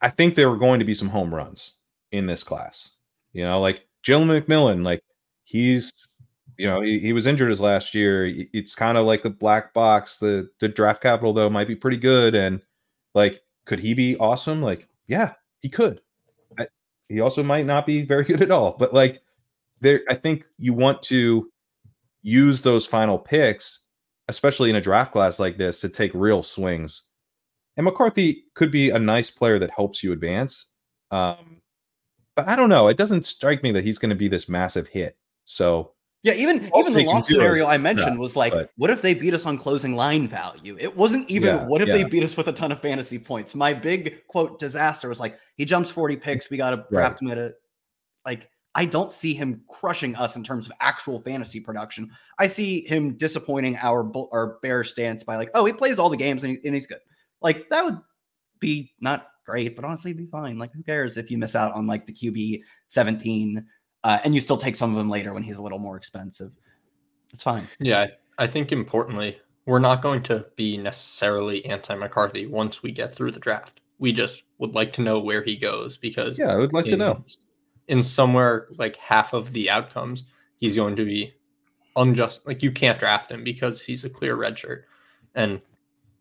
[0.00, 1.74] I think there are going to be some home runs
[2.10, 2.96] in this class.
[3.34, 5.02] You know, like Jalen McMillan, like
[5.44, 5.92] he's
[6.56, 8.24] you know he, he was injured his last year.
[8.54, 10.18] It's kind of like the black box.
[10.18, 12.62] The the draft capital though might be pretty good, and
[13.14, 14.62] like could he be awesome?
[14.62, 16.00] Like yeah, he could.
[16.58, 16.68] I,
[17.10, 18.76] he also might not be very good at all.
[18.78, 19.20] But like
[19.82, 21.50] there, I think you want to
[22.22, 23.80] use those final picks,
[24.30, 27.02] especially in a draft class like this, to take real swings.
[27.76, 30.66] And McCarthy could be a nice player that helps you advance.
[31.10, 31.60] Um,
[32.36, 32.88] but I don't know.
[32.88, 35.16] It doesn't strike me that he's going to be this massive hit.
[35.44, 35.92] So
[36.22, 39.14] yeah, even I'll even the loss scenario I mentioned was like, but, what if they
[39.14, 40.76] beat us on closing line value?
[40.78, 41.94] It wasn't even yeah, what if yeah.
[41.94, 43.54] they beat us with a ton of fantasy points.
[43.54, 47.22] My big quote disaster was like, he jumps 40 picks, we got to draft right.
[47.22, 47.52] him at a
[48.26, 52.10] like I don't see him crushing us in terms of actual fantasy production.
[52.38, 56.16] I see him disappointing our our bear stance by like, oh, he plays all the
[56.16, 57.00] games and, he, and he's good.
[57.40, 57.98] Like that would
[58.60, 60.58] be not great, but honestly, be fine.
[60.58, 63.66] Like, who cares if you miss out on like the QB 17
[64.04, 66.52] uh, and you still take some of them later when he's a little more expensive?
[67.32, 67.68] It's fine.
[67.78, 68.06] Yeah,
[68.38, 73.32] I think importantly, we're not going to be necessarily anti McCarthy once we get through
[73.32, 73.80] the draft.
[73.98, 76.92] We just would like to know where he goes because yeah, I would like in,
[76.92, 77.24] to know.
[77.90, 80.24] In somewhere like half of the outcomes,
[80.56, 81.34] he's going to be
[81.96, 82.40] unjust.
[82.46, 84.86] Like you can't draft him because he's a clear red shirt,
[85.34, 85.60] and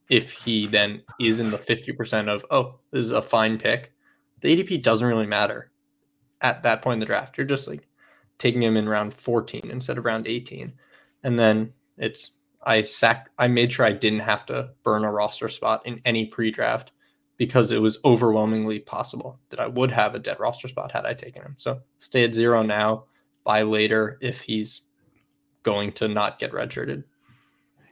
[0.10, 3.94] if he then is in the 50% of, oh, this is a fine pick,
[4.42, 5.72] the ADP doesn't really matter
[6.42, 7.38] at that point in the draft.
[7.38, 7.88] You're just like
[8.40, 10.74] taking him in round 14 instead of round 18.
[11.24, 12.32] And then it's,
[12.64, 16.26] I sack, I made sure I didn't have to burn a roster spot in any
[16.26, 16.92] pre draft
[17.40, 21.14] because it was overwhelmingly possible that I would have a dead roster spot had I
[21.14, 21.56] taken him.
[21.58, 23.06] So stay at zero now,
[23.46, 24.82] buy later if he's
[25.64, 27.06] going to not get redshirted.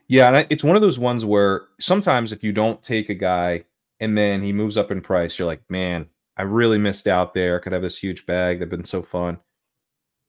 [0.06, 3.64] Yeah, and it's one of those ones where sometimes if you don't take a guy
[4.00, 6.06] and then he moves up in price, you're like, man,
[6.36, 7.58] I really missed out there.
[7.58, 8.58] Could have this huge bag.
[8.58, 9.38] They've been so fun.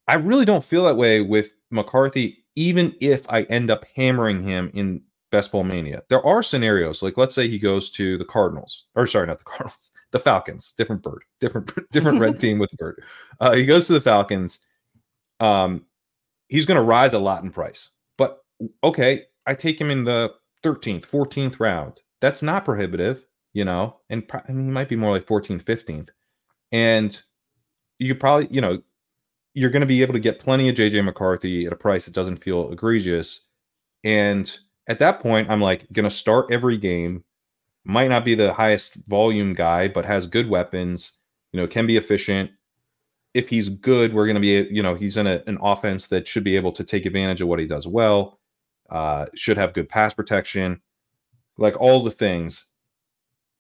[0.08, 4.72] I really don't feel that way with McCarthy, even if I end up hammering him
[4.74, 5.02] in
[5.32, 6.02] Best Ball Mania.
[6.10, 9.44] There are scenarios, like let's say he goes to the Cardinals, or sorry, not the
[9.44, 13.04] Cardinals, the Falcons, different bird, different different red team with bird.
[13.40, 14.66] Uh, he goes to the Falcons.
[15.40, 15.86] Um,
[16.48, 18.44] he's going to rise a lot in price, but
[18.84, 20.34] okay, I take him in the
[20.64, 22.02] 13th, 14th round.
[22.22, 26.10] That's not prohibitive, you know, and I mean, he might be more like 14th, 15th.
[26.72, 27.22] And
[27.98, 28.82] you probably, you know,
[29.54, 32.14] you're going to be able to get plenty of JJ McCarthy at a price that
[32.14, 33.48] doesn't feel egregious.
[34.04, 34.56] And
[34.90, 37.24] at that point, I'm like to start every game.
[37.86, 41.14] Might not be the highest volume guy, but has good weapons,
[41.54, 42.52] you know, can be efficient.
[43.34, 46.44] If he's good, we're to be, you know, he's in a, an offense that should
[46.44, 48.40] be able to take advantage of what he does well
[48.90, 50.82] uh, should have good pass protection,
[51.58, 52.66] like all the things.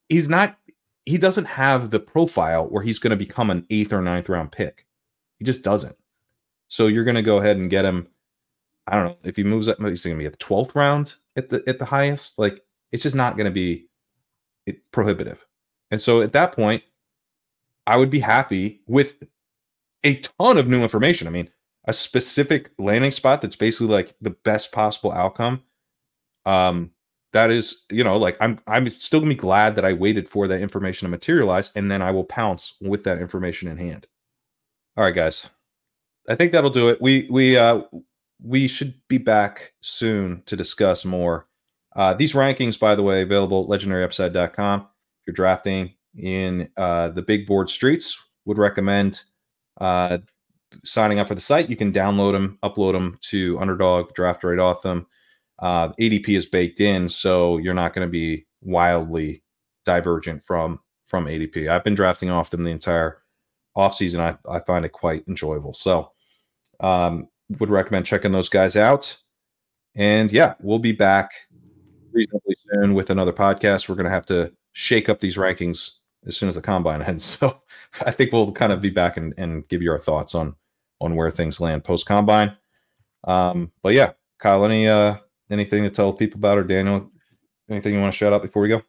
[0.10, 0.58] He's not,
[1.06, 4.52] he doesn't have the profile where he's going to become an eighth or ninth round
[4.52, 4.88] pick.
[5.38, 5.96] He just doesn't.
[6.68, 8.08] So you're going to go ahead and get him.
[8.90, 9.78] I don't know if he moves up.
[9.80, 12.40] He's going to be at the twelfth round at the at the highest.
[12.40, 12.62] Like
[12.92, 13.88] it's just not going to be
[14.92, 15.46] prohibitive.
[15.92, 16.84] And so at that point,
[17.88, 19.24] I would be happy with
[20.04, 21.28] a ton of new information.
[21.28, 21.50] I mean,
[21.86, 25.64] a specific landing spot that's basically like the best possible outcome
[26.46, 26.92] um
[27.34, 30.48] that is you know like i'm i'm still gonna be glad that i waited for
[30.48, 34.08] that information to materialize and then i will pounce with that information in hand
[34.98, 35.50] all right guys
[36.28, 37.82] i think that'll do it we we uh
[38.44, 41.48] we should be back soon to discuss more
[41.96, 47.22] uh these rankings by the way available at legendaryupside.com if you're drafting in uh the
[47.22, 49.22] big board streets would recommend
[49.82, 50.18] uh
[50.84, 54.60] signing up for the site, you can download them, upload them to Underdog, draft right
[54.60, 55.08] off them.
[55.60, 59.44] Uh, ADP is baked in, so you're not going to be wildly
[59.86, 61.70] divergent from from ADP.
[61.70, 63.18] I've been drafting off them the entire
[63.76, 64.20] offseason.
[64.20, 65.74] I, I find it quite enjoyable.
[65.74, 66.12] So
[66.80, 69.16] um, would recommend checking those guys out.
[69.96, 71.32] And yeah, we'll be back
[72.12, 73.90] reasonably soon with another podcast.
[73.90, 77.24] We're going to have to shake up these rankings as soon as the combine ends.
[77.24, 77.62] So
[78.06, 80.56] I think we'll kind of be back and, and give you our thoughts on
[81.02, 82.56] on where things land post combine.
[83.24, 85.18] Um, but yeah, Kyle, any uh
[85.50, 87.10] anything to tell people about or Daniel,
[87.70, 88.82] anything you want to shout out before we go?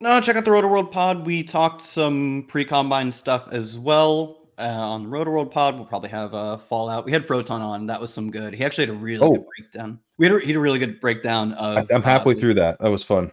[0.00, 1.24] No, check out the Rotoworld Pod.
[1.24, 4.43] We talked some pre combine stuff as well.
[4.58, 7.04] Uh, on the Rotoworld Pod, we'll probably have a Fallout.
[7.04, 7.86] We had Froton on.
[7.86, 8.54] That was some good.
[8.54, 9.32] He actually had a really Oh.
[9.32, 10.00] good breakdown.
[10.18, 11.90] We had a, he had a really good breakdown I, of.
[11.90, 12.78] I'm halfway uh, through that.
[12.78, 13.30] That was fun.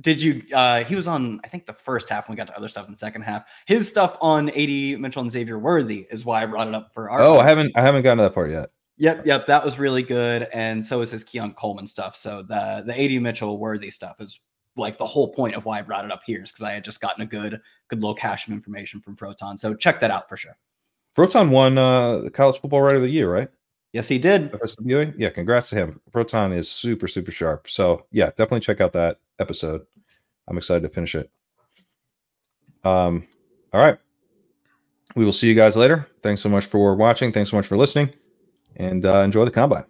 [0.00, 0.42] Did you?
[0.54, 2.28] Uh, he was on, I think, the first half.
[2.28, 3.44] When we got to other stuff in the second half.
[3.66, 7.10] His stuff on AD Mitchell and Xavier Worthy is why I brought it up for
[7.10, 7.20] our.
[7.20, 8.70] Oh, I haven't I haven't gotten to that part yet.
[9.00, 12.16] Yep, yep, that was really good, and so is his Keon Coleman stuff.
[12.16, 14.40] So the the AD Mitchell Worthy stuff is
[14.78, 16.84] like the whole point of why I brought it up here is because I had
[16.84, 19.58] just gotten a good good little cache of information from Froton.
[19.58, 20.56] So check that out for sure.
[21.14, 23.48] Proton won uh, the college football writer of the year, right?
[23.92, 24.52] Yes, he did.
[25.16, 26.00] Yeah, congrats to him.
[26.12, 27.68] Proton is super, super sharp.
[27.68, 29.82] So yeah, definitely check out that episode.
[30.46, 31.30] I'm excited to finish it.
[32.84, 33.26] Um,
[33.72, 33.98] all right.
[35.16, 36.06] We will see you guys later.
[36.22, 37.32] Thanks so much for watching.
[37.32, 38.10] Thanks so much for listening.
[38.76, 39.84] And uh, enjoy the combine.